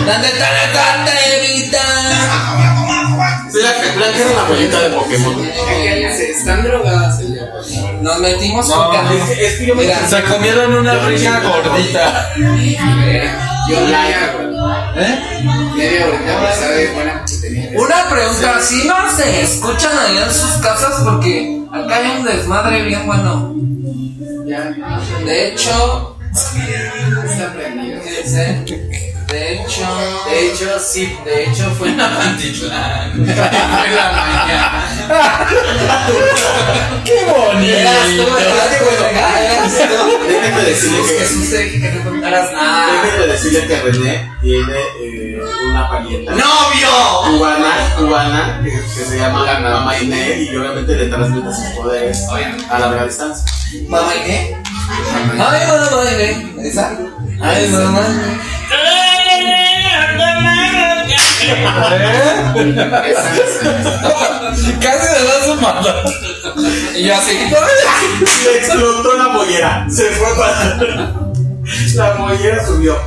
¿Dónde 0.05 0.27
está 0.27 0.47
la 0.51 0.65
carterita? 0.73 1.83
Blanca, 3.51 3.93
Blanca 3.95 4.19
era 4.19 4.31
la 4.31 4.41
abuelita 4.41 4.79
de 4.81 4.89
Pokémon. 4.89 5.49
Están 6.19 6.63
drogadas. 6.63 7.19
Nos 8.01 8.19
metimos 8.19 8.69
con 8.69 8.97
Se 10.07 10.23
comieron 10.23 10.75
una 10.75 10.99
rica 10.99 11.41
gordita. 11.41 12.33
Yo 12.37 13.81
media, 13.81 14.33
güey. 14.35 14.48
¿Eh? 14.95 15.39
Una 17.75 18.09
pregunta, 18.09 18.61
si 18.61 18.87
no 18.87 18.95
se 19.15 19.41
escuchan 19.41 19.97
allá 19.97 20.25
en 20.25 20.33
sus 20.33 20.51
casas 20.61 21.01
porque 21.03 21.61
acá 21.71 21.95
hay 21.95 22.17
un 22.17 22.25
desmadre 22.25 22.83
bien 22.83 23.05
bueno. 23.05 23.55
De 25.25 25.47
hecho. 25.47 26.15
Dice, 28.23 28.63
de 29.31 29.53
hecho, 29.53 29.87
De 30.27 30.47
hecho, 30.47 30.79
sí, 30.79 31.15
de 31.23 31.43
hecho 31.43 31.69
fue 31.77 31.89
en 31.89 31.97
la 31.97 32.17
Pantitlán. 32.17 33.11
Fue 33.13 33.23
en 33.87 33.95
la 33.95 34.11
mañana. 34.11 34.89
¡Qué 37.05 37.25
bonito! 37.25 38.25
Déjenme 40.27 40.63
decirle 40.63 40.97
que. 41.01 41.19
Jesús 41.19 41.49
que 41.49 41.91
no 41.91 42.09
contaras 42.09 42.51
nada. 42.51 43.03
Déjenme 43.03 43.27
decirle 43.27 43.67
que 43.67 43.75
René 43.81 44.31
tiene 44.41 44.79
eh, 45.01 45.39
una 45.69 45.89
parienta 45.89 46.31
¡Novio! 46.31 47.37
cubana, 47.37 47.95
cubana 47.97 48.61
que, 48.63 48.71
que 48.71 49.05
se 49.05 49.17
llama 49.17 49.45
Mamá 49.59 49.97
Inés 49.99 50.49
y 50.51 50.55
obviamente 50.55 50.95
le 50.95 51.05
transmite 51.07 51.49
sus 51.53 51.65
poderes 51.75 52.27
a 52.69 52.79
larga 52.79 53.05
distancia. 53.05 53.45
mamá 53.87 54.15
y 54.15 54.19
qué? 54.25 54.57
Ay, 55.37 55.67
mamá 55.67 56.03
y 56.03 56.15
qué. 56.17 56.67
Esa. 56.67 56.97
Ay, 57.41 57.69
mamá. 57.69 58.01
Casi 64.81 65.07
le 65.13 65.23
das 65.25 65.45
su 65.45 65.55
mano. 65.61 65.87
Y 66.95 67.03
yo 67.05 67.15
así. 67.15 67.37
Le 68.45 68.57
explotó 68.57 69.13
la 69.17 69.27
mollera. 69.29 69.85
Se 69.89 70.03
fue 70.11 70.27
para. 70.37 70.77
La 71.95 72.13
mollera 72.15 72.65
subió. 72.65 72.97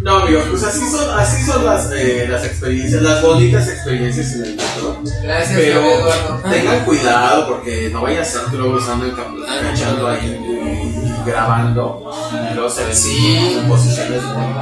No, 0.00 0.18
amigos, 0.18 0.44
pues 0.50 0.62
así 0.62 0.78
son, 0.88 1.18
así 1.18 1.42
son 1.44 1.64
las, 1.66 1.90
eh, 1.92 2.26
las 2.30 2.44
experiencias, 2.44 3.02
las 3.02 3.20
bonitas 3.20 3.66
experiencias 3.68 4.32
en 4.34 4.44
el 4.44 4.54
metro. 4.54 5.02
Gracias, 5.24 5.58
Pero 5.58 5.80
Eduardo. 5.80 6.40
tengan 6.48 6.84
cuidado 6.84 7.48
porque 7.48 7.90
no 7.92 8.02
vaya 8.02 8.20
a 8.22 8.24
ser 8.24 8.42
que 8.48 8.56
luego 8.58 8.78
están 8.78 9.02
enganchando 9.02 10.06
ahí 10.08 10.38
y 10.40 11.28
grabando 11.28 12.12
y 12.48 12.54
luego 12.54 12.70
se 12.70 12.84
ven 12.84 12.94
Sí. 12.94 13.56
en 13.60 13.68
posiciones 13.68 14.22
muy, 14.22 14.54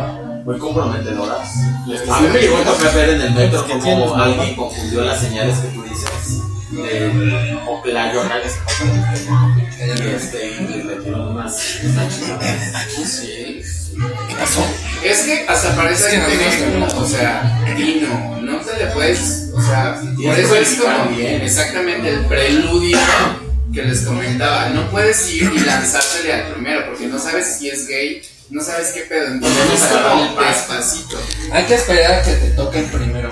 muy 0.47 0.59
comprometedoras. 0.59 1.51
A 2.09 2.21
mí 2.21 2.29
me 2.33 2.41
llegó 2.41 2.57
a 2.59 2.63
tocar 2.63 2.95
ver 2.95 3.11
en 3.11 3.21
el 3.21 3.33
metro 3.33 3.67
como 3.83 4.15
alguien 4.15 4.55
confundió 4.55 5.05
las 5.05 5.21
señales 5.21 5.59
que 5.59 5.69
tú 5.69 5.83
dices 5.83 6.43
de 6.71 7.59
Oclayo 7.67 8.23
y 9.79 10.09
este 10.09 10.51
y 10.51 10.67
le 10.67 10.85
metieron 10.85 11.29
unas 11.29 11.57
Sí. 11.57 13.63
¿Qué 14.29 14.35
pasó? 14.37 14.65
Es 15.03 15.21
que 15.23 15.47
hasta 15.49 15.75
parece 15.75 16.11
que 16.11 16.19
tiene 16.19 16.79
como, 16.79 17.03
o 17.03 17.09
sea, 17.09 17.65
Dino, 17.77 18.39
no 18.41 18.59
te 18.59 18.77
le 18.77 18.87
puedes, 18.93 19.51
o 19.55 19.63
sea, 19.63 20.01
por 20.01 20.17
Tienes 20.17 20.39
eso 20.39 20.57
es 20.57 20.75
como 20.81 21.17
bien. 21.17 21.43
exactamente 21.43 22.11
el 22.11 22.27
preludio 22.27 22.99
que 23.73 23.83
les 23.83 24.03
comentaba. 24.03 24.69
No 24.69 24.89
puedes 24.91 25.33
ir 25.33 25.51
y 25.55 25.61
lanzársele 25.61 26.33
al 26.33 26.53
primero 26.53 26.87
porque 26.87 27.07
no 27.07 27.19
sabes 27.19 27.57
si 27.59 27.69
es 27.69 27.89
gay, 27.89 28.23
no 28.51 28.63
sabes 28.63 28.89
qué 28.93 29.01
pedo, 29.03 29.27
entonces 29.29 29.81
como 30.03 30.35
cómo. 30.35 30.41
despacito. 30.49 31.19
Hay 31.53 31.65
que 31.65 31.75
esperar 31.75 32.13
a 32.13 32.23
que 32.23 32.33
te 32.33 32.51
toquen 32.51 32.89
primero. 32.91 33.31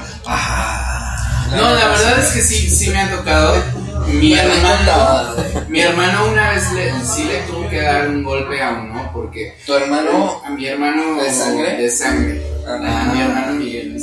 No, 1.51 1.71
la 1.75 1.89
verdad 1.89 2.19
es 2.19 2.33
que 2.33 2.41
sí, 2.41 2.69
sí 2.71 2.91
me 2.91 3.01
ha 3.01 3.17
tocado. 3.17 3.62
Mi 4.07 4.35
hermano, 4.35 5.35
mi 5.69 5.81
hermano 5.81 6.27
una 6.33 6.51
vez 6.51 6.73
le, 6.73 6.93
sí 7.05 7.25
le 7.25 7.41
tuvo 7.43 7.69
que 7.71 7.81
dar 7.81 8.09
un 8.09 8.23
golpe 8.23 8.61
a 8.62 8.71
uno 8.73 9.11
porque 9.12 9.57
Tu 9.65 9.73
hermano. 9.75 10.43
a 10.45 10.51
mi 10.51 10.67
hermano 10.67 11.23
¿De 11.23 11.33
sangre? 11.33 11.77
de 11.77 11.91
sangre. 11.91 12.43
Ah. 12.67 13.03
A 13.11 13.12
mi 13.15 13.21
hermano 13.21 13.53
Miguel. 13.55 13.97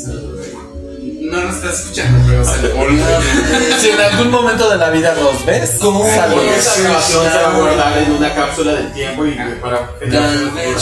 No 1.21 1.39
nos 1.39 1.57
estás 1.57 1.81
escuchando, 1.81 2.25
pero 2.27 2.43
saludos. 2.43 2.75
Si 3.79 3.89
en 3.89 4.01
algún 4.01 4.31
momento 4.31 4.67
de 4.71 4.77
la 4.77 4.89
vida 4.89 5.13
los 5.13 5.45
ves, 5.45 5.77
¿Cómo? 5.79 6.03
saludos. 6.03 6.45
Esta 6.57 6.81
grabación 6.81 7.31
se 7.31 7.37
va 7.37 7.47
a 7.47 7.57
guardar 7.57 7.97
en 7.99 8.11
una 8.11 8.33
cápsula 8.33 8.73
del 8.73 8.91
tiempo 8.91 9.27
y 9.27 9.35
para 9.61 9.87
Tal 9.99 10.51
vez. 10.51 10.81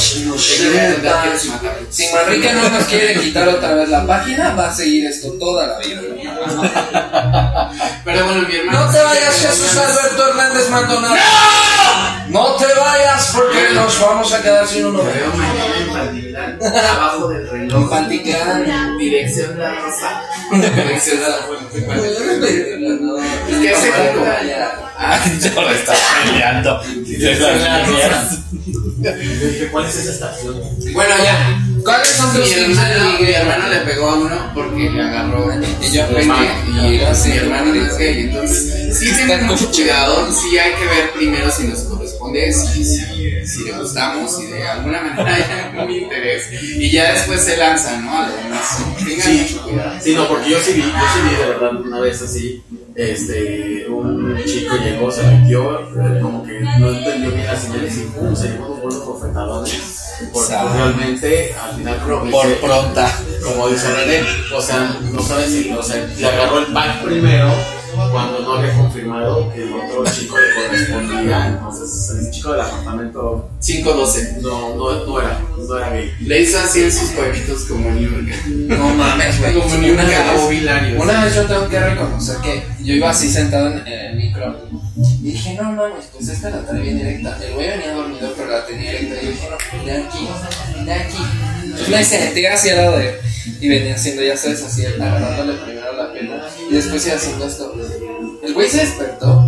Si 1.90 2.08
Manrique 2.14 2.54
no 2.54 2.70
nos 2.70 2.86
quiere 2.86 3.20
quitar 3.20 3.50
otra 3.50 3.76
vez 3.76 3.90
la 3.90 4.08
página, 4.08 4.56
va 4.56 4.70
a 4.70 4.74
seguir 4.74 5.08
esto 5.08 5.34
toda 5.34 5.68
la 5.68 5.80
vida. 5.80 6.02
Pero 8.06 8.26
bueno, 8.26 8.48
mi 8.48 8.56
hermano. 8.56 8.86
No 8.86 8.92
te 8.92 9.02
vayas, 9.02 9.36
Jesús 9.36 9.78
Alberto 9.78 10.30
Hernández 10.30 10.70
Maldonado. 10.70 11.16
No 11.16 12.09
te 12.30 12.80
vayas 12.80 13.32
porque 13.34 13.74
nos 13.74 14.00
vamos 14.00 14.34
a 14.34 14.42
quedar 14.42 14.68
sin 14.68 14.86
uno. 14.86 15.00
Veo 15.04 15.34
mañana 15.36 15.76
en 15.80 15.90
Pantitlán, 15.94 16.60
abajo 16.62 17.28
del 17.30 17.50
reloj. 17.50 17.82
En 17.82 17.90
Pantitlán. 17.90 18.98
Dirección 18.98 19.58
La 19.58 19.76
Rosa. 19.76 20.24
Dirección 20.52 21.22
La 21.22 21.36
Fuente. 21.48 21.86
¿Qué 23.50 23.62
¿Qué 23.62 23.76
se? 23.76 23.92
Ah, 25.02 25.18
Yo 25.40 25.62
le 25.62 25.76
estás 25.76 26.00
peleando. 26.26 26.82
¿Cuál 29.72 29.86
es 29.86 29.96
esa 29.96 30.12
estación? 30.12 30.62
Bueno, 30.94 31.16
ya. 31.24 31.64
¿Cuáles 31.84 32.10
son 32.10 32.34
tus 32.34 32.46
Mi 32.46 32.54
hermano, 32.54 33.20
mi 33.20 33.32
hermano 33.32 33.70
le 33.70 33.78
pegó 33.80 34.10
a 34.10 34.16
uno 34.16 34.52
porque 34.54 34.90
le 34.90 35.02
agarró 35.02 35.50
Y 35.82 35.92
yo 35.92 36.04
aprendí. 36.04 36.34
y 36.84 37.02
así, 37.02 37.30
mi 37.30 37.38
hermano 37.38 37.74
es 37.74 37.98
gay. 37.98 38.24
Entonces, 38.24 39.00
sí 39.00 39.16
tengan 39.16 39.48
mucho 39.48 39.72
cuidado. 39.72 40.30
Sí 40.34 40.58
hay 40.58 40.74
que 40.74 40.86
ver 40.86 41.12
primero 41.14 41.50
si 41.50 41.68
nos 41.68 41.80
corresponde, 42.32 42.54
si, 42.54 42.86
si, 42.86 43.46
si 43.48 43.64
le 43.66 43.72
gustamos, 43.74 44.36
si 44.38 44.46
de 44.48 44.68
alguna 44.68 45.02
manera 45.02 45.36
hay 45.36 45.44
algún 45.78 45.92
interés. 45.96 46.50
Y 46.52 46.92
ya 46.92 47.14
después 47.14 47.42
se 47.42 47.58
lanza, 47.58 47.98
¿no? 48.02 48.18
A 48.24 48.28
lo 48.30 48.36
demás. 48.36 48.78
Tengan 48.98 49.22
Sí. 49.22 49.48
mucho 49.54 49.64
cuidado. 49.64 49.92
Sí, 50.02 50.16
no, 50.16 50.28
porque 50.28 50.50
yo 50.50 50.60
sí 50.60 50.74
vi, 50.74 50.82
yo 50.82 50.88
sí 50.88 51.30
vi 51.30 51.36
de 51.36 51.46
verdad 51.50 51.76
una 51.82 52.00
vez 52.00 52.22
así, 52.22 52.64
este, 52.96 53.88
un 53.90 54.38
chico 54.46 54.76
llegó, 54.78 55.12
se 55.12 55.24
metió, 55.24 55.80
eh, 55.82 56.20
como 56.22 56.44
que 56.44 56.60
no 56.60 56.90
entendió 56.90 57.32
bien 57.32 57.46
las 57.48 57.62
señales 57.64 57.98
y 57.98 58.02
pum, 58.02 58.36
se 58.36 58.50
llevó 58.50 58.66
unos 58.68 58.82
buenos 58.82 59.06
bofetadones. 59.06 59.96
Porque 60.34 60.50
Sa- 60.50 60.74
realmente 60.74 61.54
al 61.54 61.76
final 61.78 61.98
como 62.06 62.30
Por 62.32 62.54
pronta. 62.60 63.20
como 63.44 63.70
dice 63.70 63.88
René, 63.94 64.22
o 64.54 64.62
sea, 64.62 65.00
no 65.14 65.22
sabes 65.22 65.50
si, 65.50 65.72
o 65.72 65.82
sea, 65.82 66.06
le 66.18 66.28
agarró 66.28 66.60
el 66.60 66.74
pack 66.74 67.04
primero 67.06 67.54
cuando 68.12 68.40
no 68.40 68.54
había 68.56 68.74
confirmado 68.76 69.52
que 69.54 69.64
el 69.64 69.74
otro 69.74 70.04
chico 70.12 70.36
le 70.38 70.54
correspondía, 70.68 71.48
entonces 71.48 72.18
el 72.20 72.32
chico 72.32 72.52
del 72.54 72.62
apartamento 72.62 73.50
5-12. 73.62 74.38
no, 74.42 74.76
no, 74.76 75.06
no 75.06 75.20
era, 75.22 75.40
no 75.58 75.78
era 75.78 75.90
gay. 75.92 76.12
Le 76.22 76.42
hizo 76.42 76.60
así 76.60 76.84
en 76.84 76.92
sus 76.92 77.16
huevitos 77.16 77.64
como 77.66 77.90
Niurka. 77.92 78.36
No 78.48 78.90
mames, 78.96 79.40
güey. 79.40 79.54
Como 79.54 79.66
Una 79.66 79.78
Niurka 79.78 80.04
vez- 80.34 80.98
o. 80.98 81.02
Una 81.04 81.24
vez 81.26 81.36
yo 81.36 81.46
tengo 81.46 81.68
que 81.70 81.80
reconocer 81.80 82.38
que 82.38 82.64
yo 82.84 82.94
iba 82.96 83.10
así 83.10 83.30
sentado 83.30 83.68
en, 83.68 83.88
en 83.88 84.00
el 84.12 84.16
micro 84.16 84.56
y 85.22 85.32
dije, 85.32 85.54
no 85.56 85.72
mames, 85.72 86.06
pues 86.14 86.28
esta 86.30 86.50
la 86.50 86.66
trae 86.66 86.82
bien 86.82 86.98
directa. 86.98 87.38
El 87.44 87.54
güey 87.54 87.68
venía 87.70 87.94
dormido, 87.94 88.34
pero 88.38 88.52
la 88.52 88.66
tenía 88.66 88.92
directa. 88.92 89.22
Y 89.22 89.26
yo 89.26 89.32
dije, 89.32 89.50
no, 89.50 89.86
de 89.86 89.92
aquí, 89.92 90.28
de 90.86 90.94
aquí. 90.94 91.18
Entonces 91.64 91.90
me 91.90 92.04
senté 92.04 92.48
hacia 92.50 92.72
el 92.74 92.78
lado 92.78 92.98
de 92.98 93.10
él 93.10 93.16
y 93.62 93.68
venía 93.70 93.96
haciendo, 93.96 94.22
ya 94.24 94.36
sabes, 94.38 94.64
así, 94.64 94.86
agarrándole 94.86 95.54
primero 95.54 95.89
y 96.70 96.76
después 96.76 97.06
iba 97.08 97.16
haciendo 97.16 97.46
esto. 97.46 97.74
El 98.44 98.54
güey 98.54 98.70
se 98.70 98.78
despertó. 98.78 99.48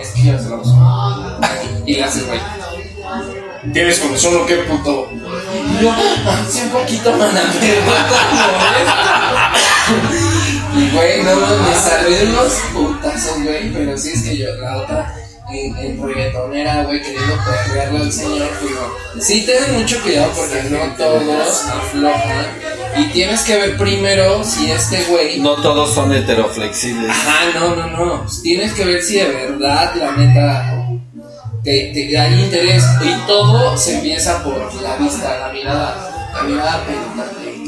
es 0.00 0.08
que 0.10 0.22
yo 0.24 0.38
se 0.38 0.48
lo. 0.48 0.62
Y 1.86 1.94
le 1.94 2.04
hace 2.04 2.20
el 2.20 2.26
güey. 2.26 2.40
¿Tienes 3.72 4.00
comezón 4.00 4.36
o 4.36 4.46
qué 4.46 4.56
puto? 4.56 5.08
Y 5.12 5.82
yo, 5.82 5.90
"Ah, 5.92 6.44
sí, 6.50 6.60
un 6.62 6.70
poquito, 6.70 7.12
mana, 7.12 7.42
Y 10.74 10.90
güey, 10.90 11.22
no, 11.22 11.36
me 11.36 12.10
de 12.10 12.26
unos 12.26 12.52
putazos, 12.72 13.42
güey, 13.42 13.72
pero 13.72 13.96
sí 13.96 14.10
es 14.10 14.22
que 14.22 14.36
yo, 14.38 14.52
la 14.56 14.78
otra, 14.78 15.14
en, 15.50 15.76
en 15.76 16.02
reggaetonera, 16.02 16.84
güey, 16.84 17.02
queriendo 17.02 17.36
perrearle 17.44 17.98
al 17.98 18.12
señor, 18.12 18.48
digo, 18.60 18.98
sí 19.20 19.44
ten 19.44 19.78
mucho 19.78 20.00
cuidado 20.02 20.32
porque 20.34 20.62
no 20.70 20.96
todos 20.96 21.64
aflojan. 21.66 22.46
Y 22.96 23.06
tienes 23.06 23.40
que 23.42 23.56
ver 23.56 23.76
primero 23.78 24.44
si 24.44 24.70
este 24.70 25.02
güey 25.04 25.40
No 25.40 25.56
todos 25.56 25.94
son 25.94 26.12
heteroflexibles. 26.12 27.10
Ajá, 27.10 27.58
no, 27.58 27.74
no, 27.74 27.86
no. 27.88 28.26
Tienes 28.42 28.74
que 28.74 28.84
ver 28.84 29.02
si 29.02 29.16
de 29.16 29.28
verdad, 29.28 29.94
la 29.94 30.12
neta, 30.12 30.88
te, 31.64 31.90
te 31.94 32.18
hay 32.18 32.40
interés. 32.40 32.84
Y 33.02 33.26
todo 33.26 33.76
se 33.78 33.96
empieza 33.96 34.44
por 34.44 34.74
la 34.82 34.96
vista, 34.96 35.38
la 35.38 35.52
mirada. 35.52 36.30
La 36.34 36.42
mirada. 36.42 36.84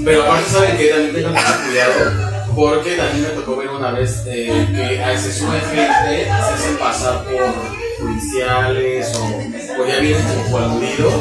Pero 0.05 0.25
aparte 0.25 0.51
saben 0.51 0.77
que 0.77 0.89
también 0.89 1.15
tengan 1.15 1.33
mucho 1.33 1.55
cuidado 1.67 2.34
porque 2.55 2.97
también 2.97 3.23
me 3.23 3.29
tocó 3.31 3.57
ver 3.57 3.69
una 3.69 3.91
vez 3.91 4.23
eh, 4.27 4.67
que 4.75 5.19
se 5.19 5.33
sube 5.33 5.61
gente, 5.61 6.25
se 6.25 6.31
hacen 6.31 6.77
pasar 6.79 7.25
por 7.25 8.07
judiciales 8.07 9.15
o, 9.17 9.87
ya 9.87 9.99
vienen 10.01 10.23
como 10.23 10.51
por 10.51 10.63
aludidos 10.63 11.15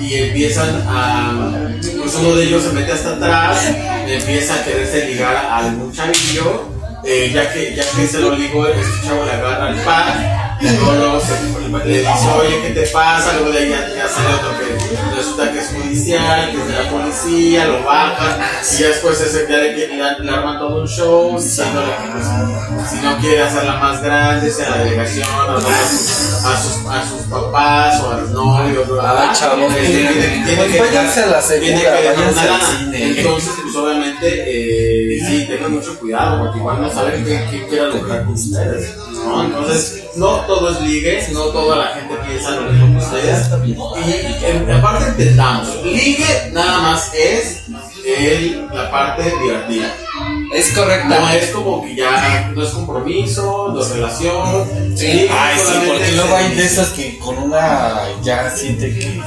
y 0.00 0.14
empiezan 0.14 0.82
a, 0.86 1.70
pues 1.80 2.14
uno 2.16 2.34
de 2.34 2.44
ellos 2.44 2.62
se 2.62 2.72
mete 2.72 2.92
hasta 2.92 3.14
atrás, 3.16 3.72
empieza 4.06 4.54
a 4.54 4.64
quererse 4.64 5.06
ligar 5.06 5.36
a 5.36 5.58
algún 5.58 5.92
chavillo 5.92 6.74
eh, 7.06 7.30
ya, 7.34 7.52
que, 7.52 7.74
ya 7.74 7.84
que 7.94 8.06
se 8.06 8.18
lo 8.18 8.34
ligó, 8.34 8.66
este 8.66 9.06
chavo 9.06 9.24
le 9.24 9.32
agarra 9.32 9.68
al 9.68 9.76
par, 9.84 10.53
y 10.60 10.68
luego, 10.68 10.92
luego 10.92 11.20
se- 11.20 11.84
le 11.88 11.98
dice, 11.98 12.28
oye, 12.38 12.62
¿qué 12.62 12.70
te 12.70 12.86
pasa? 12.88 13.32
Luego 13.34 13.50
de 13.50 13.58
ahí 13.58 13.70
ya, 13.70 13.88
ya 13.94 14.08
sale 14.08 14.34
otro 14.34 14.50
que 14.58 15.16
resulta 15.16 15.52
que 15.52 15.58
es 15.58 15.68
judicial, 15.68 16.50
que 16.52 16.56
es 16.58 16.66
de 16.68 16.72
la 16.84 16.90
policía, 16.90 17.64
lo 17.66 17.82
bajan, 17.84 18.40
y 18.78 18.82
después 18.82 19.20
ese, 19.20 19.46
ya 19.48 19.56
le, 19.58 19.76
le, 19.76 19.96
le 19.96 20.30
arman 20.30 20.58
todo 20.58 20.80
un 20.82 20.88
show, 20.88 21.36
diciéndole 21.40 21.86
que 21.88 22.10
pues, 22.12 22.88
si 22.90 22.96
no 23.04 23.18
quiere 23.18 23.42
hacerla 23.42 23.74
más 23.76 24.02
grande, 24.02 24.50
sea 24.50 24.70
la 24.70 24.78
delegación, 24.78 25.28
a, 25.28 25.52
los- 25.52 25.64
a 25.64 26.62
sus, 26.62 26.86
a 26.86 27.08
sus 27.08 27.22
papás 27.30 28.00
o 28.02 28.10
a 28.12 28.20
los 28.20 28.30
novios, 28.30 28.88
bla. 28.88 29.22
Ay, 29.30 29.36
chavos, 29.36 29.74
Tiene- 29.74 29.88
tiene- 29.88 30.44
tiene 30.46 30.66
que- 30.66 30.72
que 30.72 30.78
al 32.40 32.60
a- 32.60 32.78
cine. 32.78 33.18
Entonces, 33.18 33.52
pues 33.62 33.76
obviamente, 33.76 34.26
eh, 34.46 35.20
sí, 35.26 35.46
tengan 35.48 35.72
mucho 35.72 35.98
cuidado, 35.98 36.44
porque 36.44 36.58
igual 36.58 36.80
no 36.82 36.90
saben 36.92 37.24
qué, 37.24 37.46
qué 37.50 37.66
quiera 37.66 37.86
lograr 37.88 38.24
con 38.24 38.34
ustedes. 38.34 38.94
¿No? 39.24 39.44
Entonces, 39.44 40.04
no 40.16 40.40
todo 40.46 40.70
es 40.70 40.80
ligue, 40.82 41.26
no 41.32 41.44
toda 41.46 41.76
la 41.76 41.86
gente 41.88 42.14
piensa 42.26 42.50
lo 42.52 42.70
mismo 42.70 42.98
que 42.98 43.04
ustedes. 43.04 43.50
Y 43.64 44.44
en, 44.44 44.70
aparte 44.70 45.08
entendamos, 45.08 45.82
ligue 45.84 46.50
nada 46.52 46.80
más 46.80 47.12
es 47.14 47.64
el, 48.04 48.68
la 48.72 48.90
parte 48.90 49.22
divertida. 49.42 49.94
Es 50.54 50.70
correcto. 50.72 51.08
No 51.08 51.28
es 51.30 51.50
como 51.50 51.82
que 51.82 51.96
ya 51.96 52.52
no 52.54 52.62
es 52.62 52.70
compromiso, 52.70 53.72
no 53.74 53.80
es 53.80 53.90
relación. 53.90 54.96
Sí. 54.96 55.28
Ay, 55.30 55.58
sí, 55.58 55.72
porque 55.86 56.12
luego 56.12 56.36
hay 56.36 56.54
de 56.54 56.64
esas 56.64 56.90
que 56.90 57.18
con 57.18 57.36
una 57.38 58.02
ya 58.22 58.50
siente 58.50 58.94
que 58.94 59.20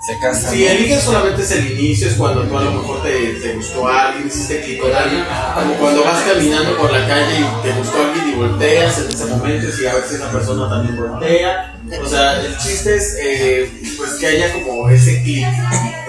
se 0.00 0.18
casan. 0.20 0.52
Si 0.54 1.00
solamente 1.00 1.42
es 1.42 1.50
el 1.52 1.72
inicio, 1.72 2.08
es 2.08 2.14
cuando 2.14 2.42
tú 2.42 2.56
a 2.56 2.62
lo 2.62 2.72
mejor 2.72 3.02
te, 3.02 3.34
te 3.34 3.54
gustó 3.54 3.88
a 3.88 4.08
alguien, 4.08 4.28
hiciste 4.28 4.60
clic 4.62 4.80
con 4.80 4.94
alguien, 4.94 5.24
como 5.54 5.74
cuando 5.74 6.04
vas 6.04 6.22
caminando 6.22 6.76
por 6.76 6.92
la 6.92 7.06
calle 7.06 7.40
y 7.40 7.62
te 7.62 7.72
gustó 7.72 8.02
alguien 8.02 8.28
y 8.28 8.34
volteas 8.34 8.98
en 8.98 9.08
ese 9.08 9.24
momento 9.26 9.66
y 9.80 9.86
a 9.86 9.94
ver 9.94 10.04
si 10.08 10.14
esa 10.14 10.30
persona 10.30 10.68
también 10.68 10.96
voltea. 10.96 11.74
O 12.02 12.08
sea, 12.08 12.40
el 12.40 12.56
chiste 12.58 12.96
es 12.96 13.16
eh, 13.20 13.70
pues 13.96 14.12
que 14.14 14.26
haya 14.26 14.52
como 14.52 14.88
ese 14.90 15.22
clic, 15.22 15.46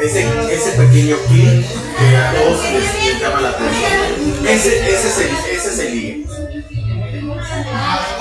ese, 0.02 0.28
ese 0.52 0.72
pequeño 0.72 1.16
clic 1.30 1.66
que 1.98 2.18
a 2.18 2.34
todos 2.34 2.64
les, 2.72 3.06
les 3.06 3.22
llama 3.22 3.42
la 3.42 3.50
atención. 3.50 4.46
Ese, 4.46 4.90
ese, 4.90 5.08
es 5.08 5.18
el, 5.20 5.58
ese 5.58 5.70
es 5.70 5.80
el 5.80 5.92
ligue. 5.92 6.26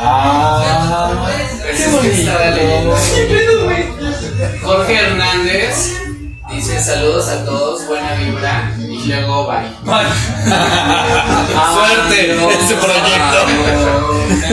Ah, 0.00 1.10
Qué 1.76 1.86
bonito. 1.88 2.32
Jorge 4.62 4.94
Hernández 4.94 5.92
dice 6.50 6.82
saludos 6.82 7.28
a 7.28 7.44
todos, 7.44 7.86
buena 7.86 8.14
vibra 8.14 8.72
y 8.78 9.06
luego 9.08 9.46
bye. 9.46 9.68
Suerte 11.74 12.32
en 12.32 12.40
este 12.50 12.74
proyecto. 12.74 13.38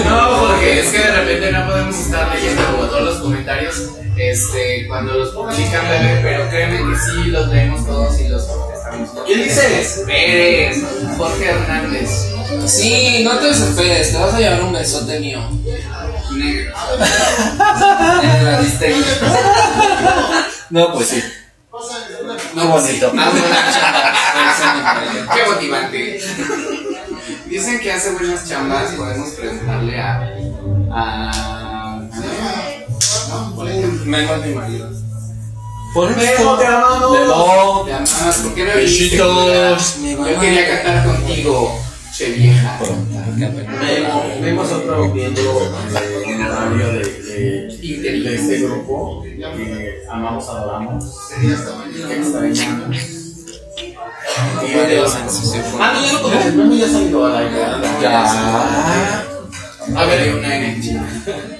No, 0.09 0.47
porque 0.47 0.79
es 0.79 0.87
que 0.91 0.99
de 0.99 1.11
repente 1.11 1.51
no 1.51 1.65
podemos 1.65 1.95
estar 1.95 2.33
leyendo 2.33 2.65
como 2.65 2.83
todos 2.85 3.01
los 3.03 3.15
comentarios 3.17 3.91
este, 4.17 4.87
cuando 4.87 5.13
los 5.13 5.29
publican, 5.29 5.85
pero 6.21 6.49
créeme 6.49 6.77
que 6.77 6.99
sí 6.99 7.25
los 7.31 7.47
leemos 7.49 7.85
todos 7.85 8.19
y 8.19 8.27
los 8.27 8.47
¿Quién 9.25 9.43
dice? 9.43 9.69
desesperes, 9.69 10.83
Jorge 11.17 11.45
Hernández. 11.45 12.09
Sí, 12.65 13.21
no 13.23 13.37
te 13.39 13.47
desesperes, 13.47 14.11
te 14.11 14.17
vas 14.17 14.33
a 14.33 14.39
llevar 14.39 14.63
un 14.63 14.73
besote 14.73 15.19
mío. 15.19 15.39
Negro. 16.35 16.73
No, 20.69 20.93
pues 20.93 21.07
sí. 21.07 21.23
No, 22.55 22.67
bonito. 22.69 23.11
Buena 23.11 23.31
chamba. 24.59 25.03
Qué 25.35 25.51
motivante. 25.51 26.21
Dicen 27.45 27.79
que 27.79 27.91
hace 27.91 28.11
buenas 28.11 28.47
chambas. 28.47 28.93
Podemos 28.93 29.29
preguntarle 29.31 29.99
a. 29.99 30.33
a. 30.91 32.01
Memo 34.05 34.35
es 34.35 34.45
mi 34.45 34.53
marido. 34.53 35.04
Por 35.95 36.09
Memo, 36.15 36.57
te 36.57 36.65
amamos. 36.67 37.11
Memo. 37.19 37.83
Te 37.85 37.93
amamos, 37.93 38.35
¿por 38.43 38.53
qué 38.53 38.65
no 38.65 38.71
viniste? 38.75 39.17
Besitos. 39.17 39.95
Yo 40.01 40.39
quería 40.41 40.83
cantar 40.83 41.05
contigo, 41.05 41.79
che 42.13 42.25
vieja. 42.31 42.79
Vemos, 43.37 44.23
vemos 44.41 44.71
otro 44.73 45.07
miembro 45.07 45.61
eh, 45.95 46.23
en 46.27 46.41
el 46.41 46.47
radio 46.51 46.87
de, 46.87 46.99
de, 46.99 48.19
de 48.21 48.35
este 48.35 48.57
grupo 48.59 49.23
que 49.23 50.03
amamos, 50.11 50.49
adoramos. 50.49 51.03
Extrañamos. 52.11 52.97
Y 54.67 54.71
de- 54.71 55.07
se 55.29 55.61
fue. 55.63 55.79
Ah, 55.81 55.93
no, 56.55 56.75
ya 56.75 56.89
salió 56.89 57.25
al 57.25 57.37
aire. 57.37 57.57
Ya. 58.01 59.23
A 59.95 60.05
ver, 60.05 60.35
una 60.35 60.55
erección. 60.55 61.05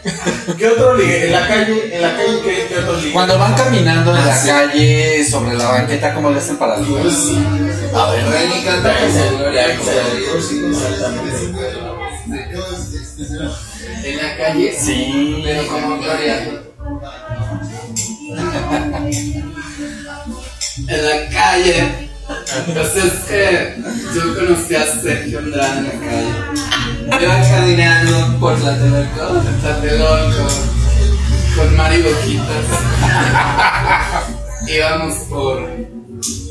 ¿qué 0.58 0.68
otro 0.68 0.96
ligue? 0.96 1.26
En 1.28 1.32
la 1.32 1.48
calle, 1.48 1.96
en 1.96 2.02
la 2.02 2.16
calle, 2.16 2.40
¿qué, 2.44 2.66
qué 2.70 2.78
otro 2.80 2.96
ligue? 2.98 3.14
Cuando 3.14 3.38
van 3.38 3.54
caminando 3.56 4.12
en 4.12 4.18
Ah, 4.18 4.26
la 4.26 4.36
sí. 4.38 4.48
calle 4.48 5.26
sobre 5.30 5.56
la 5.56 5.68
banqueta, 5.70 6.14
¿cómo 6.14 6.32
le 6.32 6.38
hacen 6.40 6.58
para 6.58 6.80
ligar? 6.80 7.06
A 7.94 8.12
ver, 8.12 8.26
Reni 8.28 8.64
canta 8.64 8.94
como 8.98 9.38
Gloria 9.38 9.76
Couture. 9.78 10.70
Exactamente. 10.70 11.36
En 14.04 14.18
la 14.18 14.38
calle, 14.38 14.76
Sí. 14.80 15.42
pero 15.44 15.68
como 15.68 15.98
Gloria. 16.00 16.62
En 20.88 21.06
la 21.06 21.30
calle. 21.32 22.10
Pues 22.74 22.96
es 22.96 23.14
que 23.28 23.76
yo 24.16 24.36
conocí 24.36 24.76
a 24.76 24.84
Sergio 25.00 25.40
Andrade 25.40 25.78
en 25.78 25.84
la 25.86 25.92
calle. 25.92 26.34
Iba 27.08 27.42
caminando 27.42 28.40
por 28.40 28.56
Tlatelolco, 28.60 29.42
Tlatelolco, 29.62 30.48
con 31.56 31.76
Mari 31.76 32.02
Boquitas. 32.02 32.66
Íbamos 34.68 35.16
por, 35.30 35.70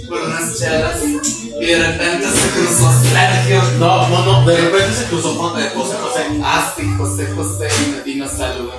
por 0.08 0.20
unas 0.22 0.58
chelas 0.58 1.00
y 1.02 1.66
de 1.66 1.78
repente 1.78 2.26
se 2.30 2.48
cruzó 2.50 2.92
Sergio. 3.02 3.62
No, 3.78 4.08
no, 4.08 4.24
no, 4.24 4.46
de 4.46 4.56
repente 4.56 4.92
se 4.92 5.04
cruzó 5.04 5.36
con 5.36 5.60
eh, 5.60 5.70
José 5.74 5.94
José. 6.00 6.40
Ah, 6.42 6.72
sí, 6.76 6.94
José 6.96 7.26
José 7.34 7.68
y, 8.06 8.10
y 8.12 8.16
nos 8.16 8.30
saludó. 8.32 8.72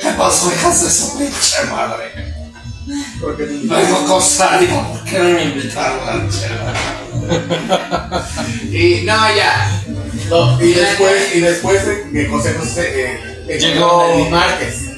¿Qué 0.00 0.08
pasó, 0.16 0.50
hijas 0.52 0.82
de 0.82 0.90
su 0.90 1.18
pinche 1.18 1.64
madre? 1.70 2.40
Porque 3.20 3.44
Vengo 3.44 4.04
con 4.06 4.22
Sario, 4.22 4.68
¿por 4.70 5.04
qué 5.04 5.18
no 5.18 5.24
me 5.24 5.44
invitaron 5.44 6.08
a 6.08 6.14
la 6.16 6.28
chela? 6.28 6.74
Y 8.72 9.02
no, 9.04 9.36
ya. 9.36 9.82
No, 10.30 10.62
y 10.62 10.72
después, 10.72 11.34
y 11.34 11.40
después 11.40 11.86
de 11.86 12.10
que 12.10 12.26
José 12.28 12.54
José 12.54 13.18
eh, 13.48 13.58
Llegó- 13.58 14.28
Márquez. 14.30 14.90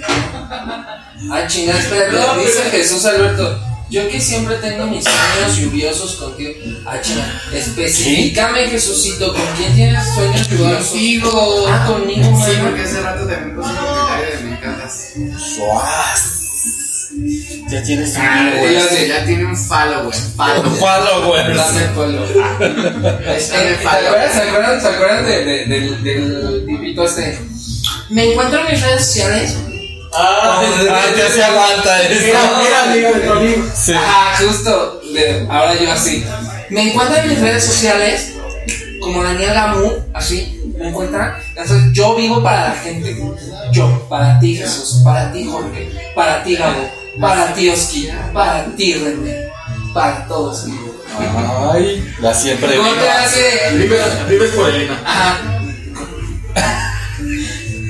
Ah, 1.30 1.46
chingada, 1.46 1.80
espérate. 1.80 2.12
No, 2.12 2.36
dice 2.38 2.52
pero- 2.58 2.70
Jesús 2.70 3.04
Alberto. 3.06 3.60
Yo 3.88 4.08
que 4.08 4.18
siempre 4.20 4.56
tengo 4.56 4.86
mis 4.86 5.04
sueños 5.04 5.56
lluviosos 5.58 6.16
contigo. 6.16 6.50
Ah, 6.86 6.98
chingada. 7.00 7.42
Específicame, 7.52 8.68
Jesucito, 8.68 9.34
¿con 9.34 9.42
quién 9.56 9.74
tienes 9.74 10.02
sueños 10.14 10.48
lluviosos? 10.48 10.88
Contigo. 10.88 11.66
Ah, 11.68 11.86
conmigo, 11.86 12.42
Sí, 12.46 12.52
porque 12.62 12.80
hace 12.82 13.00
rato 13.02 13.26
también 13.26 13.54
puse 13.54 13.68
un 13.70 13.76
comentario 13.76 14.36
de 14.38 14.44
me 14.44 14.56
encantas. 14.56 15.12
Suaz. 15.56 16.41
Ya 17.70 17.82
tienes 17.82 18.16
un 18.16 18.22
Ah, 18.22 18.50
güey. 18.58 18.68
dígale. 18.70 19.08
Ya 19.08 19.24
tiene 19.24 19.44
un 19.46 19.56
follower. 19.56 20.14
Follow. 20.36 20.64
Followers. 20.76 21.56
Dame 21.56 21.86
follow. 21.94 22.26
¿Te 22.26 23.86
acuerdas, 23.86 24.32
¿Se 24.32 24.42
acuerdan, 24.42 24.80
¿se 24.80 24.88
acuerdan 24.88 25.26
de, 25.26 25.44
de- 25.44 25.64
del, 25.66 26.02
del 26.04 26.64
tipito 26.66 27.04
este? 27.04 27.38
Me 28.10 28.30
encuentro 28.32 28.60
en 28.60 28.72
mis 28.72 28.80
redes 28.82 29.04
sociales. 29.06 29.56
Ah, 30.14 30.60
Ah, 30.90 31.04
ya 31.16 31.28
se 31.30 31.42
aguanta 31.42 32.02
eso. 32.02 32.20
Mira, 32.26 32.40
mira, 32.62 32.82
amigo 32.84 33.12
de 33.14 33.20
tu 33.26 33.32
amigo. 33.32 33.64
Sí. 33.74 33.92
Ajá, 33.92 34.36
justo. 34.44 35.00
de- 35.14 35.46
ahora 35.50 35.74
yo 35.74 35.92
así. 35.92 36.24
Me 36.70 36.90
encuentran 36.90 37.24
en 37.24 37.30
mis 37.30 37.40
redes 37.40 37.64
sociales 37.64 38.32
como 39.00 39.22
Daniel 39.22 39.52
Gamu, 39.54 39.90
así. 40.14 40.58
Me 40.78 40.88
encuentran. 40.88 41.34
Entonces, 41.56 41.92
yo 41.92 42.14
vivo 42.16 42.42
para 42.42 42.68
la 42.68 42.74
gente. 42.74 43.16
Yo, 43.72 44.06
para 44.08 44.38
ti, 44.40 44.56
Jesús. 44.56 45.00
Para 45.04 45.32
ti, 45.32 45.44
Jorge. 45.50 45.90
Para 46.14 46.42
ti, 46.44 46.56
Gabo. 46.56 46.90
Para 47.20 47.52
ti, 47.54 47.68
Oski. 47.68 48.08
Para 48.32 48.64
ti, 48.76 48.94
René. 48.94 49.48
Para 49.92 50.26
todos. 50.26 50.66
vivo. 50.66 50.92
Ay, 51.72 52.02
la 52.20 52.32
siempre 52.32 52.74
¿Cómo 52.76 52.90
te 52.94 53.08
hace? 53.08 53.76
Vives, 53.76 54.28
vives 54.28 54.50
por 54.52 54.70
Elena. 54.70 54.98
Ajá. 55.04 55.38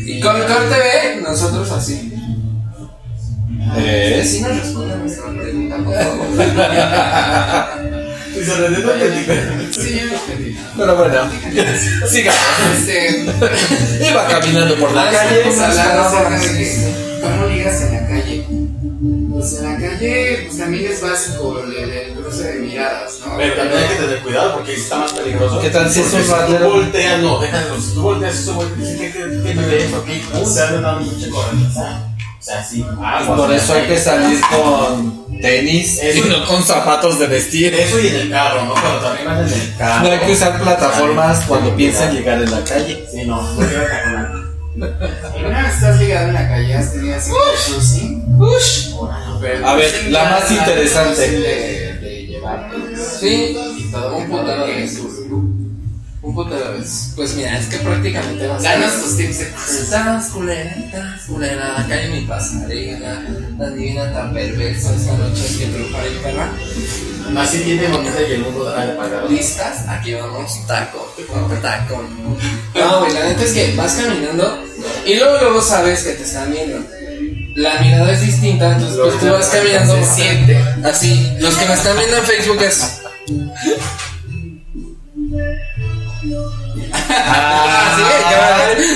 Y 0.04 0.20
con 0.20 0.36
Cor 0.40 0.68
TV, 0.68 1.20
nosotros 1.22 1.70
así. 1.70 2.12
¿Eh? 3.76 4.26
Sí 4.28 4.40
nos 4.40 4.58
responden 4.58 4.98
nuestra 5.00 5.30
pregunta, 5.32 5.76
por 5.76 5.94
favor. 5.94 6.26
Y 8.32 8.44
se 8.44 8.58
no 8.58 8.66
entendí. 8.66 9.72
Sí. 9.72 10.00
Pero 10.76 10.96
bueno, 10.96 11.20
sigamos. 12.08 12.40
Este. 12.78 14.10
Iba 14.10 14.26
caminando 14.26 14.74
por 14.76 14.90
la 14.92 15.10
calle. 15.10 15.42
vamos 15.44 15.58
a 15.58 15.68
hablar 15.68 15.98
acerca 16.00 16.38
de 16.40 16.46
que- 16.58 17.20
¿Cómo 17.22 17.46
ligas 17.46 17.82
en 17.82 17.92
la 17.92 18.08
calle? 18.08 18.31
Pues 19.42 19.54
en 19.54 19.64
la 19.64 19.76
calle, 19.76 20.44
pues 20.46 20.56
también 20.56 20.92
es 20.92 21.00
básico 21.00 21.60
el, 21.64 21.74
el 21.74 22.12
cruce 22.14 22.44
de 22.44 22.60
miradas. 22.60 23.18
¿no? 23.26 23.36
Pero 23.36 23.54
también 23.56 23.82
hay 23.82 23.88
que 23.88 23.94
tener 23.96 24.18
cuidado 24.20 24.54
porque 24.54 24.70
ahí 24.70 24.76
está 24.76 24.98
más 24.98 25.12
peligroso. 25.14 25.60
¿Qué 25.60 25.70
tal 25.70 25.90
si 25.92 25.98
es 25.98 26.12
un 26.12 26.22
si 26.22 26.28
tú 26.28 26.64
volteas, 26.64 27.20
no, 27.20 27.40
déjalo. 27.40 27.80
Si 27.80 27.92
tú 27.92 28.02
volteas, 28.02 28.38
eso 28.38 28.70
dice, 28.76 28.96
¿qué, 28.98 29.10
qué, 29.10 29.42
qué 29.42 29.52
qué? 29.52 30.22
Te 30.30 30.60
andan 30.62 30.82
dando 30.82 31.00
mucha 31.00 31.28
corretiza. 31.28 32.04
O 32.38 32.44
sea, 32.44 32.64
sí. 32.64 32.86
Por 33.26 33.52
eso 33.52 33.74
hay 33.74 33.86
que 33.88 33.98
salir 33.98 34.40
con 34.48 35.40
tenis 35.40 36.00
y 36.00 36.06
Eso. 36.06 36.28
no 36.28 36.46
con 36.46 36.62
zapatos 36.62 37.18
de 37.18 37.26
vestir. 37.26 37.74
Eso 37.74 37.98
y 37.98 38.06
en 38.06 38.14
el 38.14 38.30
carro, 38.30 38.64
¿no? 38.64 38.74
Cuando 38.74 39.00
también 39.00 39.26
vas 39.26 39.52
en 39.52 39.60
el 39.60 39.76
carro. 39.76 40.06
No 40.06 40.12
hay 40.12 40.20
que 40.20 40.32
usar 40.34 40.62
plataformas 40.62 41.44
cuando 41.48 41.74
piensan 41.74 42.14
llegar 42.14 42.40
en 42.40 42.48
la 42.48 42.62
calle. 42.62 43.04
Sí, 43.10 43.24
no, 43.24 43.42
no 43.42 43.58
quiero 43.58 44.41
¿Alguna 44.74 45.62
vez 45.64 45.74
estás 45.74 46.00
ligado 46.00 46.28
en 46.28 46.34
la 46.34 46.48
calle? 46.48 46.74
¿Has 46.74 46.92
tenido 46.92 47.16
así 47.16 47.30
un 47.30 48.36
cruising? 48.38 48.92
Pero 49.40 49.66
A 49.68 49.74
ver, 49.76 49.90
cruising 49.90 50.12
la 50.12 50.24
más 50.30 50.44
es 50.44 50.50
interesante. 50.52 51.30
De, 51.30 51.94
de 52.00 52.26
llevar. 52.26 52.70
pues, 52.70 53.18
Sí, 53.20 53.56
y 53.78 53.90
todo 53.90 54.16
un 54.16 54.28
putero 54.30 54.66
de 54.66 54.72
tiene 54.72 54.86
Pues 56.34 57.34
mira, 57.34 57.58
es 57.58 57.66
que 57.66 57.76
prácticamente 57.78 58.46
vas 58.46 58.62
Danos 58.62 59.02
tus 59.02 59.16
tips 59.16 59.38
de 59.38 59.44
Estás 59.44 60.26
culera, 60.30 60.70
estás 60.70 61.20
culera, 61.26 61.80
acá 61.80 61.94
hay 61.94 62.10
mi 62.10 62.26
pasarela, 62.26 63.22
la 63.58 63.70
divina 63.70 64.12
tan 64.12 64.32
perversa, 64.32 64.94
esta 64.94 65.12
noche 65.16 65.44
es 65.44 65.56
que 65.56 65.66
triunfar 65.66 66.04
y 66.06 66.22
perra. 66.22 66.50
Así 67.36 67.58
tiene 67.58 67.88
bonita 67.88 68.22
y 68.22 68.32
el 68.32 68.40
mundo 68.40 68.64
dará 68.64 68.86
de 68.86 68.94
pagar. 68.94 69.30
¿Listas? 69.30 69.88
Aquí 69.88 70.14
vamos, 70.14 70.66
taco, 70.66 71.14
taco. 71.60 72.02
No, 72.74 73.00
güey, 73.00 73.12
la 73.12 73.24
neta 73.24 73.42
es 73.42 73.52
que 73.52 73.74
vas 73.76 73.92
caminando 73.92 74.64
y 75.06 75.14
luego 75.16 75.38
luego 75.38 75.60
sabes 75.60 76.02
que 76.02 76.12
te 76.12 76.22
están 76.22 76.50
viendo. 76.50 76.78
La 77.54 77.80
mirada 77.80 78.12
es 78.12 78.22
distinta, 78.22 78.72
entonces 78.72 78.98
pues 78.98 79.18
tú 79.18 79.26
vas 79.26 79.48
caminando. 79.48 79.94
Se 79.96 80.14
siente. 80.14 80.56
Así, 80.84 81.36
los 81.38 81.54
que 81.56 81.66
me 81.66 81.74
están 81.74 81.96
viendo 81.98 82.16
en 82.16 82.24
Facebook 82.24 82.62
es. 82.62 83.02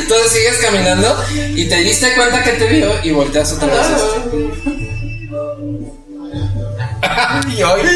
Entonces 0.03 0.33
sigues 0.33 0.57
caminando 0.59 1.17
y 1.55 1.65
te 1.67 1.77
diste 1.77 2.15
cuenta 2.15 2.43
que 2.43 2.51
te 2.53 2.67
vio 2.67 2.93
y 3.03 3.11
volteas 3.13 3.53
otra 3.53 3.69
vez. 3.69 3.87
Y 7.57 7.63
hoy. 7.63 7.81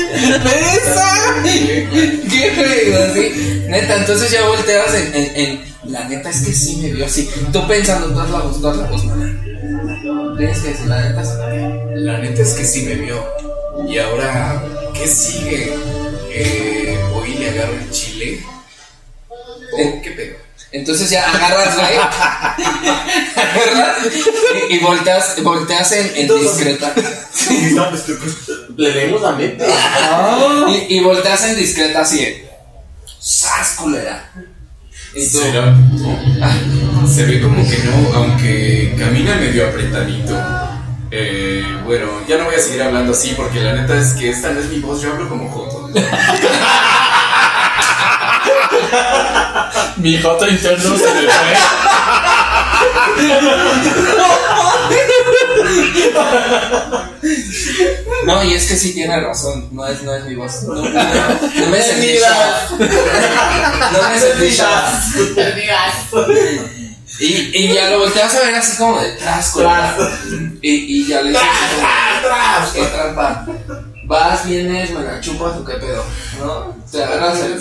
¡Qué 2.30 2.50
feo! 2.54 3.10
Así, 3.10 3.64
neta, 3.68 3.96
entonces 3.96 4.30
ya 4.30 4.46
volteas 4.46 4.94
en, 4.94 5.14
en, 5.14 5.36
en- 5.36 5.60
La 5.92 6.04
neta 6.08 6.30
es 6.30 6.40
que 6.42 6.52
sí 6.52 6.76
me 6.76 6.92
vio 6.92 7.04
así. 7.06 7.28
Tú 7.52 7.66
pensando, 7.66 8.08
tú 8.08 8.14
la 8.32 8.38
voz, 8.40 8.60
tú 8.60 8.62
la 8.62 8.72
voz, 8.86 9.04
mamá. 9.04 9.26
Tienes 10.38 10.58
que 10.60 10.68
decir, 10.68 10.86
la 10.86 11.08
neta. 11.08 11.22
La 11.94 12.18
neta 12.18 12.42
es 12.42 12.52
que 12.52 12.64
sí 12.64 12.82
me 12.82 12.94
vio. 12.94 13.22
Y 13.88 13.98
ahora, 13.98 14.62
¿qué 14.94 15.06
sigue? 15.06 15.74
Eh, 16.32 16.98
hoy 17.14 17.34
le 17.34 17.50
agarro 17.50 17.74
el 17.74 17.90
chile. 17.90 18.44
¿O 19.72 20.02
qué 20.02 20.10
pedo? 20.12 20.36
Entonces 20.72 21.10
ya 21.10 21.28
agarras, 21.28 21.74
güey. 21.76 21.96
agarras 23.36 23.98
y, 24.70 24.74
y 24.74 24.78
volteas, 24.78 25.42
volteas 25.42 25.92
en, 25.92 26.12
en 26.14 26.40
discreta. 26.40 26.94
Le 28.76 28.94
leemos 28.94 29.20
la 29.22 29.32
mente. 29.32 29.66
Y, 30.68 30.96
y 30.96 31.00
volteas 31.00 31.44
en 31.44 31.56
discreta 31.56 32.02
así. 32.02 32.44
¡Sas, 33.18 33.72
culera! 33.76 34.30
¿Será? 35.16 35.76
Se 37.12 37.24
ve 37.26 37.40
como 37.40 37.68
que 37.68 37.78
no, 37.78 38.14
aunque 38.14 38.94
camina 38.96 39.34
medio 39.36 39.66
apretadito. 39.66 40.40
Eh, 41.10 41.64
bueno, 41.84 42.06
ya 42.28 42.38
no 42.38 42.44
voy 42.44 42.54
a 42.54 42.60
seguir 42.60 42.82
hablando 42.82 43.10
así 43.12 43.34
porque 43.36 43.58
la 43.58 43.72
neta 43.74 43.98
es 43.98 44.12
que 44.12 44.30
esta 44.30 44.52
no 44.52 44.60
es 44.60 44.66
mi 44.66 44.78
voz, 44.78 45.02
yo 45.02 45.10
hablo 45.12 45.28
como 45.28 45.50
Joto. 45.50 45.90
Mi 49.96 50.20
joto 50.20 50.48
interno 50.48 50.96
se 50.96 51.04
me 51.14 51.20
fue. 51.22 51.56
No, 58.24 58.42
y 58.44 58.54
es 58.54 58.66
que 58.66 58.76
sí 58.76 58.92
tiene 58.94 59.20
razón. 59.20 59.68
No 59.72 59.86
es, 59.86 60.02
no 60.02 60.14
es 60.14 60.24
mi 60.24 60.34
voz. 60.34 60.62
No, 60.64 60.74
no, 60.74 60.82
no 60.82 61.66
me 61.70 61.82
sentí. 61.82 62.18
No 62.78 64.08
me 64.08 64.20
sentí. 64.20 64.56
Y, 67.20 67.50
y 67.52 67.74
ya 67.74 67.90
lo 67.90 67.98
volteas 68.00 68.34
a 68.34 68.40
ver 68.40 68.54
así 68.54 68.76
como 68.78 69.00
detrás, 69.00 69.50
culera. 69.50 69.96
Y, 70.62 71.02
y 71.02 71.06
ya 71.06 71.20
le 71.20 71.30
dices, 71.30 71.44
qué 72.72 72.80
trampa. 72.82 73.46
Vas, 74.10 74.44
vienes, 74.44 74.90
me 74.90 75.04
la 75.04 75.20
chupas 75.20 75.56
o 75.56 75.64
qué 75.64 75.74
pedo, 75.74 76.04
¿no? 76.40 76.74
Te 76.90 77.00
agarras 77.04 77.38
el. 77.42 77.60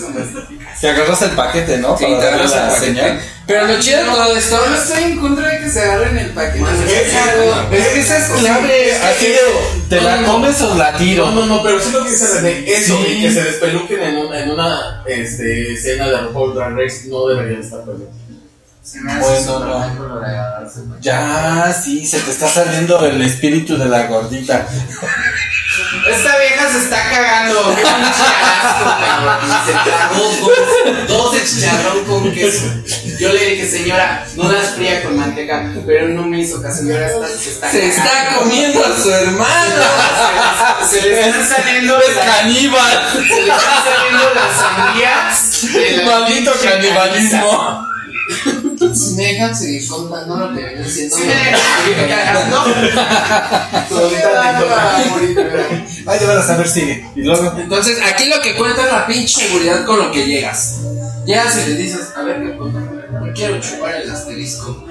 Te 0.82 0.89
agarras 0.89 1.22
el 1.22 1.30
paquete, 1.32 1.78
¿no? 1.78 1.95
Sí, 1.95 2.06
Para 2.06 2.20
te 2.20 2.28
agarras 2.28 2.52
el 2.52 2.58
la 2.58 2.68
paquete. 2.70 2.86
señal. 2.88 3.22
Pero 3.45 3.68
lo 3.68 3.80
chido 3.80 4.00
de 4.00 4.06
todo 4.06 4.36
esto 4.38 4.56
Yo 4.66 4.70
no 4.72 4.76
estoy 4.78 5.04
en 5.04 5.20
contra 5.20 5.47
de 5.47 5.60
que 5.60 5.70
se 5.70 5.82
agarren 5.84 6.18
el 6.18 6.30
paquete. 6.32 6.66
Es 7.72 7.88
que 7.89 8.00
esa 8.00 8.18
es 8.18 8.30
clave. 8.39 8.95
Así 8.95 9.28
de, 9.28 9.38
¿te 9.89 10.02
la 10.02 10.24
comes 10.24 10.60
o 10.62 10.74
la 10.76 10.91
No, 10.93 10.97
tiro? 10.97 11.30
no, 11.32 11.45
no, 11.45 11.62
pero 11.62 11.80
sí 11.80 11.91
lo 11.91 12.04
que 12.04 12.10
dice 12.10 12.28
René, 12.41 12.64
eso 12.68 12.97
Sí. 12.97 13.12
y 13.14 13.22
que 13.22 13.32
se 13.32 13.43
despeluquen 13.43 14.02
en, 14.02 14.18
un- 14.18 14.34
en 14.34 14.50
una 14.50 15.04
este, 15.06 15.74
escena 15.74 16.08
de 16.10 16.18
RuPaul 16.18 16.56
Drag 16.56 16.74
Race 16.76 17.02
no 17.10 17.28
deberían 17.28 17.62
estar 17.62 17.82
permitidos. 17.82 18.18
Se 18.82 19.02
me 19.02 19.12
hace 19.12 19.22
Bueno, 19.45 19.60
no. 19.66 20.20
de. 20.20 21.00
Ya, 21.02 21.72
sí, 21.84 22.08
se 22.08 22.20
te 22.22 22.32
está 22.32 22.47
saliendo 22.47 23.06
el 23.06 23.22
espíritu 23.22 23.78
de 23.78 23.86
la 23.86 24.08
gordita. 24.08 24.68
Esta 26.08 26.38
vieja 26.38 26.72
se 26.72 26.78
está 26.80 27.10
cagando. 27.10 27.76
Qué 27.76 27.82
cabrón. 27.82 29.40
Y 29.44 29.66
se 29.66 29.74
tragó 29.90 30.24
dos, 30.24 31.08
dos 31.08 31.34
de 31.34 31.44
chicharrón 31.46 32.06
con 32.06 32.32
queso. 32.32 32.66
Yo 33.20 33.34
le 33.34 33.46
dije, 33.52 33.68
señora, 33.70 34.26
no 34.36 34.52
las 34.52 34.76
fría 34.76 35.04
con 35.04 35.18
manteca, 35.18 35.74
pero 35.86 36.08
no 36.10 36.24
me 36.24 36.40
hizo 36.42 36.62
caso. 36.62 36.78
Señora, 36.78 37.08
esta 37.08 37.28
se 37.28 37.50
está 37.50 37.72
se 37.72 37.88
está 37.88 38.04
cagando. 38.04 38.40
comiendo 38.42 38.86
a 38.86 38.96
su 38.98 39.12
hermana. 39.12 40.78
Se 40.90 41.02
le 41.02 41.20
están 41.28 41.48
saliendo 41.50 42.00
¡Es 42.00 42.16
las, 42.16 42.26
caníbal! 42.26 43.10
se 43.12 43.20
le 43.20 43.48
están 43.48 43.84
saliendo 43.84 44.34
las 44.36 44.58
sandías. 44.58 45.74
de 45.74 45.98
la 45.98 46.06
¡Maldito 46.20 46.52
canibalismo! 46.64 47.86
Si 48.96 49.14
me 49.16 49.24
dejan 49.24 49.56
seguir 49.56 49.88
contando 49.88 50.36
lo 50.38 50.56
que 50.56 50.64
viene 50.66 50.90
siendo. 50.90 51.16
Sí 51.16 51.24
Ay, 56.06 56.20
de 56.20 56.26
veras, 56.26 56.50
a 56.50 56.58
ver, 56.58 56.68
sigue. 56.68 57.06
Y 57.16 57.22
luego. 57.24 57.54
Entonces, 57.58 57.98
aquí 58.02 58.26
lo 58.26 58.42
que 58.42 58.56
cuenta 58.56 58.84
es 58.86 58.92
la 58.92 59.06
pinche 59.08 59.42
seguridad 59.48 59.86
con 59.86 60.00
lo 60.00 60.12
que 60.12 60.26
llegas. 60.26 60.78
Llegas 61.26 61.58
y 61.68 61.70
le 61.70 61.76
dices, 61.76 62.00
a 62.16 62.24
ver 62.24 62.42
qué 62.42 62.56
me 63.22 63.34
quiero 63.34 63.60
chupar 63.60 63.96
el 63.96 64.10
asterisco. 64.10 64.86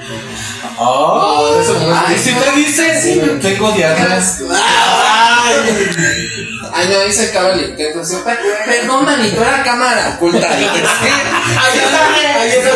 ¡Oh! 0.78 1.58
eso 1.60 1.74
no 1.74 2.12
es- 2.12 2.26
¿Y 2.26 2.28
si 2.30 2.34
te 2.36 2.52
dice? 2.56 3.38
Tengo 3.42 3.72
diarrea. 3.72 4.22
Ay, 4.50 5.56
no, 6.88 7.00
ahí 7.00 7.12
se 7.12 7.24
acaba 7.26 7.52
el 7.54 7.70
intento. 7.70 8.00
así, 8.00 8.16
"Pe- 8.24 8.38
Perdón, 8.66 9.04
manito, 9.04 9.40
era 9.42 9.62
cámara 9.62 10.14
oculta. 10.16 10.48
Ahí 10.50 10.64
está, 10.64 12.40
ahí 12.40 12.50
está. 12.50 12.70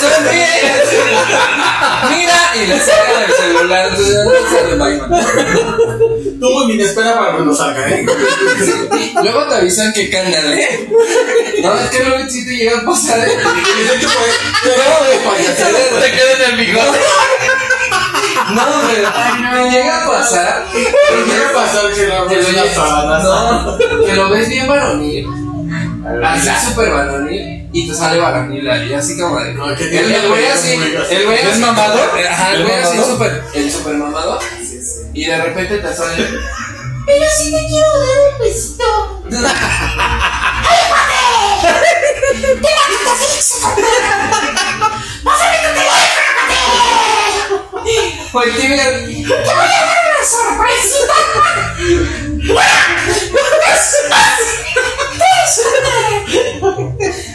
Sonríe. 0.00 0.46
Mira, 2.10 2.38
y 2.54 2.66
le 2.66 2.78
sacan 2.80 3.22
el 3.26 3.32
celular. 3.34 3.88
Entonces, 3.90 4.14
no 4.24 4.30
se 4.50 4.64
le 4.66 4.76
va 4.76 4.88
Tú 6.40 6.48
muy 6.50 6.72
bien, 6.74 6.88
espera 6.88 7.14
para 7.18 7.32
cuando 7.32 7.54
salga, 7.54 7.86
¿eh? 7.90 8.06
Y 8.06 9.22
luego 9.22 9.46
te 9.46 9.54
avisan 9.56 9.92
que 9.92 10.08
canal, 10.10 10.52
¿eh? 10.54 10.88
No, 11.62 11.74
es 11.78 11.90
que 11.90 12.02
luego 12.04 12.28
sí 12.30 12.46
te 12.46 12.52
llega 12.56 12.78
a 12.78 12.84
pasar. 12.84 13.18
¿eh? 13.28 13.32
Y 13.78 13.82
de 13.88 13.96
hecho, 13.96 14.08
pues, 14.18 14.38
Te 16.00 16.10
queda 16.12 16.32
en 16.32 16.42
el 16.50 16.56
bigote. 16.66 16.98
No, 18.54 18.62
güey, 18.82 18.98
me 19.64 19.70
llega 19.70 20.04
a 20.04 20.08
pasar. 20.08 20.64
¿qué 20.72 21.38
va 21.38 21.50
a 21.50 21.52
pasar 21.64 21.92
que 21.92 22.06
la 22.06 22.26
Que 22.26 22.36
lo, 22.42 22.50
las 22.52 22.74
sábanas? 22.74 23.24
no, 23.24 23.78
que 24.06 24.14
lo 24.14 24.28
ves 24.30 24.48
bien 24.48 24.66
varonil, 24.68 25.26
así 26.24 26.66
súper 26.66 26.90
varonil, 26.90 27.68
y 27.72 27.88
te 27.88 27.94
sale 27.94 28.18
varonil 28.18 28.68
ahí, 28.68 28.92
así 28.94 29.18
como 29.18 29.38
de. 29.40 29.54
No, 29.54 29.74
que 29.76 29.84
el, 29.98 30.28
güey 30.28 30.46
así, 30.46 30.72
el 30.72 31.24
güey 31.26 31.38
¿Es 31.38 31.46
así. 31.52 31.60
mamado? 31.60 31.98
Ajá, 32.30 32.52
el 32.54 32.60
¿Es 32.62 32.66
güey 32.66 32.80
así 32.82 32.98
súper, 33.10 33.44
el 33.54 33.72
súper 33.72 33.94
mamado, 33.94 34.38
y 35.14 35.24
de 35.24 35.36
repente 35.36 35.78
te 35.78 35.94
sale. 35.94 36.28
Pero 37.06 37.24
sí 37.38 37.50
te 37.50 37.66
quiero 37.66 37.88
dar 37.98 38.18
un 38.32 38.38
besito. 38.40 38.84
Pues 45.22 45.36
tío, 47.82 48.02
Te 49.26 49.34
voy 49.34 49.44
a 49.50 49.86
dar 49.86 50.02
una 50.06 50.22
sorpresita. 50.24 51.14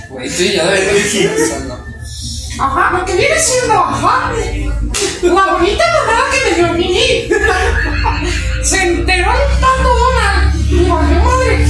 güey, 0.10 0.30
tú 0.30 0.44
estar 0.44 1.36
pensando. 1.36 1.86
Ajá, 2.58 2.98
lo 2.98 3.06
que 3.06 3.16
viene 3.16 3.38
siendo, 3.40 3.74
ajá. 3.74 4.32
La 5.22 5.54
bonita 5.54 5.84
mamá 5.94 6.26
que 6.32 6.50
me 6.50 6.56
dio 6.56 6.74
Mini. 6.74 7.30
Se 8.64 8.82
enteró 8.82 9.34
dando 9.60 9.90
una 9.94 10.54
¡Me 10.72 10.90
vale 10.90 11.16
madre! 11.16 11.66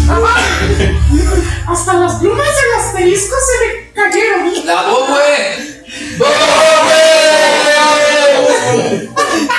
Hasta 1.67 1.93
las 1.95 2.15
plumas 2.15 2.47
del 2.47 2.73
asterisco 2.79 3.35
se 3.35 3.53
me 3.65 3.91
cayeron. 3.93 4.65
¡La 4.65 4.83
Bobe! 4.83 5.83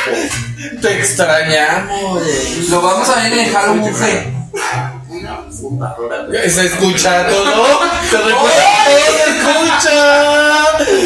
Te 0.82 0.98
extrañamos. 0.98 2.22
Lo 2.68 2.82
vamos 2.82 3.08
a 3.08 3.22
ver 3.22 3.32
en 3.32 3.38
el 3.40 3.50
Halloween. 3.52 3.94
Fe. 3.94 4.32
¿Se 6.50 6.66
escucha 6.66 7.26
todo? 7.28 7.80
¿Se 8.10 8.16
recuerda 8.16 8.64
todo? 8.84 8.98
¡Se 9.16 9.24
escucha! 9.38 9.94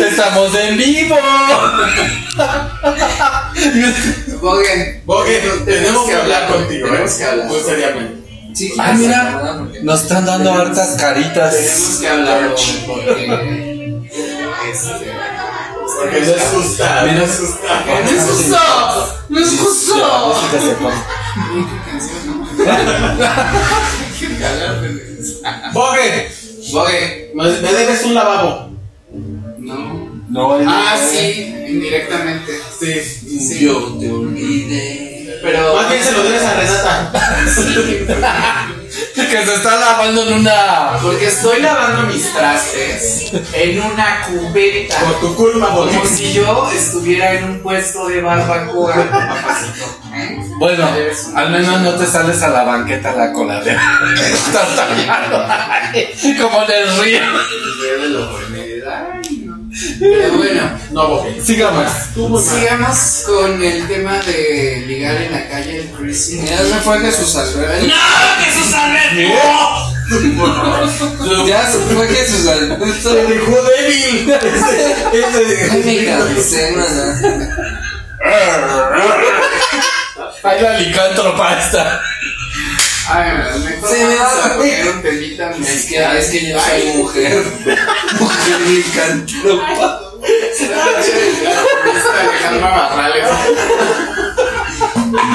¡Estamos 0.08 0.54
en 0.54 0.76
vivo! 0.76 1.16
Bogue, 4.40 5.02
Bogue, 5.04 5.40
tenemos 5.64 6.06
que 6.08 6.14
hablar 6.14 6.46
contigo, 6.48 6.88
Tenemos 6.88 7.12
¿eh? 7.12 7.16
que 7.18 7.24
hablar. 7.24 7.46
Muy 7.46 7.60
seriamente. 7.60 8.20
Sí, 8.54 8.72
Ah, 8.78 8.92
mira, 8.96 9.40
nos 9.82 10.02
están 10.02 10.24
dando 10.26 10.52
hartas 10.52 10.96
caritas. 10.98 11.54
Tenemos 11.54 11.98
que 12.00 12.08
hablar 12.08 12.54
porque. 12.86 14.00
Este. 14.72 15.12
Porque 16.00 16.18
es 16.18 16.42
justa. 16.54 17.04
¡No 17.04 17.24
es 17.24 17.30
justo! 18.22 18.56
¡No 19.28 19.38
es 19.38 19.50
justo! 19.58 20.34
Bogue, 25.72 26.30
Bogue, 26.72 27.30
me 27.34 27.44
me 27.44 27.72
debes 27.72 28.04
un 28.04 28.14
lavabo. 28.14 28.70
no. 29.58 30.10
No, 30.30 30.58
Ah, 30.64 30.96
sí, 30.96 31.52
indirectamente. 31.68 32.52
Sí. 32.78 33.02
Sí. 33.40 33.64
Yo 33.64 33.96
te 33.98 34.10
olvidé. 34.12 35.38
Pero. 35.42 35.74
Más 35.74 35.90
bien 35.90 36.04
se 36.04 36.12
lo 36.12 36.22
debes 36.22 36.42
a 36.42 36.54
Renata. 36.54 37.36
que 39.28 39.44
se 39.44 39.54
está 39.54 39.76
lavando 39.76 40.22
en 40.22 40.34
una. 40.34 40.98
Porque 41.02 41.26
estoy 41.26 41.60
lavando 41.60 42.02
mis 42.12 42.32
trastes 42.32 43.32
en 43.52 43.80
una 43.80 44.26
cubeta. 44.26 44.98
Por 45.00 45.20
tu 45.20 45.34
culpa. 45.34 45.68
Como 45.68 46.04
si 46.04 46.32
yo 46.32 46.70
estuviera 46.72 47.32
en 47.34 47.44
un 47.44 47.60
puesto 47.60 48.08
de 48.08 48.20
barbacoa, 48.20 48.94
papacito. 48.94 49.98
¿eh? 50.14 50.38
Bueno, 50.58 50.88
al 51.34 51.50
menos 51.50 51.80
no 51.80 51.94
te 51.94 52.06
sales 52.06 52.42
a 52.42 52.48
la 52.48 52.64
banqueta 52.64 53.10
a 53.10 53.16
la 53.16 53.32
coladera. 53.32 54.00
Estás. 54.14 54.68
Como 56.40 56.62
en 56.64 56.70
el 56.70 57.00
río. 57.00 57.20
Yo 57.20 58.02
de 58.02 58.08
lo 58.08 58.40
Ay, 58.90 59.44
no. 59.44 59.69
Pero 59.98 60.36
bueno, 60.36 60.78
No, 60.90 61.08
Bogue. 61.08 61.40
Sigamos. 61.42 61.90
sigamos 62.44 63.22
con 63.26 63.62
el 63.62 63.86
tema 63.88 64.18
de 64.18 64.84
ligar 64.86 65.16
en 65.16 65.32
la 65.32 65.48
calle 65.48 65.80
el 65.80 65.88
Christmas. 65.90 66.50
Ya 66.50 66.58
se 66.58 66.74
fue 66.80 66.98
Jesús 67.00 67.34
Alberto. 67.36 67.94
¡Jesús 68.44 68.74
Alberto! 68.74 69.20
Ya 71.46 71.70
se 71.70 71.78
fue 71.78 72.08
Jesús 72.08 72.46
Alberto. 72.48 72.86
¡Se 73.02 73.24
dejó 73.24 73.62
débil! 73.62 74.34
Ay, 75.12 75.82
me 75.84 76.04
cansé, 76.06 76.72
mana. 76.76 77.04
Hay 80.42 80.60
la 80.62 80.78
licántropa 80.78 81.58
esta. 81.58 82.00
Ay, 83.12 83.32
mejor 83.64 83.90
Se 83.90 84.04
me 84.04 84.14
va 84.14 84.44
a 84.44 84.56
poner 84.56 84.88
un 84.88 85.02
temita 85.02 85.50
Es 85.50 85.86
que, 85.86 86.18
es 86.18 86.30
que 86.30 86.46
yo 86.48 86.60
soy 86.60 86.96
mujer. 86.96 87.42
Mujer 88.20 88.60
licántropa. 88.60 90.00
Alejandra 92.20 92.70
Barrales. 92.70 93.28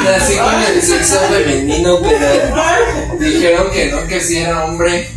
Nací 0.04 0.38
con 0.38 0.64
el 0.64 0.82
sexo 0.82 1.20
femenino, 1.22 2.00
pero 2.02 3.20
dijeron 3.20 3.72
que 3.72 3.92
no, 3.92 4.08
que 4.08 4.22
si 4.22 4.38
era 4.38 4.66
hombre. 4.66 5.10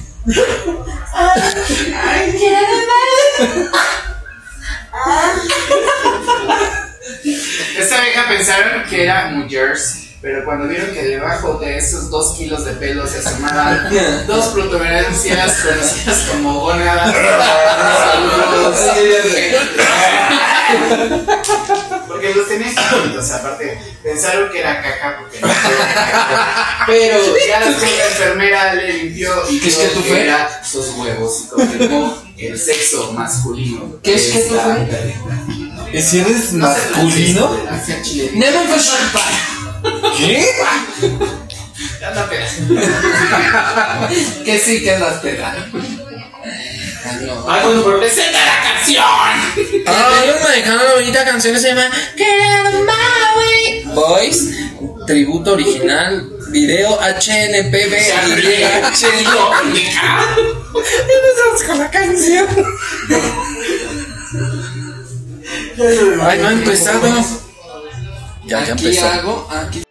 ¡Ay, 1.15 2.41
Esta 7.79 8.01
vieja 8.01 8.29
pensaron 8.29 8.85
que 8.89 9.05
era 9.05 9.27
mujeres, 9.31 10.08
pero 10.21 10.45
cuando 10.45 10.67
vieron 10.67 10.91
que 10.93 11.03
debajo 11.05 11.55
de 11.55 11.79
esos 11.79 12.11
dos 12.11 12.37
kilos 12.37 12.65
de 12.65 12.73
pelo 12.73 13.07
se 13.07 13.19
asomaban 13.19 13.89
dos 14.27 14.47
protuberancias 14.47 15.63
conocidas 15.63 16.19
como 16.31 16.61
gónadas. 16.61 17.15
Saludos. 18.75 18.77
Porque 22.09 22.35
los 22.35 22.49
tenían 22.49 22.75
chiquitos, 22.75 23.31
aparte 23.31 23.79
pensaron 24.03 24.51
que 24.51 24.59
era 24.61 24.83
caca 24.83 25.19
porque 25.21 25.41
no 25.41 25.49
caca. 25.49 26.85
Pero 26.87 27.19
ya 27.49 27.65
después 27.65 27.91
la 27.99 28.07
enfermera 28.07 28.75
le 28.75 28.93
limpió 28.95 29.33
y 29.51 29.61
¿Qué 29.61 29.69
es 29.69 29.77
que 29.77 29.87
tú 29.89 30.03
que 30.03 30.09
fue? 30.09 30.25
era 30.25 30.65
sus 30.65 30.89
huevos 30.97 31.43
y 31.45 31.49
confirmó 31.49 32.23
el 32.37 32.59
sexo 32.59 33.13
masculino. 33.13 33.99
¿Qué 34.03 34.15
es 34.15 34.27
que 34.29 34.39
tú 34.41 34.55
fue? 34.57 34.89
¿Y 35.93 36.03
si 36.03 36.21
eres 36.21 36.53
No 36.53 36.75
sé 36.75 36.81
masculino? 36.91 37.51
Never. 38.35 38.67
¿Qué? 40.17 40.47
Ya 42.01 42.09
anda 42.09 42.29
peda. 42.29 44.09
Que 44.45 44.59
sí, 44.59 44.83
que 44.83 44.95
es 44.95 45.01
la 45.01 45.21
peda. 45.21 45.69
Ay, 47.49 47.61
bueno, 47.65 47.83
pero 47.85 48.01
¡Presenta 48.01 48.39
la 48.45 48.63
canción! 48.63 49.05
Ellos 49.57 50.43
manejaron 50.43 50.81
una 50.83 50.95
bonita 50.95 51.25
canción 51.25 51.55
que 51.55 51.61
se 51.61 51.69
llama 51.69 51.89
Get 52.17 52.27
Out 52.27 52.75
of 52.75 52.81
My 52.85 52.93
Way. 53.39 53.85
Boys, 53.95 54.51
tributo 55.07 55.53
original, 55.53 56.29
video 56.51 56.99
HNPB 57.01 57.95
Empezamos 61.15 61.63
con 61.67 61.79
la 61.79 61.91
canción. 61.91 62.47
Ay, 66.23 66.39
no 66.39 66.49
ha 66.49 66.53
empezado. 66.53 67.48
Ya, 68.49 68.65
ya 68.65 68.73
Aquí 68.73 68.87
empezó. 68.87 69.07
hago, 69.07 69.49
aquí 69.51 69.83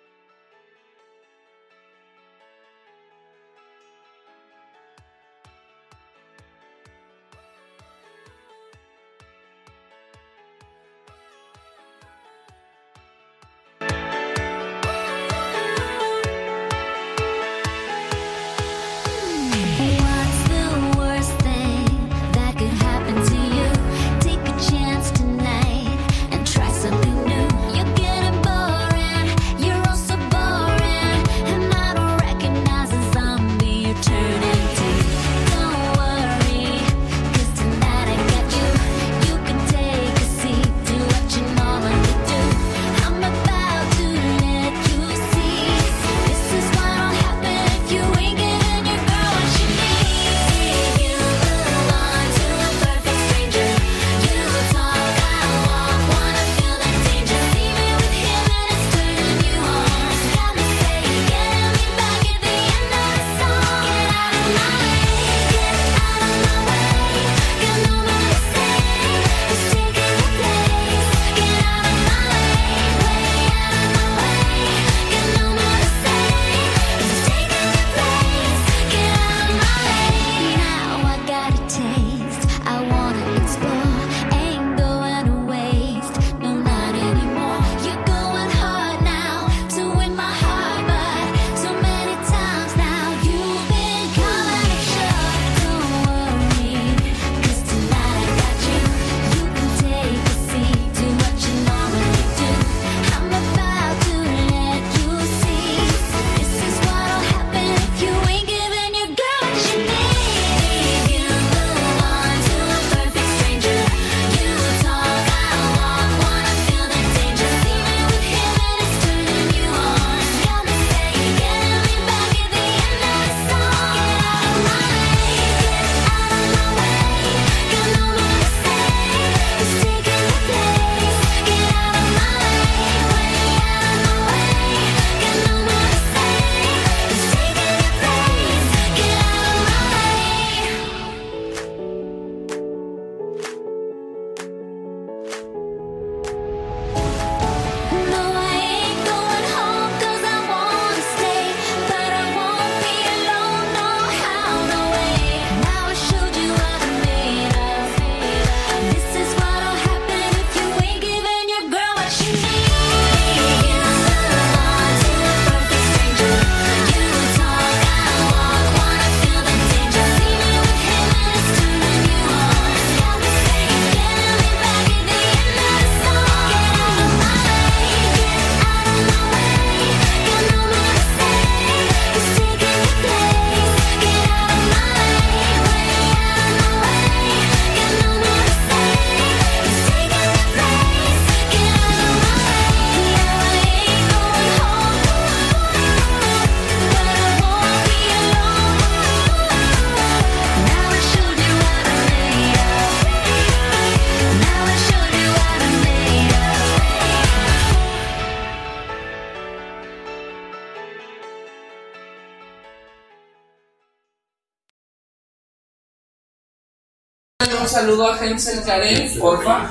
saludo 217.88 218.12
a 218.12 218.18
Hensel 218.18 218.64
Karen, 218.66 219.18
porfa. 219.18 219.70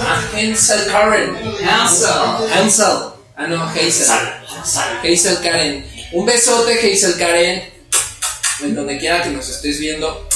A 0.00 0.38
Hensel 0.38 0.86
Karen. 0.90 1.36
Hansel. 1.62 2.48
Hansel. 2.54 3.12
Ah, 3.36 3.46
no, 3.46 3.64
Hazel. 3.64 4.08
Hazel 5.04 5.38
Karen. 5.42 5.84
Un 6.12 6.24
besote, 6.24 6.72
Hazel 6.72 7.18
Karen. 7.18 7.70
En 8.62 8.74
donde 8.74 8.98
quiera 8.98 9.22
que 9.22 9.28
nos 9.28 9.46
estés 9.46 9.78
viendo. 9.78 10.26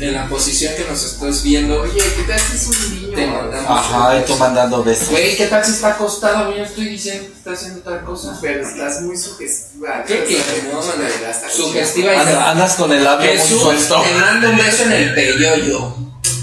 En 0.00 0.12
la 0.12 0.28
posición 0.28 0.74
que 0.74 0.84
nos 0.90 1.04
estés 1.04 1.42
viendo. 1.44 1.82
Oye, 1.82 2.02
¿qué 2.16 2.22
tal 2.24 2.40
si 2.40 2.56
es 2.56 2.66
un 2.66 2.94
niño? 2.94 3.14
Te 3.16 3.26
mandamos 3.28 3.70
Ajá, 3.70 4.18
y 4.18 4.24
tú 4.24 4.36
mandando 4.36 4.82
besos. 4.82 5.10
Güey, 5.10 5.36
¿qué 5.36 5.46
tal 5.46 5.64
si 5.64 5.70
está 5.70 5.90
acostado? 5.90 6.56
Yo 6.56 6.64
estoy 6.64 6.86
diciendo 6.86 7.28
que 7.28 7.32
está 7.32 7.52
haciendo 7.52 7.80
otra 7.80 8.00
cosa. 8.02 8.36
Pero 8.40 8.66
estás 8.66 9.02
muy 9.02 9.16
sugestiva. 9.16 10.02
¿Qué 10.04 10.24
quieres? 10.24 10.64
No, 10.72 10.80
man, 10.80 11.08
Sugestiva 11.54 12.50
Andas 12.50 12.74
con 12.74 12.92
el 12.92 13.04
labio 13.04 13.30
muy 13.34 13.58
suelto. 13.60 14.02
te 14.02 14.14
mando 14.14 14.50
un 14.50 14.56
beso 14.56 14.82
en 14.84 14.92
el 14.92 15.14
peyoyo. 15.14 15.94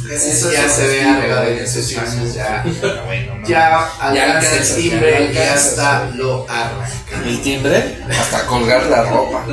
Eso 0.09 0.51
ya 0.51 0.67
se 0.67 0.87
ve 0.87 1.03
arriba 1.03 1.41
de 1.41 1.63
esos 1.63 1.97
años, 1.97 2.33
ya. 2.33 2.63
Ya 3.45 3.89
alcanza 3.99 4.55
el 4.57 4.75
timbre 4.75 5.31
y 5.33 5.37
hasta 5.37 6.09
lo 6.15 6.45
arranca. 6.49 7.21
El 7.25 7.41
timbre, 7.41 7.97
hasta 8.17 8.45
colgar 8.45 8.85
la 8.85 9.03
ropa. 9.03 9.45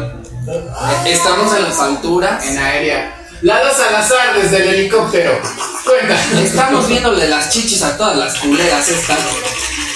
Estamos 1.07 1.57
en 1.57 1.62
las 1.64 1.78
alturas. 1.78 2.44
En 2.44 2.59
aérea. 2.59 3.17
Lalo 3.43 3.72
Salazar 3.72 4.41
desde 4.41 4.57
el 4.59 4.68
helicóptero. 4.74 5.41
Cuenta. 5.84 6.16
Estamos 6.43 6.89
viéndole 6.89 7.28
las 7.28 7.51
chichis 7.51 7.82
a 7.82 7.97
todas 7.97 8.16
las 8.16 8.34
culeras 8.39 8.89
estas. 8.89 9.18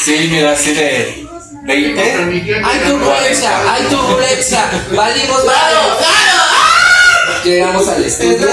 Sí, 0.04 0.28
mira, 0.30 0.52
así 0.52 0.72
de 0.74 1.26
20. 1.64 2.02
¡Hay 2.64 2.80
turbulencia! 2.80 3.72
¡Hay 3.72 3.84
turbulencia! 3.84 4.70
¡Valimos 4.94 5.42
¡Claro, 5.42 5.88
madre! 5.90 7.42
Llegamos 7.44 7.88
al 7.88 8.04
estudio. 8.04 8.48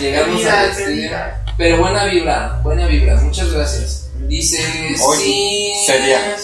Llegamos 0.00 0.46
al 0.46 0.70
estudio. 0.70 1.10
Pero 1.56 1.78
buena 1.78 2.04
vibra, 2.06 2.60
buena 2.62 2.86
vibra. 2.86 3.16
Muchas 3.16 3.52
gracias. 3.52 4.08
Dice, 4.26 4.62
sí. 5.18 5.72
seria. 5.86 6.36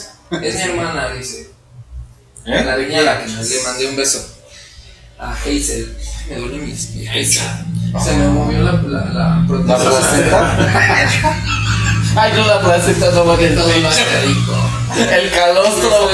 Es 0.43 0.55
mi 0.57 0.63
hermana, 0.63 1.11
dice. 1.13 1.51
¿Eh? 2.45 2.65
La 2.65 2.77
viñera 2.77 3.25
que 3.25 3.31
le 3.31 3.63
mandé 3.63 3.87
un 3.87 3.97
beso. 3.97 4.25
A 5.19 5.33
Hazel. 5.33 5.97
Me 6.29 6.37
duele 6.37 6.59
mi 6.59 6.73
Hazel. 6.73 7.43
Se 8.05 8.13
me 8.17 8.29
movió 8.29 8.59
la, 8.61 8.73
la, 8.73 9.05
la 9.07 9.37
¿La 9.41 9.47
protección. 9.47 9.93
placenta? 9.93 10.57
Ay, 12.17 12.33
no, 12.35 12.47
la 12.47 12.61
placenta 12.61 13.11
no 13.13 13.27
va 13.27 13.35
a. 13.35 13.41
El 15.17 15.31
calostro. 15.31 16.11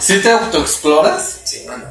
¿Sí 0.00 0.18
te 0.20 0.30
autoexploras? 0.30 1.40
Sí, 1.44 1.64
mano. 1.66 1.84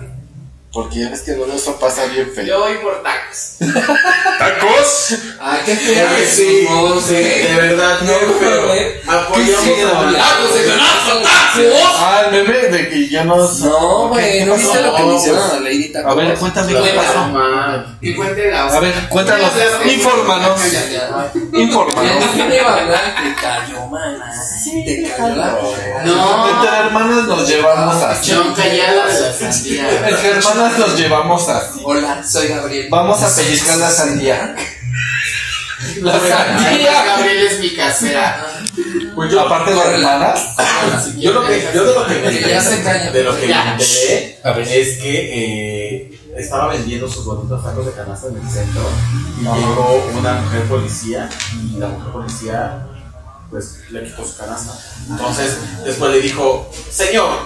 Porque 0.72 1.00
ya 1.00 1.10
ves 1.10 1.22
que 1.22 1.36
luego 1.36 1.52
eso 1.54 1.78
pasa 1.80 2.06
bien 2.06 2.32
feo. 2.34 2.46
Yo 2.46 2.60
voy 2.60 2.78
por 2.78 3.04
tacos. 3.04 3.58
¿Tacos? 4.40 5.16
Ay, 5.62 5.66
qué 5.66 5.76
feo 5.76 6.08
sí, 6.30 6.66
somos, 6.68 7.04
sí, 7.04 7.14
güey. 7.14 7.24
de 7.24 7.56
verdad, 7.56 8.00
No, 8.02 8.68
güey. 8.68 9.02
Apoyamos 9.08 9.64
¿Qué 9.64 9.84
a 9.84 10.02
de 10.04 10.18
¡Tacos! 10.18 11.98
Ah, 11.98 12.24
el 12.26 12.32
meme 12.32 12.58
de 12.70 12.90
que 12.90 13.10
ya 13.10 13.24
no. 13.24 13.36
No, 13.36 14.08
güey, 14.10 14.46
¿no 14.46 14.56
viste 14.56 14.82
lo 14.82 14.96
que 14.96 15.02
le 15.04 15.08
No, 15.10 15.16
hicieron 15.16 15.52
a 15.52 15.60
Lady 15.60 15.92
Taco? 15.92 16.10
A 16.10 16.16
ver, 16.16 16.34
cuéntame 16.36 16.74
qué 16.74 16.90
pasó. 16.94 17.30
Y 18.02 18.14
la 18.14 18.64
A 18.64 18.80
ver, 18.80 18.94
cuéntanos. 19.10 19.52
Infórmanos. 19.86 20.60
Infórmanos. 21.54 22.26
¿Quién 22.34 22.50
me 22.50 22.56
iba 22.58 22.70
a 22.70 22.80
hablar? 22.80 23.16
Te 23.24 23.42
cayó, 23.42 23.86
mana. 23.88 24.34
Te 24.86 25.14
cayó 25.18 25.36
la 25.36 25.58
No. 26.06 26.50
Entre 26.50 26.78
hermanas 26.78 27.28
nos 27.28 27.48
llevamos 27.48 28.04
así. 28.04 28.32
John 28.34 28.54
Callada 28.56 29.06
la. 29.08 30.10
Entre 30.10 30.30
hermanas 30.30 30.78
nos 30.78 30.98
llevamos 30.98 31.50
así. 31.50 31.82
Hola, 31.84 32.24
soy 32.24 32.48
Gabriel. 32.48 32.88
Vamos 32.90 33.22
a 33.22 33.36
pellizcar 33.36 33.78
la 33.78 33.90
sandía. 33.92 34.56
La 36.02 36.20
sandía. 36.20 37.04
Gabriel 37.06 37.48
es 37.48 37.60
mi 37.60 37.76
casera. 37.76 38.46
Pues 39.16 39.32
yo, 39.32 39.42
Aparte 39.42 39.74
de 39.74 39.80
hermanas. 39.80 40.56
yo 41.18 41.34
lo 41.34 41.46
que, 41.46 41.68
yo 41.74 41.84
de 41.86 41.94
lo 41.94 42.08
que 42.08 42.14
me 42.16 43.12
de 43.12 43.24
lo 43.24 43.38
que 43.38 43.46
enteré 43.52 44.40
es 44.80 44.98
que 45.00 45.30
eh, 45.34 46.20
estaba 46.38 46.68
vendiendo 46.70 47.10
sus 47.10 47.26
bonitos 47.26 47.64
tacos 47.64 47.86
de 47.86 47.92
canasta 47.92 48.28
en 48.28 48.38
el 48.38 48.50
centro 48.50 48.84
y 49.40 49.44
llegó 49.44 50.12
una 50.18 50.34
mujer 50.34 50.64
policía 50.64 51.30
y 51.54 51.78
la 51.78 51.88
mujer 51.88 52.12
policía 52.12 52.88
pues 53.50 53.80
le 53.90 54.06
quitó 54.06 54.26
su 54.26 54.38
canasta. 54.38 54.80
Entonces 55.10 55.58
después 55.86 56.12
le 56.12 56.22
dijo, 56.22 56.72
señor, 56.90 57.38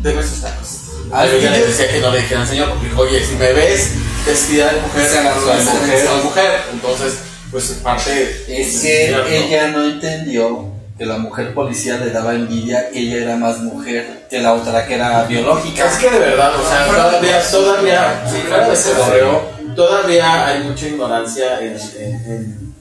deme 0.00 0.22
sus 0.22 0.40
tacos. 0.40 0.80
Ah, 1.12 1.22
Pero 1.24 1.38
ella 1.38 1.54
sí. 1.54 1.60
le 1.60 1.66
decía 1.68 1.88
que 1.92 2.00
no 2.00 2.10
le 2.10 2.20
dijeran 2.20 2.46
señor 2.46 2.70
porque 2.70 2.88
dijo, 2.88 3.00
oye, 3.02 3.24
si 3.24 3.34
me 3.36 3.52
ves 3.52 3.92
vestida 4.26 4.72
de 4.72 4.80
mujer, 4.80 5.08
Se 5.08 5.18
agarró 5.18 5.46
la 5.46 5.54
mujer, 5.54 6.08
mujer. 6.24 6.60
Entonces, 6.72 7.14
pues 7.50 7.64
parte... 7.82 8.44
Es 8.48 8.80
que 8.80 9.14
ella 9.38 9.68
no 9.68 9.84
entendió 9.84 10.72
que 10.98 11.04
la 11.06 11.18
mujer 11.18 11.52
policía 11.54 11.98
le 11.98 12.10
daba 12.10 12.34
envidia 12.34 12.90
que 12.90 13.00
ella 13.00 13.16
era 13.18 13.36
más 13.36 13.58
mujer 13.58 14.26
que 14.30 14.40
la 14.40 14.54
otra 14.54 14.86
que 14.86 14.94
era 14.94 15.24
biológica. 15.24 15.86
Es 15.86 15.98
que 15.98 16.10
de 16.10 16.18
verdad, 16.18 16.52
o 16.58 16.66
sea, 16.68 16.86
todavía, 16.86 17.42
todavía, 17.50 18.24
si 18.30 18.38
fuera 18.38 18.68
de 18.68 18.74
cotorreo, 18.76 19.42
todavía 19.76 20.46
hay 20.46 20.60
mucha 20.64 20.86
ignorancia 20.86 21.60
en. 21.60 21.76
en, 21.76 22.14
en, 22.26 22.76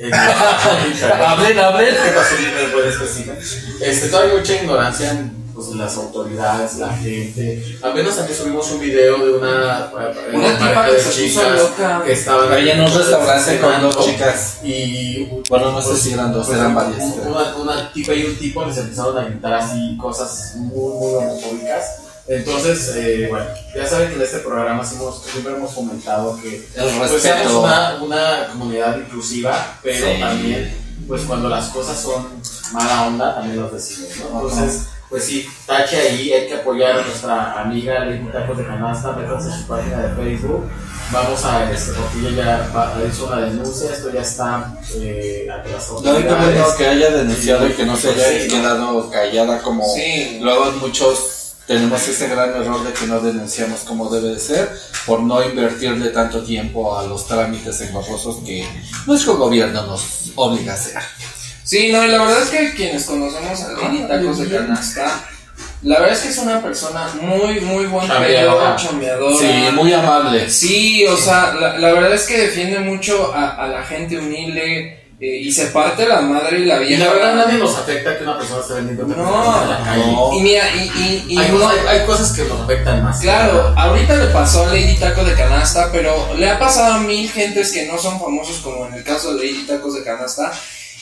en- 0.00 0.12
Hablen, 1.22 1.58
hablen. 1.58 1.94
Decirme. 1.94 3.34
Este, 3.80 4.08
todavía 4.08 4.32
hay 4.32 4.38
mucha 4.38 4.54
ignorancia 4.54 5.10
en 5.10 5.41
pues, 5.66 5.76
las 5.78 5.96
autoridades, 5.96 6.76
la 6.78 6.92
gente. 6.96 7.78
Al 7.82 7.94
menos 7.94 8.18
aquí 8.18 8.32
subimos 8.34 8.70
un 8.72 8.80
video 8.80 9.18
de 9.24 9.32
una, 9.34 9.90
eh, 9.98 10.34
Una 10.34 10.58
tipa 10.58 10.74
pareja 10.74 10.92
de 10.92 11.00
se 11.00 11.08
puso 11.08 11.40
chicas 11.40 11.58
loca. 11.58 12.02
que 12.04 12.12
estaban 12.12 12.52
Ella 12.52 12.72
en 12.74 12.80
un 12.82 12.92
restaurante 12.98 13.60
con 13.60 13.82
dos 13.82 14.04
chicas. 14.04 14.56
Y 14.62 15.24
Bueno, 15.48 15.72
no 15.72 15.82
sé 15.82 15.96
si 15.96 16.12
eran 16.12 16.32
dos, 16.32 16.46
pues, 16.46 16.58
eran 16.58 16.74
varias. 16.74 17.02
Una, 17.26 17.56
una 17.56 17.92
tipa 17.92 18.12
y 18.14 18.24
un 18.24 18.36
tipo 18.36 18.64
les 18.64 18.76
empezaron 18.78 19.16
a 19.18 19.24
gritar 19.24 19.54
así 19.54 19.96
cosas 20.00 20.52
muy, 20.56 20.94
muy 20.94 21.14
homofóbicas. 21.14 21.84
Entonces, 22.28 22.92
eh, 22.94 23.26
bueno, 23.28 23.46
ya 23.74 23.84
saben 23.86 24.08
que 24.10 24.14
en 24.14 24.22
este 24.22 24.38
programa 24.38 24.82
hemos- 24.88 25.22
siempre 25.24 25.54
hemos 25.54 25.72
comentado 25.72 26.38
que 26.40 26.68
pues, 26.76 27.20
seamos 27.22 27.52
una, 27.52 27.98
una 28.00 28.46
comunidad 28.52 28.96
inclusiva, 28.96 29.78
pero 29.82 30.06
Sí. 30.06 30.20
también, 30.20 30.72
pues 31.08 31.22
cuando 31.22 31.48
las 31.48 31.68
cosas 31.70 31.98
son 32.00 32.26
mala 32.72 33.06
onda, 33.08 33.34
también 33.34 33.60
los 33.60 33.72
decimos, 33.72 34.10
¿no? 34.32 34.40
Entonces, 34.40 34.82
pues 35.12 35.24
sí, 35.24 35.46
tache 35.66 35.94
ahí, 36.00 36.32
hay 36.32 36.48
que 36.48 36.54
apoyar 36.54 36.98
a 37.00 37.02
nuestra 37.06 37.60
amiga 37.60 37.98
Lady 38.06 38.24
Tacos 38.32 38.56
de 38.56 38.64
Canasta, 38.66 39.12
métanse 39.12 39.50
en 39.50 39.60
su 39.60 39.66
página 39.66 39.98
de 39.98 40.14
Facebook. 40.16 40.64
Vamos 41.12 41.44
a, 41.44 41.70
este, 41.70 41.92
porque 41.92 42.20
ella 42.28 42.30
ya 42.70 42.72
va- 42.74 42.94
hizo 43.06 43.26
una 43.26 43.40
denuncia, 43.42 43.90
esto 43.92 44.10
ya 44.10 44.22
está 44.22 44.74
eh, 44.94 45.46
ante 45.54 45.70
las 45.70 45.86
No, 45.90 45.96
autoridades. 45.98 46.54
bueno 46.54 46.76
que 46.78 46.86
haya 46.86 47.10
denunciado 47.10 47.68
y 47.68 47.72
que 47.74 47.84
no 47.84 47.94
se 47.94 48.08
haya 48.08 48.24
Sí, 48.40 48.48
¿no? 48.48 48.54
quedado 48.54 49.10
callada 49.10 49.60
como 49.60 49.84
Sí. 49.94 50.38
luego 50.40 50.72
muchos 50.80 51.56
tenemos 51.66 52.08
ese 52.08 52.28
gran 52.28 52.50
error 52.56 52.82
de 52.82 52.94
que 52.94 53.06
no 53.06 53.20
denunciamos 53.20 53.80
como 53.80 54.08
debe 54.08 54.28
de 54.30 54.38
ser 54.40 54.70
por 55.04 55.20
no 55.20 55.42
invertirle 55.46 56.08
tanto 56.08 56.42
tiempo 56.42 56.96
a 56.98 57.02
los 57.06 57.26
trámites 57.26 57.78
engorrosos 57.82 58.36
que 58.46 58.66
nuestro 59.06 59.36
gobierno 59.36 59.82
nos 59.86 60.32
obliga 60.36 60.72
a 60.72 60.76
hacer. 60.76 60.94
Sí, 61.64 61.90
no, 61.92 62.04
la 62.06 62.18
verdad 62.18 62.42
es 62.42 62.50
que 62.50 62.74
quienes 62.74 63.04
conocemos 63.04 63.60
a 63.62 63.72
Lady 63.72 64.02
Tacos 64.08 64.38
de 64.38 64.48
Canasta, 64.56 65.24
la 65.82 65.98
verdad 66.00 66.16
es 66.16 66.20
que 66.22 66.28
es 66.28 66.38
una 66.38 66.60
persona 66.62 67.08
muy, 67.20 67.60
muy 67.60 67.86
buen 67.86 68.06
Chambeadora. 68.06 68.76
pedo, 68.76 68.88
chambeadora. 68.88 69.36
Sí, 69.36 69.70
muy 69.74 69.92
amable. 69.92 70.50
Sí, 70.50 71.04
o 71.06 71.16
sea, 71.16 71.54
la, 71.54 71.78
la 71.78 71.92
verdad 71.92 72.14
es 72.14 72.24
que 72.26 72.38
defiende 72.38 72.78
mucho 72.80 73.32
a, 73.34 73.50
a 73.64 73.68
la 73.68 73.82
gente 73.82 74.18
humilde 74.18 74.98
eh, 75.20 75.36
y 75.40 75.52
se 75.52 75.66
parte 75.66 76.06
la 76.06 76.20
madre 76.20 76.58
y 76.60 76.64
la 76.64 76.82
Y 76.82 76.86
vieja. 76.88 77.04
la 77.06 77.12
verdad 77.12 77.34
nadie 77.36 77.58
nos 77.58 77.76
afecta 77.78 78.16
que 78.18 78.24
una 78.24 78.38
persona 78.38 78.60
esté 78.60 78.74
vendiendo 78.74 79.06
No, 79.06 79.14
tacos 79.24 79.62
en 79.62 79.70
la 79.70 79.84
calle. 79.84 80.06
no. 80.12 80.32
Y 80.32 80.40
mira, 80.42 80.64
y, 80.74 80.80
y, 80.80 81.24
y 81.34 81.38
hay, 81.38 81.48
no- 81.52 81.58
cosas, 81.60 81.78
hay, 81.88 81.98
hay 82.00 82.06
cosas 82.06 82.32
que 82.32 82.44
nos 82.44 82.60
afectan 82.60 83.04
más. 83.04 83.20
Claro, 83.20 83.72
ahorita 83.76 84.16
le 84.16 84.26
pasó 84.26 84.64
a 84.64 84.66
Lady 84.68 84.96
Taco 84.96 85.22
de 85.24 85.34
Canasta, 85.34 85.90
pero 85.92 86.34
le 86.36 86.50
ha 86.50 86.58
pasado 86.58 86.94
a 86.94 86.98
mil 87.00 87.30
gentes 87.30 87.70
que 87.72 87.86
no 87.86 87.98
son 87.98 88.18
famosos, 88.20 88.58
como 88.58 88.86
en 88.88 88.94
el 88.94 89.04
caso 89.04 89.34
de 89.34 89.44
Lady 89.46 89.64
Tacos 89.66 89.94
de 89.94 90.02
Canasta. 90.04 90.52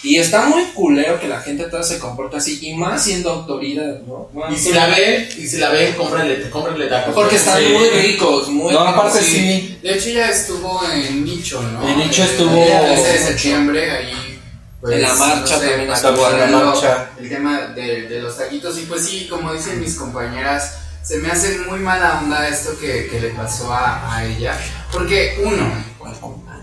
Y 0.03 0.17
está 0.17 0.47
muy 0.47 0.63
culero 0.75 1.21
que 1.21 1.29
la 1.29 1.41
gente 1.41 1.65
toda 1.65 1.83
se 1.83 1.99
comporta 1.99 2.39
así, 2.39 2.59
y 2.63 2.75
más 2.75 3.05
siendo 3.05 3.31
autoridad, 3.31 4.01
¿no? 4.07 4.29
Y 4.51 4.57
si 4.57 4.73
la 4.73 4.87
ven, 4.87 5.29
y 5.37 5.47
si 5.47 5.59
la 5.59 5.69
ven, 5.71 5.93
cómprenle, 5.95 6.49
cómprenle 6.49 6.87
tacos. 6.87 7.15
Porque 7.15 7.37
están 7.37 7.59
Sí. 7.63 7.69
muy 7.73 7.89
ricos, 7.91 8.49
muy 8.49 8.73
No, 8.73 8.81
ricos, 8.87 8.95
aparte 8.95 9.21
sí. 9.23 9.79
De 9.83 9.95
hecho, 9.95 10.09
ya 10.09 10.31
estuvo 10.31 10.81
en 10.91 11.23
Nicho, 11.25 11.61
¿no? 11.63 11.87
En 11.87 11.99
Nicho 11.99 12.23
El 12.23 12.29
estuvo- 12.31 12.55
día 12.65 12.81
13 12.95 13.13
de 13.13 13.19
septiembre, 13.19 13.91
ahí. 13.91 14.39
pues, 14.81 14.95
En 14.97 15.03
la 15.03 15.15
marcha 15.15 15.57
no 15.57 15.61
sé, 15.63 15.69
también 15.69 15.93
estuvo 15.93 16.31
en 16.31 16.39
la 16.53 16.59
marcha. 16.65 17.11
El 17.21 17.29
tema 17.29 17.61
de, 17.75 18.03
de 18.09 18.21
los 18.23 18.39
taquitos. 18.39 18.79
Y 18.79 18.83
pues 18.87 19.05
sí, 19.07 19.27
como 19.29 19.53
dicen 19.53 19.79
mis 19.81 19.95
compañeras, 19.97 20.77
se 21.03 21.19
me 21.19 21.31
hace 21.31 21.59
muy 21.69 21.79
mala 21.81 22.21
onda 22.23 22.49
esto 22.49 22.71
que, 22.81 23.07
que 23.11 23.21
le 23.21 23.29
pasó 23.31 23.71
a, 23.71 24.17
a 24.17 24.25
ella. 24.25 24.59
Porque, 24.91 25.39
uno, 25.45 25.71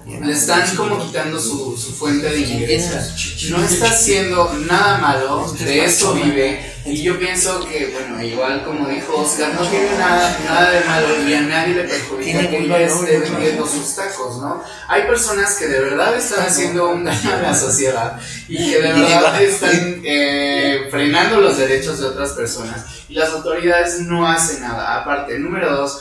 le 0.07 0.31
están 0.31 0.63
como 0.75 1.05
quitando 1.05 1.39
su, 1.39 1.77
su 1.77 1.93
fuente 1.93 2.29
de 2.29 2.39
ingresos. 2.39 3.49
No 3.49 3.63
está 3.63 3.89
haciendo 3.89 4.53
nada 4.65 4.97
malo, 4.99 5.53
de 5.59 5.85
eso 5.85 6.13
vive. 6.13 6.77
Y 6.85 7.03
yo 7.03 7.19
pienso 7.19 7.65
que, 7.65 7.87
bueno, 7.87 8.23
igual 8.23 8.63
como 8.63 8.87
dijo 8.87 9.17
Oscar, 9.17 9.53
no 9.53 9.67
tiene 9.67 9.89
nada, 9.97 10.39
nada 10.45 10.71
de 10.71 10.85
malo 10.85 11.27
y 11.27 11.33
a 11.33 11.41
nadie 11.41 11.75
le 11.75 11.83
perjudica 11.83 12.49
que 12.49 12.59
ella 12.59 12.79
esté 12.79 13.19
vendiendo 13.19 13.67
sus 13.67 13.93
tacos, 13.93 14.37
¿no? 14.37 14.63
Hay 14.87 15.01
personas 15.03 15.55
que 15.55 15.67
de 15.67 15.81
verdad 15.81 16.15
están 16.15 16.47
haciendo 16.47 16.89
un 16.89 17.03
daño 17.03 17.33
a 17.33 17.41
la 17.41 17.53
sociedad 17.53 18.17
y 18.47 18.71
que 18.71 18.81
de 18.81 18.93
verdad 18.93 19.41
están 19.41 20.01
eh, 20.05 20.87
frenando 20.89 21.41
los 21.41 21.57
derechos 21.57 21.99
de 21.99 22.07
otras 22.07 22.31
personas 22.31 22.85
y 23.09 23.15
las 23.15 23.31
autoridades 23.31 23.99
no 23.99 24.25
hacen 24.25 24.61
nada. 24.61 25.01
Aparte, 25.01 25.37
número 25.39 25.75
dos, 25.75 25.99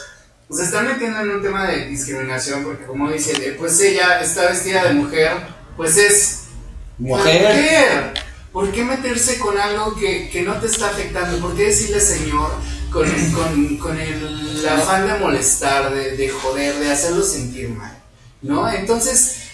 se 0.50 0.64
están 0.64 0.86
metiendo 0.86 1.20
en 1.20 1.30
un 1.30 1.42
tema 1.42 1.66
de 1.66 1.86
discriminación 1.86 2.64
porque 2.64 2.84
como 2.84 3.10
dice, 3.10 3.32
eh, 3.46 3.56
pues 3.58 3.80
ella 3.80 4.20
está 4.20 4.46
vestida 4.50 4.84
de 4.84 4.94
mujer, 4.94 5.32
pues 5.76 5.96
es 5.96 6.46
Mujer. 6.98 8.14
¿Por 8.52 8.72
qué 8.72 8.82
meterse 8.82 9.38
con 9.38 9.58
algo 9.58 9.94
que, 9.96 10.30
que 10.30 10.42
no 10.42 10.54
te 10.54 10.66
está 10.66 10.88
afectando? 10.88 11.38
¿Por 11.40 11.54
qué 11.54 11.64
decirle 11.64 12.00
señor 12.00 12.50
con, 12.90 13.06
con, 13.32 13.76
con 13.76 14.00
el 14.00 14.66
afán 14.66 15.06
de 15.06 15.18
molestar, 15.18 15.92
de, 15.92 16.16
de 16.16 16.28
joder, 16.30 16.74
de 16.76 16.90
hacerlo 16.90 17.22
sentir 17.22 17.68
mal? 17.68 18.02
¿No? 18.40 18.70
Entonces, 18.70 19.45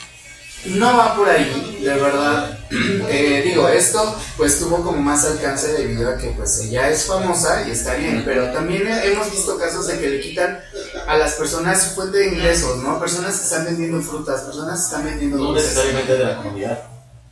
no 0.67 0.97
va 0.97 1.17
por 1.17 1.29
ahí, 1.29 1.79
de 1.83 1.95
verdad. 1.95 2.59
Eh, 3.15 3.43
digo, 3.45 3.69
esto 3.69 4.19
pues 4.39 4.59
tuvo 4.59 4.83
como 4.83 4.97
más 5.03 5.27
alcance 5.27 5.75
debido 5.75 6.09
a 6.09 6.17
que 6.17 6.29
pues 6.29 6.59
ella 6.61 6.89
es 6.89 7.05
famosa 7.05 7.69
y 7.69 7.73
está 7.73 7.95
bien, 7.97 8.23
pero 8.25 8.51
también 8.51 8.89
hemos 8.89 9.31
visto 9.31 9.59
casos 9.59 9.87
de 9.89 9.99
que 10.01 10.09
le 10.09 10.21
quitan 10.21 10.59
a 11.07 11.19
las 11.19 11.33
personas 11.35 11.83
su 11.83 11.91
fuente 11.95 12.17
de 12.17 12.29
ingresos, 12.29 12.79
¿no? 12.79 12.99
Personas 12.99 13.37
que 13.37 13.45
están 13.45 13.67
vendiendo 13.67 14.01
frutas, 14.01 14.41
personas 14.41 14.79
que 14.81 14.85
están 14.87 15.05
vendiendo 15.05 15.37
No 15.37 15.45
dulces. 15.49 15.67
necesariamente 15.67 16.13
de 16.15 16.25
la 16.25 16.37
comunidad. 16.39 16.83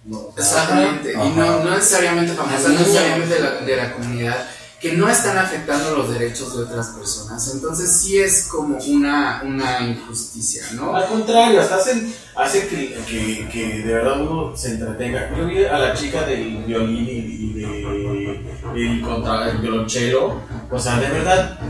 No. 0.05 0.29
Exactamente, 0.37 1.13
y 1.15 1.17
no, 1.17 1.65
no 1.65 1.71
necesariamente 1.75 2.35
famosa, 2.35 2.69
no 2.69 2.79
necesariamente 2.81 3.35
de 3.35 3.41
la, 3.41 3.51
de 3.53 3.77
la 3.77 3.93
comunidad, 3.95 4.49
que 4.81 4.95
no 4.95 5.11
están 5.11 5.37
afectando 5.37 5.95
los 5.95 6.11
derechos 6.11 6.57
de 6.57 6.63
otras 6.63 6.89
personas. 6.89 7.53
Entonces 7.53 7.93
sí 7.93 8.19
es 8.19 8.47
como 8.47 8.79
una, 8.79 9.43
una 9.45 9.81
injusticia, 9.83 10.63
¿no? 10.73 10.97
Al 10.97 11.07
contrario, 11.07 11.61
hasta 11.61 11.77
hacen, 11.77 12.15
hace 12.35 12.67
que, 12.67 13.47
que, 13.53 13.83
de 13.85 13.93
verdad 13.93 14.23
uno 14.23 14.57
se 14.57 14.71
entretenga. 14.71 15.37
Yo 15.37 15.45
vi 15.45 15.65
a 15.65 15.79
la 15.79 15.95
chica 15.95 16.23
del 16.25 16.65
violín 16.65 17.07
y, 17.07 17.53
de 17.53 17.71
el, 18.75 19.03
contra, 19.03 19.51
el 19.51 19.59
violonchelo. 19.59 20.41
O 20.71 20.79
sea, 20.79 20.99
de 20.99 21.11
verdad, 21.11 21.61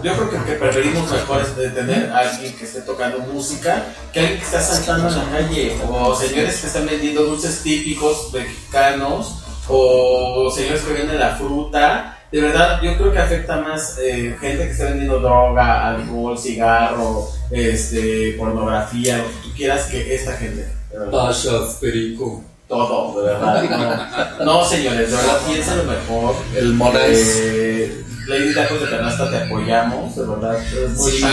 yo 0.00 0.12
creo 0.12 0.44
que, 0.44 0.52
preferimos 0.52 1.10
mejor 1.10 1.44
tener 1.44 2.12
a 2.12 2.18
alguien 2.18 2.54
que 2.54 2.64
esté 2.64 2.82
tocando 2.82 3.18
música 3.18 3.86
que 4.12 4.20
alguien 4.20 4.38
que 4.38 4.44
está 4.44 4.60
saltando 4.60 5.08
en 5.08 5.16
la 5.16 5.30
calle. 5.32 5.76
O 5.88 6.14
señores 6.14 6.60
que 6.60 6.68
están 6.68 6.86
vendiendo 6.86 7.24
dulces 7.24 7.60
típicos 7.64 8.32
mexicanos. 8.32 9.38
O 9.66 10.48
señores 10.54 10.82
que 10.82 10.92
venden 10.92 11.18
la 11.18 11.34
fruta. 11.34 12.20
De 12.32 12.40
verdad, 12.40 12.80
yo 12.82 12.96
creo 12.96 13.12
que 13.12 13.18
afecta 13.18 13.58
más 13.58 13.98
eh, 13.98 14.34
gente 14.40 14.64
que 14.64 14.70
está 14.70 14.84
vendiendo 14.84 15.20
droga, 15.20 15.88
alcohol, 15.90 16.38
cigarro, 16.38 17.28
este, 17.50 18.34
pornografía, 18.38 19.18
lo 19.18 19.24
que 19.24 19.34
tú 19.42 19.54
quieras, 19.54 19.84
que 19.84 20.14
esta 20.14 20.32
gente. 20.38 20.66
Pachas, 21.10 21.76
perico. 21.80 22.42
Todo, 22.66 23.20
de 23.20 23.32
verdad. 23.32 24.36
No, 24.44 24.64
señores, 24.64 25.10
de 25.10 25.16
verdad, 25.16 25.38
piénsalo 25.46 25.84
mejor. 25.84 26.36
El 26.56 26.72
Monais. 26.72 27.38
Eh, 27.42 28.02
Lady 28.26 28.54
Tacos 28.54 28.80
de 28.80 28.88
Canasta, 28.88 29.30
te 29.30 29.36
apoyamos, 29.36 30.16
de 30.16 30.24
verdad. 30.24 30.56
Es 30.58 30.90
muy 30.90 31.10
Sí. 31.10 31.24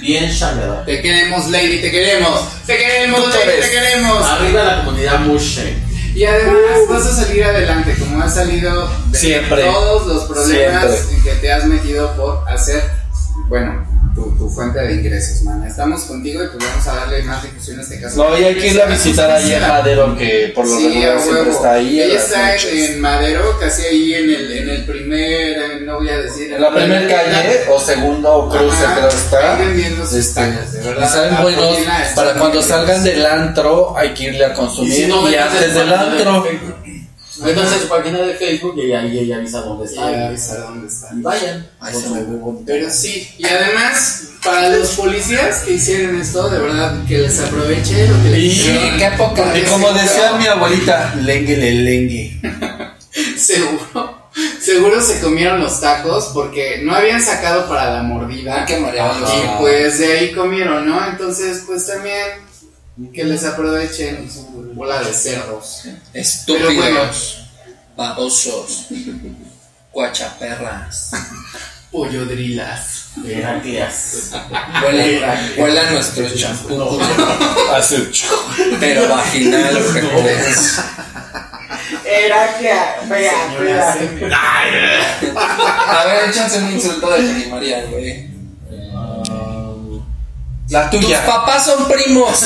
Bien 0.00 0.30
chingada. 0.30 0.84
Te 0.84 1.02
queremos, 1.02 1.48
Lady, 1.48 1.80
te 1.80 1.90
queremos. 1.90 2.40
Te 2.66 2.76
queremos, 2.76 3.20
Lady, 3.20 3.60
te 3.62 3.70
queremos. 3.70 4.22
Arriba 4.22 4.62
la 4.64 4.84
comunidad 4.84 5.20
Mushe. 5.20 5.85
Y 6.16 6.24
además 6.24 6.56
vas 6.88 7.06
a 7.06 7.24
salir 7.24 7.44
adelante, 7.44 7.94
como 7.98 8.22
has 8.22 8.34
salido 8.34 8.88
de 9.10 9.18
Siempre. 9.18 9.62
todos 9.64 10.06
los 10.06 10.24
problemas 10.24 10.84
Siempre. 10.94 11.16
en 11.16 11.22
que 11.22 11.30
te 11.42 11.52
has 11.52 11.64
metido 11.66 12.10
por 12.16 12.42
hacer, 12.48 12.82
bueno, 13.48 13.84
tu, 14.16 14.34
tu 14.36 14.48
fuente 14.48 14.80
de 14.80 14.94
ingresos, 14.94 15.42
man. 15.42 15.62
Estamos 15.66 16.04
contigo 16.04 16.42
y 16.42 16.46
pues 16.48 16.64
vamos 16.64 16.86
a 16.86 16.94
darle 16.94 17.22
más 17.22 17.42
difusión 17.42 17.78
a 17.78 17.82
este 17.82 18.00
caso. 18.00 18.16
No, 18.16 18.38
y 18.38 18.44
hay 18.44 18.54
que 18.56 18.68
ir 18.68 18.80
a 18.80 18.86
visitar 18.86 19.30
ahí 19.30 19.52
a 19.52 19.68
Madero, 19.68 20.16
que 20.16 20.52
por 20.54 20.66
lo 20.66 20.76
Sí, 20.76 20.88
regular 20.88 21.20
siempre 21.20 21.52
está 21.52 21.72
ahí. 21.74 22.00
Ella 22.00 22.16
está 22.16 22.56
en, 22.56 23.00
Madero, 23.00 23.58
casi 23.60 23.82
ahí 23.82 24.14
en 24.14 24.30
el, 24.30 24.52
en 24.52 24.68
el 24.70 24.86
primer, 24.86 25.82
no 25.82 25.96
voy 25.98 26.08
a 26.08 26.18
decir. 26.18 26.52
En 26.52 26.62
la 26.62 26.74
primera 26.74 27.06
calle 27.06 27.60
o 27.70 27.78
segundo 27.78 28.48
cruce 28.50 28.84
Ajá, 28.84 28.94
creo 28.96 29.08
está. 29.08 30.16
Este, 30.18 30.40
tacos, 30.40 30.72
de 30.72 30.80
verdad. 30.80 31.12
saben 31.12 31.42
buenos 31.42 31.78
para 32.14 32.34
cuando 32.34 32.62
salgan 32.62 33.04
del 33.04 33.26
antro 33.26 33.96
hay 33.96 34.14
que 34.14 34.24
irle 34.24 34.46
a 34.46 34.54
consumir 34.54 34.92
Y 34.92 34.96
si 34.96 35.06
no, 35.06 35.30
y 35.30 35.34
antes 35.34 35.74
del 35.74 35.92
antro. 35.92 36.46
Métanse 37.40 37.74
a 37.74 37.78
su 37.80 37.88
página 37.88 38.18
de 38.20 38.34
Facebook 38.34 38.74
y 38.78 38.92
ahí 38.92 39.18
ella 39.18 39.36
avisa 39.36 39.60
dónde 39.60 39.84
está. 39.86 40.10
Ya 40.10 40.28
avisar 40.28 40.60
dónde 40.60 40.86
está. 40.86 41.08
Y 41.14 41.20
vayan. 41.22 41.66
Ay, 41.80 41.94
se 41.94 42.08
me 42.08 42.20
ve 42.20 42.36
bonito. 42.36 42.64
Pero 42.66 42.90
sí, 42.90 43.28
y 43.38 43.44
además, 43.46 44.28
para 44.42 44.68
los 44.70 44.90
policías 44.92 45.60
que 45.62 45.74
hicieron 45.74 46.20
esto, 46.20 46.48
de 46.48 46.58
verdad, 46.58 47.04
que 47.06 47.18
les 47.18 47.38
aproveche 47.40 48.08
lo 48.08 48.22
que 48.22 48.30
les 48.30 48.38
Y, 48.40 48.46
hicieron. 48.46 48.98
qué 48.98 49.10
poca. 49.18 49.58
Y 49.58 49.62
como 49.64 49.92
decía 49.92 50.32
mi 50.38 50.46
abuelita, 50.46 51.14
lenguele 51.22 51.72
lengue. 51.72 52.40
Seguro, 53.36 54.28
seguro 54.60 55.00
se 55.00 55.20
comieron 55.20 55.60
los 55.60 55.80
tacos 55.80 56.30
porque 56.34 56.80
no 56.82 56.94
habían 56.94 57.22
sacado 57.22 57.66
para 57.66 57.90
la 57.94 58.02
mordida. 58.02 58.66
Qué 58.66 58.76
mareados. 58.78 59.30
Y 59.32 59.58
pues 59.60 59.98
de 59.98 60.18
ahí 60.18 60.32
comieron, 60.32 60.86
¿no? 60.86 61.06
Entonces, 61.08 61.62
pues 61.66 61.86
también 61.86 62.45
que 63.12 63.24
les 63.24 63.44
aprovechen 63.44 64.30
su 64.30 64.72
bola 64.74 65.00
de 65.02 65.12
cerdos. 65.12 65.82
Pero 65.84 65.94
bueno. 66.74 67.02
Estúpidos. 67.02 67.42
Babosos. 67.96 68.86
Guachaperras. 69.92 71.10
Pollodrilas. 71.90 73.08
Heraclias. 73.26 74.32
Huele, 74.82 75.22
huele 75.56 75.80
a 75.80 75.90
nuestro 75.90 76.28
champú. 76.34 77.00
Hace 77.74 78.10
Pero 78.80 79.08
vaginal. 79.08 79.76
Era 82.04 82.58
que, 82.58 82.74
vea, 83.08 83.56
vea. 83.58 83.92
A 85.88 86.04
ver, 86.06 86.30
échense 86.30 86.58
un 86.58 86.72
insulto 86.72 87.10
de 87.10 87.34
primaria, 87.34 87.84
güey. 87.86 88.35
La 90.68 90.90
Tus 90.90 91.00
tuya. 91.00 91.24
papás 91.24 91.64
son 91.64 91.86
primos. 91.88 92.42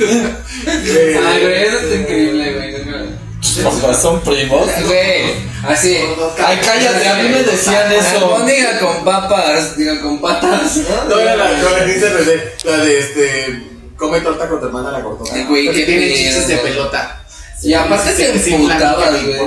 Ay, 0.00 1.40
güey, 1.40 1.62
eso 1.62 1.78
está 1.78 1.94
increíble, 1.96 2.52
güey. 2.54 3.08
Tus 3.40 3.58
papás 3.58 4.02
son 4.02 4.20
primos. 4.20 4.68
Güey, 4.86 5.34
así. 5.68 5.96
Ay, 6.44 6.58
cállate, 6.64 7.08
a 7.08 7.14
mí 7.14 7.28
me 7.28 7.42
decían 7.42 7.92
eso. 7.92 8.44
diga 8.46 8.78
con 8.80 9.04
papas, 9.04 9.76
diga 9.76 10.00
con 10.00 10.20
patas. 10.20 10.78
No, 11.08 11.18
era 11.18 11.36
la, 11.36 11.50
no, 11.58 11.74
que 11.76 11.84
dice 11.84 12.08
René, 12.10 12.42
la 12.64 12.76
de 12.78 12.98
este. 12.98 13.62
Come 13.96 14.20
torta 14.20 14.48
con 14.48 14.60
tu 14.60 14.66
hermana 14.66 14.92
la 14.92 15.02
cortó. 15.02 15.24
Ay, 15.32 15.44
güey, 15.44 15.72
qué 15.72 15.84
tiene 15.84 16.12
chistes 16.14 16.48
de 16.48 16.56
pelota. 16.58 17.20
Y 17.62 17.74
aparte 17.74 18.12
te 18.12 18.30
emputabas, 18.54 19.24
güey. 19.24 19.38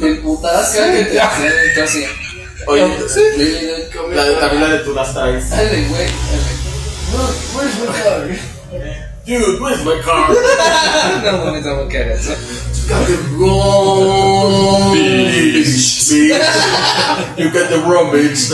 Te 0.00 0.06
emputabas 0.08 0.70
cada 0.70 0.92
que 0.92 1.04
te 1.04 1.20
hacían 1.20 1.52
así. 1.84 2.04
Oye, 2.66 2.86
Sí. 3.08 3.20
la 4.14 4.24
de, 4.24 4.34
también 4.36 4.62
la 4.62 4.68
de 4.68 4.78
tú 4.80 4.92
las 4.94 5.12
traes. 5.14 5.50
Dale, 5.50 5.88
güey. 5.88 6.06
Dude, 9.26 9.60
where's 9.60 9.84
my 9.84 10.00
car? 10.02 10.30
No 11.24 11.44
mames, 11.44 11.64
no 11.64 11.88
que 11.88 11.98
hagas 11.98 12.26
eso. 12.26 12.34
got 12.88 13.06
the 13.06 13.16
wrong 13.36 14.92
bitch. 14.94 16.10
bitch. 16.10 17.38
You 17.38 17.50
got 17.50 17.68
the 17.68 17.78
wrong 17.86 18.10
bitch. 18.10 18.48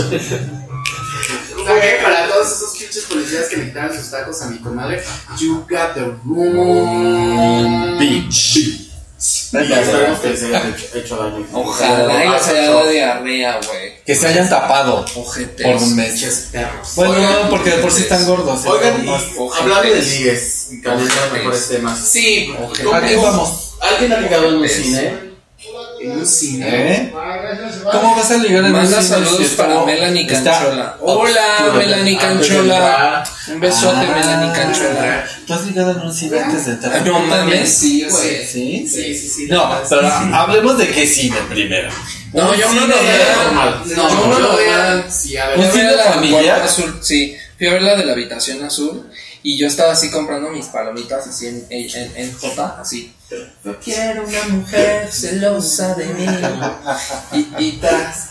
También 1.67 2.03
para 2.03 2.29
todos 2.29 2.47
esos 2.53 2.77
pinches 2.79 3.05
policías 3.05 3.49
que 3.49 3.57
le 3.57 3.65
quitaron 3.67 3.97
sus 3.97 4.11
tacos 4.11 4.43
a 4.43 4.47
mi 4.51 4.59
comadre, 4.59 5.03
you 5.39 5.65
got 5.69 5.95
the 5.95 6.13
wrong 6.25 7.99
Bitch. 7.99 8.91
Esperemos 9.53 10.19
que 10.21 10.29
les 10.31 10.43
haya 10.45 10.69
hecho, 10.69 10.87
hecho 10.99 11.17
daño. 11.17 11.47
Ojalá 11.53 12.25
y 12.25 12.29
les 12.31 12.49
haya 12.49 12.63
dado 12.63 12.89
diarrea, 12.89 13.61
güey. 13.67 14.05
Que 14.05 14.15
se 14.15 14.27
hayan 14.29 14.49
tapado 14.49 15.05
Ojetes. 15.17 15.67
por 15.67 15.87
meses. 15.91 16.49
Bueno, 16.95 17.13
Oigan, 17.15 17.49
porque 17.51 17.71
de 17.71 17.77
por 17.79 17.93
sí 17.93 18.03
están 18.03 18.25
gordos. 18.27 18.65
¿eh? 18.65 18.69
Oigan, 18.69 19.05
y 19.05 19.09
hablando 19.61 19.91
de 19.91 20.03
ligues, 20.03 20.69
a 20.87 21.33
mejores 21.33 21.69
temas. 21.69 21.99
Sí, 21.99 22.55
¿Cómo- 22.83 22.95
¿A 22.95 23.01
qué 23.05 23.17
vamos? 23.17 23.75
¿Alguien 23.81 24.13
ha 24.13 24.21
ligado 24.21 24.49
en 24.49 24.55
un 24.57 24.69
cine? 24.69 25.26
Un 26.11 26.27
cine. 26.27 26.67
¿Eh? 26.69 27.13
¿Cómo 27.13 28.17
vas 28.17 28.31
a 28.31 28.37
ligar 28.39 28.65
en 28.65 28.73
Manda 28.73 29.03
saludos 29.03 29.49
para 29.57 29.85
Melanie 29.85 30.27
Canchola. 30.27 30.97
Hola, 31.01 31.73
Melanie 31.77 32.17
Canchola. 32.17 33.25
Un 33.49 33.61
besote, 33.61 34.07
Melanie 34.07 34.53
Canchuela. 34.53 35.27
¿Tú 35.47 35.55
has 35.55 35.67
ligado 35.67 35.93
en 35.93 36.01
un 36.01 36.13
cine 36.13 36.41
antes 36.41 36.67
de 36.67 36.73
entrar? 36.73 37.07
No 37.07 37.21
mames, 37.21 37.73
sí, 37.73 38.07
güey. 38.09 38.47
¿Sí? 38.47 38.89
Sí, 38.89 39.15
sí, 39.15 39.29
sí. 39.29 39.47
No, 39.49 39.81
pero 39.89 40.09
hablemos 40.09 40.79
de 40.79 40.89
qué 40.89 41.07
cine 41.07 41.37
primero. 41.49 41.91
No, 42.33 42.55
yo 42.55 42.73
no 42.73 42.87
lo 42.87 42.95
veo. 42.95 43.43
normal. 43.45 43.83
No, 43.97 44.09
yo 44.09 44.27
no 44.27 44.39
lo 44.39 44.57
veo. 44.57 45.05
¿Un 45.57 45.73
cine 45.73 45.93
familiar? 46.13 46.69
sí. 47.01 47.37
Fui 47.57 47.69
a 47.69 47.73
ver 47.73 47.83
la 47.83 47.97
de 47.97 48.05
la 48.05 48.13
habitación 48.13 48.63
azul 48.65 49.07
y 49.47 49.57
yo 49.57 49.69
estaba 49.69 49.93
así 49.93 50.11
comprando 50.11 50.51
mis 50.51 50.67
palomitas 50.67 51.25
así 51.29 51.47
en, 51.47 51.65
en, 51.71 52.17
en 52.17 52.37
J, 52.37 52.79
así. 52.81 53.15
Yo 53.65 53.79
quiero 53.79 54.25
una 54.27 54.43
mujer 54.49 55.09
celosa 55.13 55.95
de 55.95 56.07
mí. 56.07 56.27
Y, 57.33 57.65
y 57.65 57.73
tras, 57.77 58.29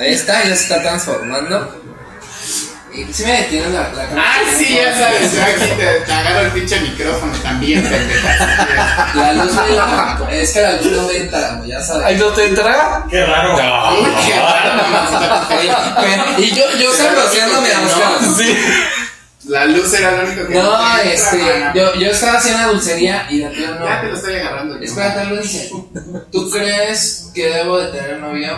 esta 0.00 0.42
ya 0.42 0.56
se 0.56 0.62
está 0.64 0.82
transformando. 0.82 1.82
Y 2.92 3.04
sí 3.12 3.22
me 3.22 3.42
detiene 3.42 3.68
la, 3.68 3.92
la 3.92 4.08
Ah, 4.16 4.40
sí, 4.58 4.74
ya 4.74 4.92
sabes, 4.98 5.32
yo 5.34 5.42
aquí 5.44 5.72
te, 5.78 6.00
te 6.00 6.12
agarro 6.12 6.46
el 6.46 6.50
pinche 6.50 6.80
micrófono 6.80 7.32
también, 7.44 7.84
pendeja. 7.84 9.12
La 9.14 9.34
luz 9.34 9.54
me 9.54 9.70
la, 9.76 10.18
es 10.32 10.50
que 10.52 10.62
la 10.62 10.72
luz 10.72 10.86
no 10.90 11.02
me 11.06 11.16
entra, 11.16 11.62
ya 11.64 11.80
sabes. 11.80 12.06
¿Ahí 12.06 12.16
no 12.16 12.26
te 12.30 12.44
entra? 12.44 13.04
Qué 13.08 13.24
raro. 13.24 13.54
Uy, 14.00 14.10
qué 14.26 14.34
raro. 14.34 14.82
Y 16.38 16.50
yo, 16.50 16.64
yo 16.76 16.92
sabroseándome 16.92 17.72
a 17.72 17.80
Oscar. 17.82 18.18
Sí. 18.36 18.56
La 19.44 19.64
luz 19.66 19.92
era 19.94 20.10
lo 20.22 20.26
único 20.28 20.48
que 20.48 20.54
No, 20.54 20.72
me 21.04 21.14
este, 21.14 21.38
yo, 21.74 21.94
yo 21.94 22.10
estaba 22.10 22.38
haciendo 22.38 22.62
la 22.62 22.68
dulcería 22.68 23.26
y 23.30 23.38
de 23.38 23.46
plano 23.50 23.84
Ya 23.84 24.00
te 24.00 24.06
no. 24.06 24.12
lo 24.12 24.16
estoy 24.18 24.34
agarrando. 24.36 24.78
Espérate, 24.80 25.20
algo 25.20 25.36
dice. 25.36 25.70
¿Tú 26.32 26.50
crees 26.50 27.30
que 27.32 27.46
debo 27.50 27.78
de 27.78 27.92
tener 27.92 28.18
novio? 28.18 28.56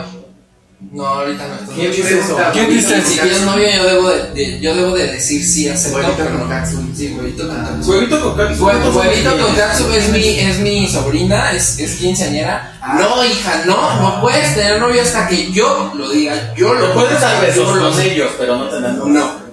No, 0.92 1.04
ahorita 1.06 1.46
no 1.48 1.54
estoy. 1.56 1.74
¿Quién 1.74 1.90
dice 1.90 2.18
eso? 2.20 2.38
¿Quién 2.52 2.70
dice 2.70 3.02
Si 3.04 3.18
tienes 3.18 3.42
novio, 3.42 3.66
yo 3.68 3.84
debo 3.84 4.08
de, 4.10 4.30
de- 4.32 4.60
yo 4.60 4.74
debo 4.76 4.94
de 4.94 5.08
decir 5.12 5.44
sí, 5.44 5.68
acepto. 5.68 5.98
Huevito 5.98 6.14
pero 6.16 6.30
con 6.30 6.38
no. 6.38 6.48
Katsun. 6.48 6.94
Sí, 6.96 7.16
huevito 7.18 7.48
con 7.48 7.56
Katsu. 7.64 7.90
Huevito 7.90 8.20
con 8.22 8.36
Katsu. 8.36 8.64
Hue- 8.64 8.96
Huevito 8.96 9.38
con 9.44 9.54
Katsu 9.56 9.92
es 9.92 10.08
mi, 10.10 10.38
es 10.38 10.58
mi 10.60 10.86
sobrina, 10.88 11.50
es, 11.52 11.80
es 11.80 11.96
quinceañera. 11.96 12.78
No, 12.96 13.24
hija, 13.24 13.62
no, 13.66 14.00
no 14.00 14.20
puedes 14.22 14.54
tener 14.54 14.80
novio 14.80 15.02
hasta 15.02 15.26
que 15.26 15.50
yo 15.50 15.92
lo 15.96 16.10
diga. 16.10 16.54
Yo 16.56 16.72
lo 16.72 16.86
Lo 16.88 16.94
puedes 16.94 17.20
dar 17.20 17.40
besos 17.44 17.76
lo 17.76 17.90
con 17.90 18.00
ellos, 18.00 18.30
pero 18.38 18.56
no 18.56 18.68
te 18.68 18.80
dan 18.80 19.12
No, 19.12 19.47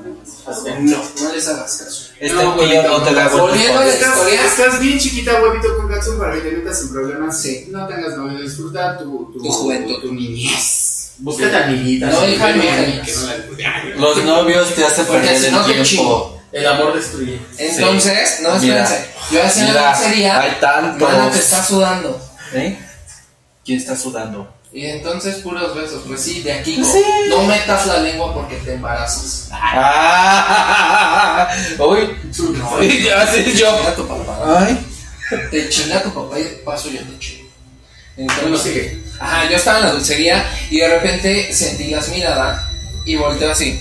no, 0.48 0.98
no 1.22 1.34
les 1.34 1.48
hagas 1.48 1.78
caso. 1.78 2.12
Este 2.20 2.36
tío 2.38 2.84
no 2.84 3.02
te 3.04 3.14
da 3.14 3.28
Volviendo 3.30 3.80
a 3.80 3.86
la 3.86 3.92
Estás, 3.94 4.10
historia. 4.18 4.46
estás 4.46 4.80
bien 4.80 5.00
chiquita, 5.00 5.42
huevito 5.42 5.76
con 5.78 5.90
Katsun, 5.90 6.18
para 6.20 6.36
que 6.36 6.42
te 6.42 6.52
metas 6.58 6.82
en 6.82 6.90
problemas. 6.90 7.42
Sí. 7.42 7.68
No 7.72 7.88
tengas 7.88 8.16
novio, 8.18 8.42
disfruta 8.42 8.98
tu, 8.98 9.32
tu, 9.34 9.40
Tu 9.42 9.50
juventud. 9.50 10.02
tu 10.02 10.14
niñez. 10.14 11.12
Búscate 11.18 11.56
amiguitas. 11.56 12.12
No, 12.14 12.28
hija, 12.28 12.50
no, 12.56 12.62
Que 12.62 13.14
no 13.16 13.28
la- 13.28 13.96
Los 13.96 14.24
novios 14.24 14.74
te 14.76 14.86
hacen 14.86 15.06
perder 15.06 15.46
el 15.46 15.52
no 15.52 15.66
tiempo. 15.66 15.84
chingo. 15.84 16.42
El 16.52 16.68
amor 16.68 16.94
destruye. 16.96 17.40
Entonces, 17.58 18.40
no, 18.42 18.58
Mira, 18.60 18.84
espérense. 18.84 19.10
Yo 19.32 19.44
hacía 19.44 19.64
la 19.66 19.70
mira, 19.72 19.96
dulcería. 19.98 20.42
hay 20.42 20.52
tantos. 20.62 21.10
Mana, 21.12 21.32
te 21.32 21.40
está 21.40 21.64
sudando. 21.66 22.22
¿Eh? 22.54 22.80
¿Quién 23.66 23.80
está 23.80 23.96
sudando? 23.98 24.54
Y 24.76 24.86
entonces, 24.88 25.36
puros 25.38 25.74
besos. 25.74 26.04
Pues 26.06 26.20
sí, 26.20 26.42
de 26.42 26.52
aquí. 26.52 26.84
No 27.30 27.44
metas 27.44 27.88
la 27.88 28.00
lengua 28.00 28.34
porque 28.34 28.58
te 28.58 28.74
embarazas. 28.74 29.48
¡Ah! 29.50 31.48
Uy, 31.80 32.10
ya 33.06 33.26
sé 33.26 33.54
yo. 33.54 33.74
Chinga 33.74 33.96
tu 33.96 34.06
papá. 34.06 34.38
Ay. 34.60 34.78
Te 35.50 35.70
chinga 35.70 36.04
tu 36.04 36.14
papá 36.14 36.38
y 36.40 36.44
de 36.44 36.50
paso 36.66 36.90
yo 36.90 37.00
te 37.00 37.18
chingo. 37.20 37.50
Entonces, 38.18 38.98
ajá, 39.18 39.50
yo 39.50 39.56
estaba 39.56 39.80
en 39.80 39.86
la 39.86 39.92
dulcería 39.92 40.46
y 40.70 40.80
de 40.80 40.90
repente 40.90 41.54
sentí 41.54 41.88
las 41.88 42.10
miradas 42.10 42.62
y 43.06 43.16
volteo 43.16 43.54
así. 43.54 43.80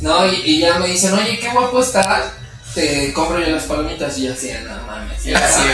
No, 0.00 0.26
y, 0.26 0.40
y 0.42 0.60
ya 0.60 0.78
me 0.78 0.88
dicen, 0.88 1.12
oye, 1.12 1.38
qué 1.38 1.50
guapo 1.50 1.80
estás. 1.82 2.32
Te 2.74 3.12
compro 3.12 3.38
yo 3.38 3.50
las 3.50 3.62
palomitas 3.64 4.18
y 4.18 4.26
yo 4.26 4.32
así, 4.32 4.50
no 4.64 4.86
mames. 4.86 5.24
Y 5.24 5.30
Ya 5.30 5.38
así, 5.38 5.62
sí, 5.62 5.68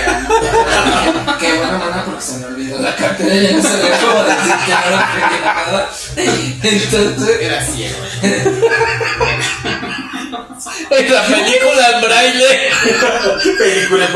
Qué 1.41 1.53
buena 1.55 1.79
mana 1.79 2.05
porque 2.05 2.21
se 2.21 2.37
me 2.39 2.47
olvidó 2.47 2.79
la 2.79 2.95
cartera 2.95 3.35
y 3.35 3.43
ya 3.43 3.53
no 3.53 3.63
sabía 3.63 3.99
cómo 4.01 4.23
decir 4.25 4.55
que 4.67 4.73
no 4.73 4.81
nada. 5.41 5.91
Entonces, 6.63 7.41
Era 7.41 7.65
ciego. 7.65 7.97
En 10.91 11.13
la 11.13 11.27
película 11.27 11.91
en 11.95 12.01
braille. 12.03 12.71
Película, 13.59 14.09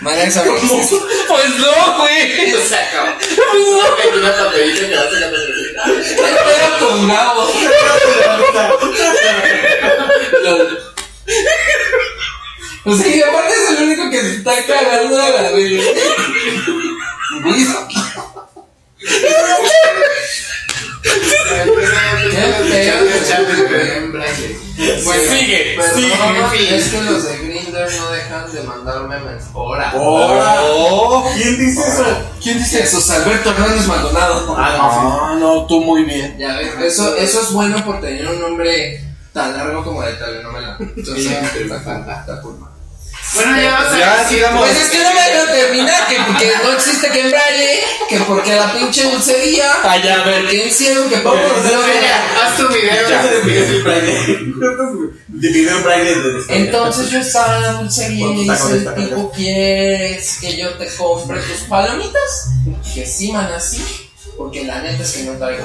mana 0.00 0.22
esa 0.22 0.44
no 0.44 0.56
existe. 0.56 0.96
Pues 1.28 1.50
no, 1.58 1.98
güey. 1.98 2.52
Se 2.66 2.76
acabó. 2.76 3.08
No. 3.08 4.18
Una 4.18 4.36
papelita 4.36 4.88
que 4.88 4.96
va 4.96 5.02
a 5.02 5.04
la 5.04 5.28
Pero 6.16 6.88
con 6.88 7.08
Gabo. 7.08 7.52
Lol. 10.44 10.89
O 12.90 12.96
sea, 12.96 13.14
y 13.16 13.22
aparte 13.22 13.54
es 13.54 13.70
el 13.78 13.84
único 13.84 14.10
que 14.10 14.20
se 14.20 14.36
está 14.36 14.52
cagando 14.66 15.20
a 15.20 15.28
la 15.28 15.50
vez. 15.52 15.84
Güey, 17.42 17.66
Bueno, 25.04 25.22
sigue, 25.30 25.76
perdón, 25.76 25.94
sigue. 25.94 26.12
en 26.14 26.50
fin. 26.50 26.74
Es 26.74 26.88
que 26.88 27.02
los 27.02 27.24
de 27.24 27.38
Grindr 27.38 27.92
no 27.98 28.10
dejan 28.10 28.52
de 28.52 28.62
mandar 28.62 29.02
memes. 29.08 29.44
Ahora. 29.54 29.92
Oh. 29.94 31.30
¿Quién 31.34 31.58
dice 31.58 31.80
eso? 31.80 32.04
¿Quién 32.42 32.58
dice 32.58 32.82
eso? 32.82 33.12
Alberto 33.12 33.50
Hernández 33.50 33.86
Maldonado. 33.86 34.56
Ah, 34.58 35.36
no, 35.38 35.66
tú 35.66 35.80
muy 35.82 36.04
bien. 36.04 36.36
Ya 36.38 36.56
ves, 36.56 36.72
eso, 36.82 37.16
eso 37.16 37.40
es 37.42 37.52
bueno 37.52 37.84
por 37.84 38.00
tener 38.00 38.26
un 38.26 38.40
nombre 38.40 39.04
tan 39.32 39.56
largo 39.56 39.84
como 39.84 40.02
de 40.02 40.12
telenovela. 40.14 40.76
Entonces, 40.80 41.26
está 41.26 42.40
cool. 42.42 42.69
Bueno, 43.34 43.60
ya 43.62 43.70
vas 43.72 43.92
a 43.92 43.98
Ya, 43.98 44.16
decir. 44.22 44.38
sigamos. 44.38 44.66
Pues 44.68 44.80
es 44.80 44.90
que 44.90 44.98
no 45.04 45.14
me 45.14 45.20
dejan 45.20 45.46
terminar, 45.46 46.06
que 46.08 46.16
porque 46.26 46.52
no 46.64 46.72
existe 46.72 47.10
que 47.10 47.20
en 47.20 47.30
braille, 47.30 47.80
que 48.08 48.18
porque 48.20 48.54
la 48.56 48.72
pinche 48.72 49.04
dulcería, 49.04 49.72
Ay, 49.84 50.02
ya, 50.02 50.20
a 50.20 50.24
ver. 50.24 50.46
que 50.48 50.66
hicieron 50.66 51.08
que 51.08 51.16
Ya, 51.16 51.20
haz 52.42 52.56
tu 52.56 52.68
video. 52.68 53.08
Ya, 53.08 53.20
haz 53.20 53.30
tu 53.30 53.46
video. 53.48 53.78
en 55.76 55.82
braille. 55.84 56.14
Entonces 56.48 57.10
yo 57.10 57.20
estaba 57.20 57.56
en 57.56 57.62
la 57.62 57.72
dulcería 57.74 58.26
y 58.26 58.34
me 58.34 58.46
¿Cuántos 58.46 58.72
dice 58.72 58.88
el 58.88 58.94
tipo, 58.94 59.32
¿quieres 59.32 60.38
que 60.40 60.56
yo 60.56 60.70
te 60.74 60.86
compre 60.96 61.40
tus 61.40 61.60
palomitas? 61.68 62.48
Que 62.94 63.06
sí, 63.06 63.32
man, 63.32 63.50
así, 63.52 63.82
porque 64.36 64.64
la 64.64 64.80
neta 64.82 65.02
es 65.02 65.12
que 65.12 65.22
no 65.24 65.32
traigo 65.38 65.64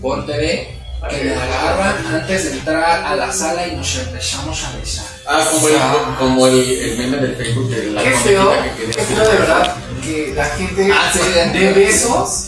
por 0.00 0.26
TV, 0.26 0.77
que 1.08 1.24
me 1.24 1.34
agarra 1.34 1.96
antes 2.12 2.44
de 2.44 2.52
entrar 2.58 3.04
a 3.04 3.14
la 3.16 3.32
sala 3.32 3.66
y 3.68 3.76
nos 3.76 3.96
empezamos 3.96 4.64
a 4.64 4.76
besar. 4.76 5.06
Ah, 5.26 5.46
como 5.50 5.68
el, 5.68 5.76
como 6.18 6.46
el, 6.48 6.54
el 6.70 6.98
meme 6.98 7.16
del 7.18 7.36
Facebook 7.36 7.68
de 7.70 7.86
la 7.92 8.02
Qué 8.02 8.10
feo, 8.12 8.52
que 8.76 8.84
qué 8.86 9.02
feo 9.04 9.18
de 9.30 9.38
verdad 9.38 9.76
que 10.02 10.32
la 10.34 10.44
gente 10.46 10.90
Ah, 10.92 11.10
sí, 11.12 11.18
de- 11.18 11.58
dé 11.58 11.72
besos 11.72 12.44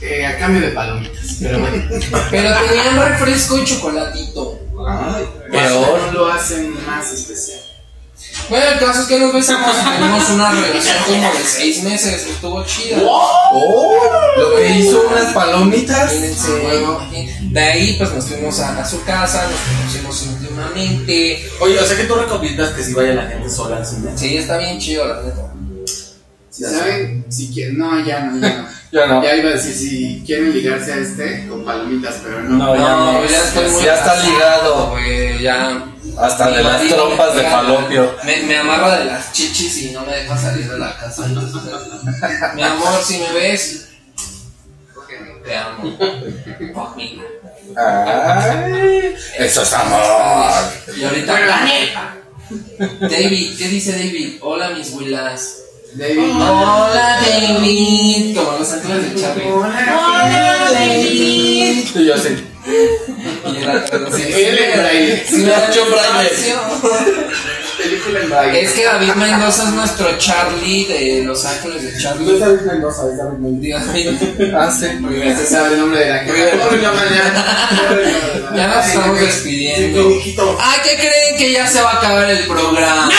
eh, 0.00 0.26
a 0.26 0.38
cambio 0.38 0.60
de 0.62 0.68
palomitas. 0.68 1.36
Pero 1.40 1.58
bueno, 1.60 1.82
Pero 2.30 2.56
tenían 2.68 2.96
refresco 3.08 3.58
y 3.58 3.64
chocolatito. 3.64 4.60
Peor. 5.50 6.00
no 6.06 6.12
lo 6.12 6.32
hacen 6.32 6.74
más 6.86 7.10
especial. 7.12 7.60
Bueno, 8.48 8.66
el 8.72 8.78
caso 8.78 9.02
es 9.02 9.06
que 9.08 9.18
nos 9.18 9.32
besamos 9.32 9.74
y 9.76 9.90
tenemos 9.96 10.30
una 10.30 10.50
relación 10.50 10.96
como 11.06 11.32
de 11.32 11.44
seis 11.44 11.82
meses, 11.82 12.26
estuvo 12.26 12.64
chida. 12.64 12.98
Oh, 13.02 13.94
lo 14.36 14.56
que 14.56 14.68
hizo 14.78 15.02
unas 15.10 15.32
palomitas. 15.32 16.12
Imagínense, 16.12 17.38
De 17.50 17.60
ahí 17.60 17.94
pues 17.98 18.12
nos 18.12 18.26
fuimos 18.26 18.60
a, 18.60 18.80
a 18.80 18.84
su 18.84 19.02
casa, 19.04 19.44
nos 19.48 19.60
conocimos 19.78 20.22
íntimamente. 20.24 21.48
Oye, 21.60 21.78
o 21.80 21.84
sea 21.84 21.96
que 21.96 22.04
tú 22.04 22.14
recomiendas 22.14 22.70
que 22.70 22.82
si 22.82 22.92
vaya 22.92 23.14
la 23.14 23.26
gente 23.26 23.48
sola 23.48 23.78
al 23.78 23.86
cine. 23.86 24.10
Sí, 24.16 24.36
está 24.36 24.58
bien 24.58 24.78
chido 24.78 25.06
la 25.06 25.22
neta. 25.22 25.50
Si 26.50 26.62
saben, 26.62 27.24
si 27.30 27.52
quieren, 27.52 27.78
no, 27.78 28.04
ya 28.04 28.20
no, 28.20 28.40
ya 28.40 28.56
no. 28.58 28.68
Yo 28.92 29.06
no. 29.08 29.24
Ya 29.24 29.34
iba 29.34 29.48
a 29.48 29.52
decir, 29.54 29.74
si 29.74 30.22
quieren 30.24 30.52
ligarse 30.52 30.92
a 30.92 30.96
este, 30.98 31.48
con 31.48 31.64
palomitas, 31.64 32.14
pero 32.22 32.42
no. 32.42 32.56
No, 32.58 32.76
ya 32.76 32.82
no. 32.94 33.26
ya 33.26 33.38
estoy 33.44 33.68
muy 33.70 33.82
Ya 33.84 33.94
está 33.94 34.22
ligado. 34.22 34.90
güey, 34.90 35.42
ya. 35.42 35.84
Hasta 36.16 36.50
de 36.50 36.62
las 36.62 36.88
trompas 36.88 37.34
de 37.34 37.42
falopio. 37.42 38.14
Me, 38.24 38.42
me 38.42 38.58
amarra 38.58 38.98
de 38.98 39.04
las 39.06 39.32
chichis 39.32 39.82
y 39.82 39.90
no 39.90 40.04
me 40.06 40.16
deja 40.16 40.36
salir 40.36 40.70
de 40.70 40.78
la 40.78 40.96
casa. 40.96 41.26
Entonces, 41.26 41.60
mi 42.54 42.62
amor, 42.62 43.02
si 43.02 43.18
me 43.18 43.32
ves, 43.32 43.88
te 45.44 45.56
amo. 45.56 45.98
Ay, 47.76 49.14
eso 49.38 49.62
es 49.62 49.72
amor. 49.72 50.52
Y 50.96 51.04
ahorita, 51.04 51.32
Daniel. 51.32 51.88
David, 53.00 53.58
¿qué 53.58 53.68
dice 53.68 53.92
David? 53.92 54.38
Hola, 54.40 54.70
mis 54.70 54.90
willas. 54.92 55.56
David. 55.94 56.32
Hola, 56.36 57.20
David. 57.20 58.36
Como 58.36 58.58
los 58.58 58.72
ángeles 58.72 59.14
de 59.14 59.20
Charlie. 59.20 59.44
Hola, 59.50 60.70
David. 60.72 61.84
Y 61.94 62.06
yo 62.06 62.14
así. 62.14 62.53
Y 62.66 63.62
era. 63.62 63.86
Sí. 63.86 63.94
Película 67.76 68.20
en 68.20 68.30
braille. 68.30 68.60
Es 68.62 68.72
que 68.72 68.84
David 68.84 69.12
Mendoza 69.14 69.64
es 69.64 69.70
nuestro 69.70 70.16
Charlie 70.18 70.84
de 70.86 71.24
Los 71.24 71.44
Ángeles 71.44 71.82
de 71.82 71.98
Charlie. 72.00 72.38
David 72.38 72.60
Mendoza, 72.62 73.02
es 73.10 73.18
David 73.18 73.38
Mendoza. 73.38 73.60
Dios 73.60 73.86
mío. 73.88 74.12
Ah, 74.58 74.70
sí. 74.70 74.86
Porque 75.02 75.36
se 75.36 75.46
sabe 75.46 75.74
el 75.74 75.80
nombre 75.80 75.98
de 76.00 76.10
la 76.10 76.24
que. 76.24 76.32
Ya 78.56 78.66
nos 78.68 78.86
estamos 78.86 79.20
despidiendo. 79.20 80.08
Ah, 80.60 80.76
¿qué 80.82 80.96
creen 80.96 81.36
que 81.36 81.52
ya 81.52 81.66
se 81.66 81.82
va 81.82 81.90
a 81.90 81.94
acabar 81.96 82.30
el 82.30 82.46
programa? 82.46 83.10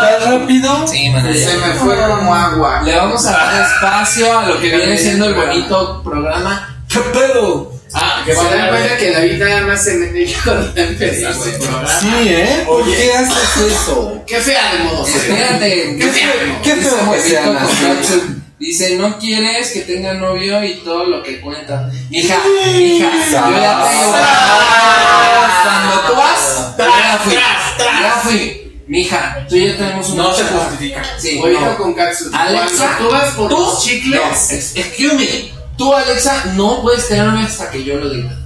¿Tan 0.00 0.40
rápido? 0.40 0.86
Sí, 0.88 1.08
man. 1.10 1.22
Se 1.32 1.56
me 1.56 1.72
fue 1.74 1.96
como 1.96 2.34
agua. 2.34 2.82
Le 2.82 2.96
vamos 2.96 3.24
a 3.26 3.30
dar 3.32 3.62
espacio 3.66 4.38
a 4.38 4.46
lo 4.46 4.60
que 4.60 4.74
viene 4.76 4.98
siendo 4.98 5.26
el 5.26 5.34
bonito 5.34 6.02
programa. 6.02 6.82
¿Qué 6.88 6.98
pedo? 7.12 7.79
Que 8.24 8.34
Se 8.34 8.44
dan 8.44 8.68
cuenta 8.68 8.88
de- 8.94 8.96
que 8.98 9.10
David 9.12 9.42
nada 9.42 9.60
más 9.62 9.84
se 9.84 9.94
mete. 9.94 10.26
Sí, 12.00 12.08
¿eh? 12.28 12.62
¿Por 12.66 12.84
qué 12.84 13.12
haces 13.12 13.56
eso? 13.72 14.22
Qué 14.26 14.36
fea 14.40 14.72
de 14.74 14.78
modo. 14.84 15.06
Espérate. 15.06 15.96
Qué 15.98 16.06
fea 16.08 16.32
de 16.36 16.46
modo. 16.46 16.62
Qué 16.62 17.20
sean 17.28 17.56
así. 17.56 17.84
Kotatsu, 17.84 18.22
Dice, 18.58 18.96
no 18.96 19.18
quieres 19.18 19.70
que 19.70 19.80
tenga 19.80 20.12
novio 20.14 20.62
y 20.62 20.74
todo 20.84 21.04
lo 21.06 21.22
que 21.22 21.40
cuenta. 21.40 21.90
Hija, 22.10 22.36
hija, 22.78 23.10
yo 23.32 23.56
ya 23.56 23.84
tengo. 23.88 24.12
Cuando 25.62 26.00
tú 26.06 26.14
vas, 26.16 26.76
ya 26.78 27.18
fui. 27.24 27.34
Ya 27.34 28.20
fui. 28.22 28.56
Mija, 28.86 29.46
tú 29.48 29.54
y 29.56 29.66
yo 29.68 29.76
tenemos 29.76 30.10
un. 30.10 30.16
No 30.18 30.34
se 30.34 30.44
justifica. 30.44 31.02
Sí, 31.18 31.40
O 31.42 31.46
no. 31.48 31.76
con 31.78 31.94
Katsu. 31.94 32.24
Alexa, 32.34 32.96
tú 32.98 33.08
vas 33.08 33.30
por 33.34 33.50
los 33.50 33.82
chicles. 33.82 34.74
excuse 34.74 35.14
me. 35.14 35.59
Tú, 35.80 35.94
Alexa, 35.94 36.44
no 36.56 36.82
puedes 36.82 37.08
tener 37.08 37.24
novio 37.24 37.46
hasta 37.46 37.70
que 37.70 37.82
yo 37.82 37.96
lo 37.96 38.10
diga. 38.10 38.36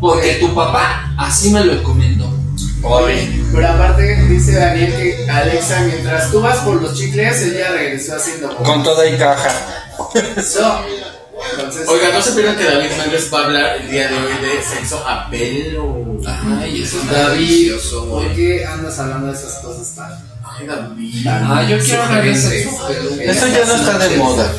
Porque 0.00 0.34
tu 0.34 0.54
papá 0.54 1.12
así 1.18 1.50
me 1.50 1.64
lo 1.64 1.72
encomendó. 1.72 2.32
Pero 3.52 3.68
aparte 3.68 4.14
dice 4.28 4.52
Daniel 4.52 4.92
que 4.94 5.28
Alexa, 5.28 5.80
mientras 5.80 6.30
tú 6.30 6.40
vas 6.40 6.58
por 6.58 6.80
los 6.80 6.96
chicles, 6.96 7.42
ella 7.42 7.72
regresó 7.72 8.14
haciendo 8.14 8.56
Con 8.58 8.84
toda 8.84 9.04
y 9.08 9.18
caja. 9.18 9.50
So, 10.40 10.84
entonces, 11.50 11.88
Oiga, 11.88 12.10
no 12.12 12.22
se 12.22 12.30
pierdan 12.30 12.56
que 12.56 12.64
David 12.64 12.90
Méndez 12.96 13.28
va 13.34 13.40
a 13.40 13.44
hablar 13.44 13.76
el 13.80 13.90
día 13.90 14.08
de 14.08 14.14
hoy 14.14 14.32
de 14.40 14.62
sexo 14.62 15.02
a 15.04 15.28
pelo. 15.28 16.20
Ay, 16.60 16.82
eso 16.82 17.00
está 17.00 17.22
David, 17.30 17.38
delicioso, 17.40 18.08
¿por 18.08 18.22
güey. 18.22 18.36
qué 18.36 18.64
andas 18.64 18.96
hablando 19.00 19.26
de 19.26 19.32
esas 19.32 19.54
cosas 19.54 19.96
tan? 19.96 20.12
Ay, 20.44 20.66
David. 20.68 21.26
Ah, 21.26 21.66
yo 21.68 21.76
quiero 21.80 22.04
hablar 22.04 22.22
de 22.22 22.36
sexo, 22.36 22.70
pero- 22.86 23.20
Eso 23.20 23.46
ya 23.48 23.64
no 23.64 23.74
está 23.74 23.98
de 23.98 24.16
moda. 24.16 24.52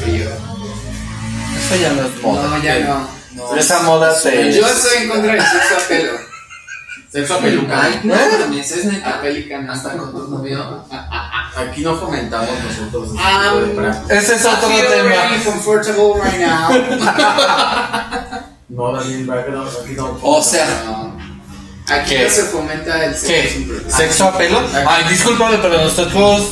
Eso 1.73 1.81
ya 1.81 1.93
no 1.93 2.01
es 2.07 2.21
moda. 2.21 2.47
No, 2.49 2.63
ya 2.63 2.79
no. 2.79 3.07
No. 3.35 3.55
Esa 3.55 3.81
moda 3.83 4.13
se. 4.13 4.53
Yo 4.53 4.67
estoy 4.67 5.03
en 5.03 5.09
contra 5.09 5.31
del 5.33 5.41
sexo 5.41 5.75
a 5.75 5.87
pelo. 5.87 6.11
Sexo 7.11 7.33
a 7.35 7.39
peluca. 7.39 7.81
Ay, 7.83 7.99
no, 8.03 8.15
mames, 8.15 8.71
es 8.71 8.85
A 8.85 8.89
neta. 8.91 9.21
pelican. 9.21 9.69
Hasta 9.69 9.97
con 9.97 10.11
tu 10.11 10.27
novio. 10.29 10.85
Aquí 11.55 11.81
no 11.81 11.95
fomentamos 11.97 12.49
nosotros 12.63 13.09
ese 13.09 13.17
Ah, 13.23 13.51
tipo 13.53 13.65
de 13.65 13.73
prácticas. 13.75 14.23
Ese 14.23 14.35
es 14.35 14.45
otro 14.45 14.69
tema. 14.69 15.09
really 15.09 15.43
comfortable 15.43 16.13
right 16.23 16.39
now. 16.39 16.69
No, 18.69 18.91
Daniel, 18.91 19.29
aquí 19.31 19.51
no. 19.51 19.61
Aquí 19.63 19.93
no 19.95 20.19
O 20.23 20.41
sea, 20.41 20.65
No. 20.85 21.15
Aquí 21.93 22.15
no 22.15 22.29
se 22.29 22.43
fomenta 22.45 23.05
el 23.05 23.13
sexo 23.13 23.27
¿Qué? 23.27 23.91
¿Sexo 23.91 24.23
a 24.29 24.37
pelo? 24.37 24.61
Ay, 24.87 25.03
discúlpame, 25.09 25.57
pero 25.57 25.83
nosotros. 25.83 26.47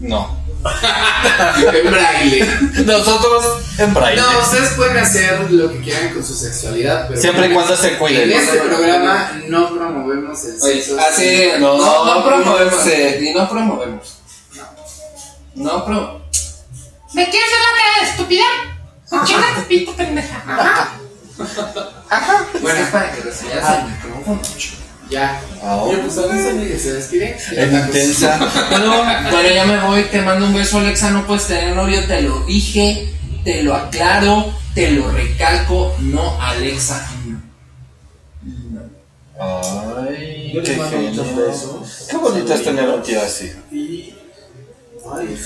No. 0.00 0.45
En 1.72 1.90
braille. 1.90 2.46
Nosotros 2.84 3.44
en 3.78 3.94
braille. 3.94 4.20
No, 4.20 4.38
ustedes 4.40 4.70
pueden 4.74 4.96
hacer 4.98 5.50
lo 5.50 5.70
que 5.72 5.80
quieran 5.80 6.12
con 6.14 6.24
su 6.24 6.34
sexualidad, 6.34 7.06
pero 7.08 7.20
Siempre 7.20 7.46
y 7.48 7.52
cuando 7.54 7.76
se 7.76 7.88
en 7.92 7.98
cuiden. 7.98 8.32
este 8.32 8.58
programa 8.58 9.32
no 9.48 9.74
promovemos 9.74 10.44
el 10.44 10.62
oye, 10.62 10.82
sexo. 10.82 10.98
así. 11.00 11.48
No, 11.58 11.76
No, 11.78 12.04
no, 12.14 12.24
promovemos. 12.26 12.86
Y 13.20 13.32
no 13.34 13.48
promovemos. 13.48 14.18
No 15.54 15.84
pro. 15.84 16.22
¿Me 17.14 17.30
quieres 17.30 17.48
hacer 17.48 17.60
la 17.60 17.82
cara 17.82 18.04
de 18.04 18.10
estúpida? 18.10 18.44
Chinga 19.24 19.54
tu 19.54 19.62
pito, 19.68 19.92
pendeja. 19.96 20.90
Bueno, 22.60 22.80
es 22.80 22.88
para 22.88 23.12
que 23.12 23.20
recibas 23.22 23.78
el 23.78 23.84
micrófono. 23.90 24.40
Ya. 25.10 25.40
Oye, 25.62 25.98
pues 25.98 26.14
se 26.82 26.92
despiden. 26.94 27.36
En 27.52 27.72
intensa. 27.76 28.38
Bueno, 28.70 28.96
bueno, 29.30 29.48
ya 29.54 29.64
me 29.64 29.80
voy, 29.80 30.02
te 30.04 30.20
mando 30.22 30.46
un 30.46 30.54
beso, 30.54 30.78
Alexa. 30.78 31.10
No 31.10 31.26
puedes 31.26 31.46
tener 31.46 31.74
novio, 31.76 32.04
te 32.06 32.22
lo 32.22 32.40
dije, 32.40 33.12
te 33.44 33.62
lo 33.62 33.74
aclaro, 33.74 34.52
te 34.74 34.90
lo 34.90 35.10
recalco. 35.10 35.94
No, 36.00 36.40
Alexa. 36.40 37.08
no. 38.42 38.80
Ay, 39.38 40.52
Yo 40.54 40.62
qué 40.62 40.76
mando 40.76 40.96
muchos 40.98 41.26
genio. 41.26 41.46
besos. 41.46 42.06
Qué 42.10 42.16
bonito 42.16 42.54
es 42.54 42.64
tener 42.64 42.88
un 42.88 43.02
tío 43.02 43.20
así. 43.22 43.52
Y. 43.70 44.14
Ay. 45.14 45.38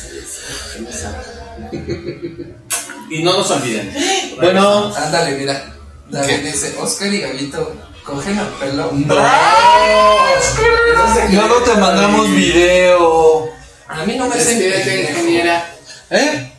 Y 3.11 3.23
no 3.23 3.33
nos 3.37 3.51
olviden. 3.51 3.93
Bueno, 4.37 4.95
Ándale, 4.95 5.37
mira. 5.37 5.75
David 6.09 6.39
dice, 6.45 6.75
Oscar 6.81 7.13
y 7.13 7.21
Gabito, 7.21 7.73
cogen 8.11 8.39
el 8.39 8.47
pelo. 8.47 8.93
luego 11.33 11.63
te 11.63 11.75
mandamos 11.75 12.31
video. 12.31 13.49
A 13.89 14.05
mí 14.05 14.17
no 14.17 14.29
me 14.29 14.39
sentí 14.39 14.67
ingeniera. 14.67 15.75
¿Eh? 16.11 16.51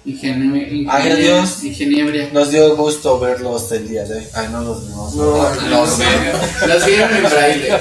Adiós. 0.90 1.64
Ingeniebria. 1.64 2.30
Nos 2.32 2.52
dio 2.52 2.76
gusto 2.76 3.20
verlos 3.20 3.72
el 3.72 3.88
día 3.88 4.04
de 4.06 4.20
hoy. 4.20 4.28
Ay, 4.34 4.48
no 4.52 4.62
los 4.62 4.88
vimos. 4.88 5.14
los 5.14 5.98
ven. 5.98 6.32
Los 6.68 6.86
vieron 6.86 7.16
en 7.16 7.24
braille. 7.24 7.80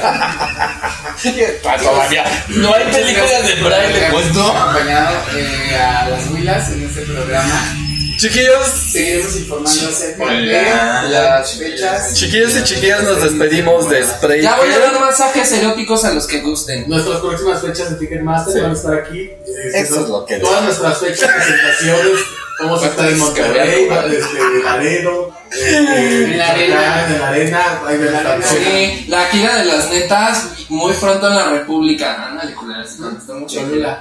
Todavía. 1.82 2.24
No 2.48 2.74
hay 2.74 2.84
películas 2.92 3.46
de 3.46 3.54
braille, 3.62 4.08
pues 4.10 4.34
no. 4.34 4.48
Acompañado 4.48 5.16
eh, 5.36 5.76
a 5.76 6.08
las 6.10 6.30
huilas 6.30 6.70
en 6.70 6.82
este 6.82 7.02
programa. 7.02 7.79
Chiquillos, 8.20 8.66
Seguiremos 8.92 9.34
informando 9.36 9.88
acerca 9.88 10.30
de 10.30 11.08
las 11.08 11.54
fechas. 11.54 12.12
chiquillos 12.14 12.54
y 12.54 12.64
chiquillas, 12.64 13.02
nos 13.02 13.22
despedimos 13.22 13.88
de 13.88 14.04
Spray. 14.04 14.42
Ya 14.42 14.56
voy 14.56 14.70
a 14.70 14.78
dar 14.78 15.00
masajes 15.00 15.50
eróticos 15.52 16.04
a 16.04 16.12
los 16.12 16.26
que 16.26 16.42
gusten. 16.42 16.84
Nuestras 16.86 17.20
próximas 17.20 17.62
fechas 17.62 17.88
de 17.92 17.96
Ticketmaster 17.96 18.52
Sí. 18.52 18.60
van 18.60 18.70
a 18.72 18.74
estar 18.74 18.94
aquí. 18.94 19.20
Eh, 19.20 19.38
Eso 19.72 20.02
es 20.02 20.08
lo 20.10 20.26
que 20.26 20.36
Todas 20.36 20.64
nuestras 20.64 20.98
fechas, 20.98 21.30
presentaciones. 21.34 22.20
Vamos 22.60 22.82
a 22.82 22.86
estar 22.88 23.08
en 23.08 23.18
Monterrey, 23.20 23.88
desde 23.88 24.62
Laredo, 24.64 25.34
este, 25.50 25.76
En 26.24 26.36
la 26.38 26.48
arena. 26.50 27.06
En 27.08 27.18
la 27.20 27.28
arena. 27.28 28.38
Sí, 28.42 29.06
la 29.08 29.24
gira 29.28 29.56
de 29.56 29.64
las 29.64 29.88
netas 29.88 30.44
muy 30.68 30.92
pronto 30.92 31.26
en 31.26 31.36
la 31.36 31.48
República. 31.52 32.26
Ándale, 32.28 32.54
culeras, 32.54 32.98
¿dónde 32.98 33.18
está 33.18 33.32
mucho 33.32 33.60
Cholula. 33.60 33.98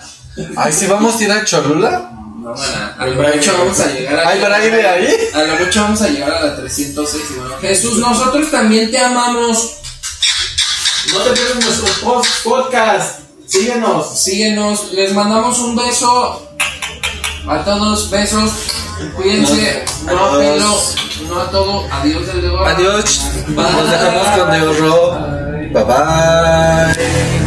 Ay, 0.58 0.74
si 0.74 0.88
vamos 0.88 1.22
a 1.22 1.24
ir 1.24 1.32
a 1.32 1.46
Cholula. 1.46 2.12
No, 2.56 3.04
a 3.04 3.06
lo 3.08 3.16
mucho 3.36 3.54
vamos 3.58 3.80
a 3.80 3.88
llegar 3.88 4.20
a 4.20 4.30
¿Hay 4.30 4.40
braille 4.40 4.88
ahí? 4.88 5.16
A 5.34 5.42
lo 5.44 5.56
mucho 5.58 5.82
vamos 5.82 6.02
a 6.02 6.08
llegar 6.10 6.32
a 6.32 6.46
la 6.46 6.56
306. 6.58 7.24
y 7.30 7.34
bueno, 7.40 7.56
Jesús, 7.62 7.98
nosotros 8.00 8.50
también 8.52 8.90
te 8.92 8.98
amamos. 9.00 9.76
No 11.14 11.20
te 11.20 11.32
pierdas 11.32 11.64
nuestro 11.66 11.88
post- 12.10 12.44
podcast. 12.44 13.20
Síguenos. 13.48 14.20
Síguenos, 14.20 14.92
les 14.94 15.14
mandamos 15.14 15.58
un 15.60 15.76
beso 15.76 16.50
a 17.48 17.64
todos, 17.64 18.10
besos. 18.10 18.52
Cuídense, 19.16 19.86
no 20.06 20.26
a 20.26 20.38
pelo, 20.38 20.82
no 21.28 21.40
a 21.42 21.50
todo. 21.50 21.88
Adiós 21.92 22.28
dedo. 22.28 22.66
Adiós. 22.66 23.22
Nos 23.48 23.90
dejamos 23.92 24.28
con 24.38 24.78
ro. 24.80 25.20
Bye 25.72 25.84
bye. 25.84 27.39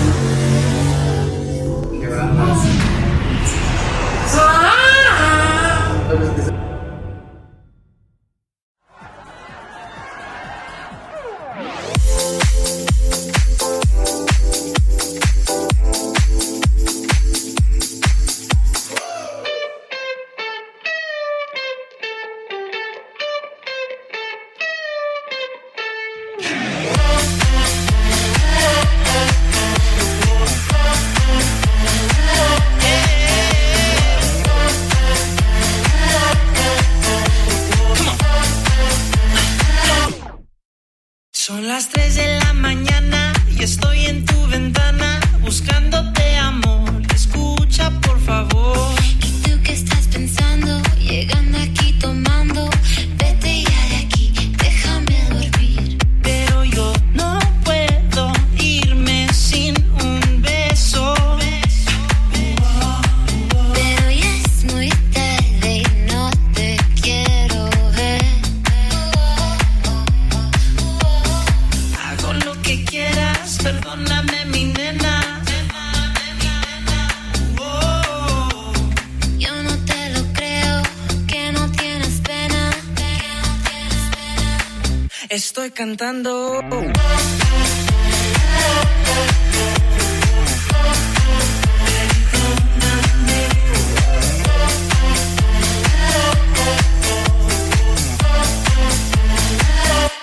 Estoy 85.32 85.70
cantando. 85.70 86.60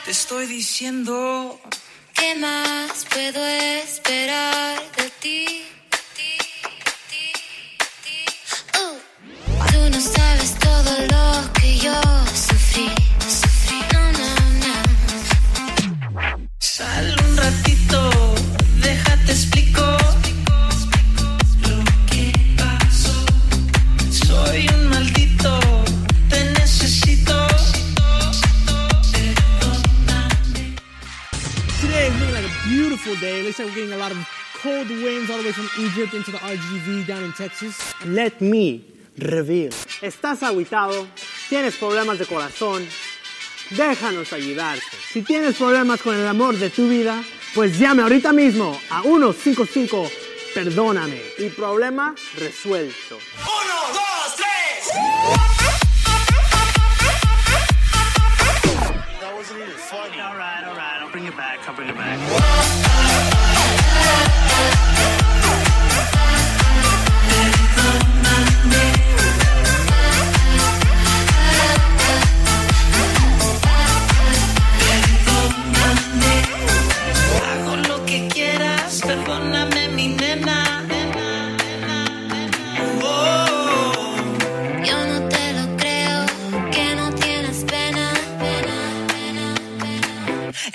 Te 0.06 0.12
estoy 0.12 0.46
diciendo. 0.48 1.60
¿Qué 2.14 2.36
más 2.36 3.06
puedo 3.10 3.46
esperar 3.46 4.80
de 4.98 5.10
ti? 5.22 5.66
Uh, 8.76 9.72
Tú 9.72 9.90
no 9.90 10.02
sabes 10.02 10.54
todo 10.60 10.92
lo 11.14 11.54
que 11.54 11.78
yo. 11.78 11.94
Sufrí, 12.34 12.92
Un 16.82 16.86
que 16.86 17.76
un. 17.94 18.20
Today 31.82 32.08
is 32.08 32.14
looking 32.14 32.34
like 32.34 32.46
a 32.46 32.68
beautiful 32.68 33.16
day. 33.16 33.44
Looks 33.44 33.60
like 33.60 33.68
we're 33.68 33.76
getting 33.76 33.92
a 33.92 33.98
lot 33.98 34.12
of 34.12 34.18
cold 34.62 34.90
winds 34.90 35.30
all 35.30 35.38
the 35.38 35.44
way 35.44 35.52
from 35.52 35.70
Egypt 35.80 36.14
into 36.14 36.32
the 36.32 36.38
RGV 36.38 37.06
down 37.06 37.24
in 37.26 37.34
Texas. 37.34 37.94
Let 38.06 38.40
me 38.40 38.86
reveal. 39.18 39.74
¿Estás 40.02 40.44
aguitado? 40.44 41.08
¿Tienes 41.50 41.76
problemas 41.76 42.20
de 42.20 42.26
corazón? 42.26 42.88
Déjanos 43.70 44.34
ayudarte. 44.34 44.84
Si 45.12 45.22
tienes 45.22 45.56
problemas 45.56 46.02
con 46.02 46.16
el 46.16 46.28
amor 46.28 46.58
de 46.58 46.70
tu 46.70 46.88
vida, 46.88 47.24
pues 47.54 47.78
llame 47.78 48.02
ahorita 48.02 48.34
mismo 48.34 48.80
a 48.90 49.02
155 49.02 50.10
Perdóname 50.54 51.22
y 51.38 51.50
problema 51.50 52.16
resuelto. 52.36 53.20
Uno, 53.38 53.94
dos, 53.94 54.36
tres. 54.36 54.90
That 59.20 59.36
wasn't 59.36 59.60
even 59.62 59.78
funny. 59.78 60.20
All 60.20 60.36
right, 60.36 60.64
all 60.66 60.76
right. 60.76 61.02
I'll 61.02 61.12
bring 61.12 61.28
it 61.28 61.38
back. 61.38 61.60
I'll 61.68 61.76
bring 61.76 61.90
it 61.90 61.96
back. 61.96 62.59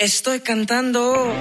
Estoy 0.05 0.39
cantando. 0.39 1.33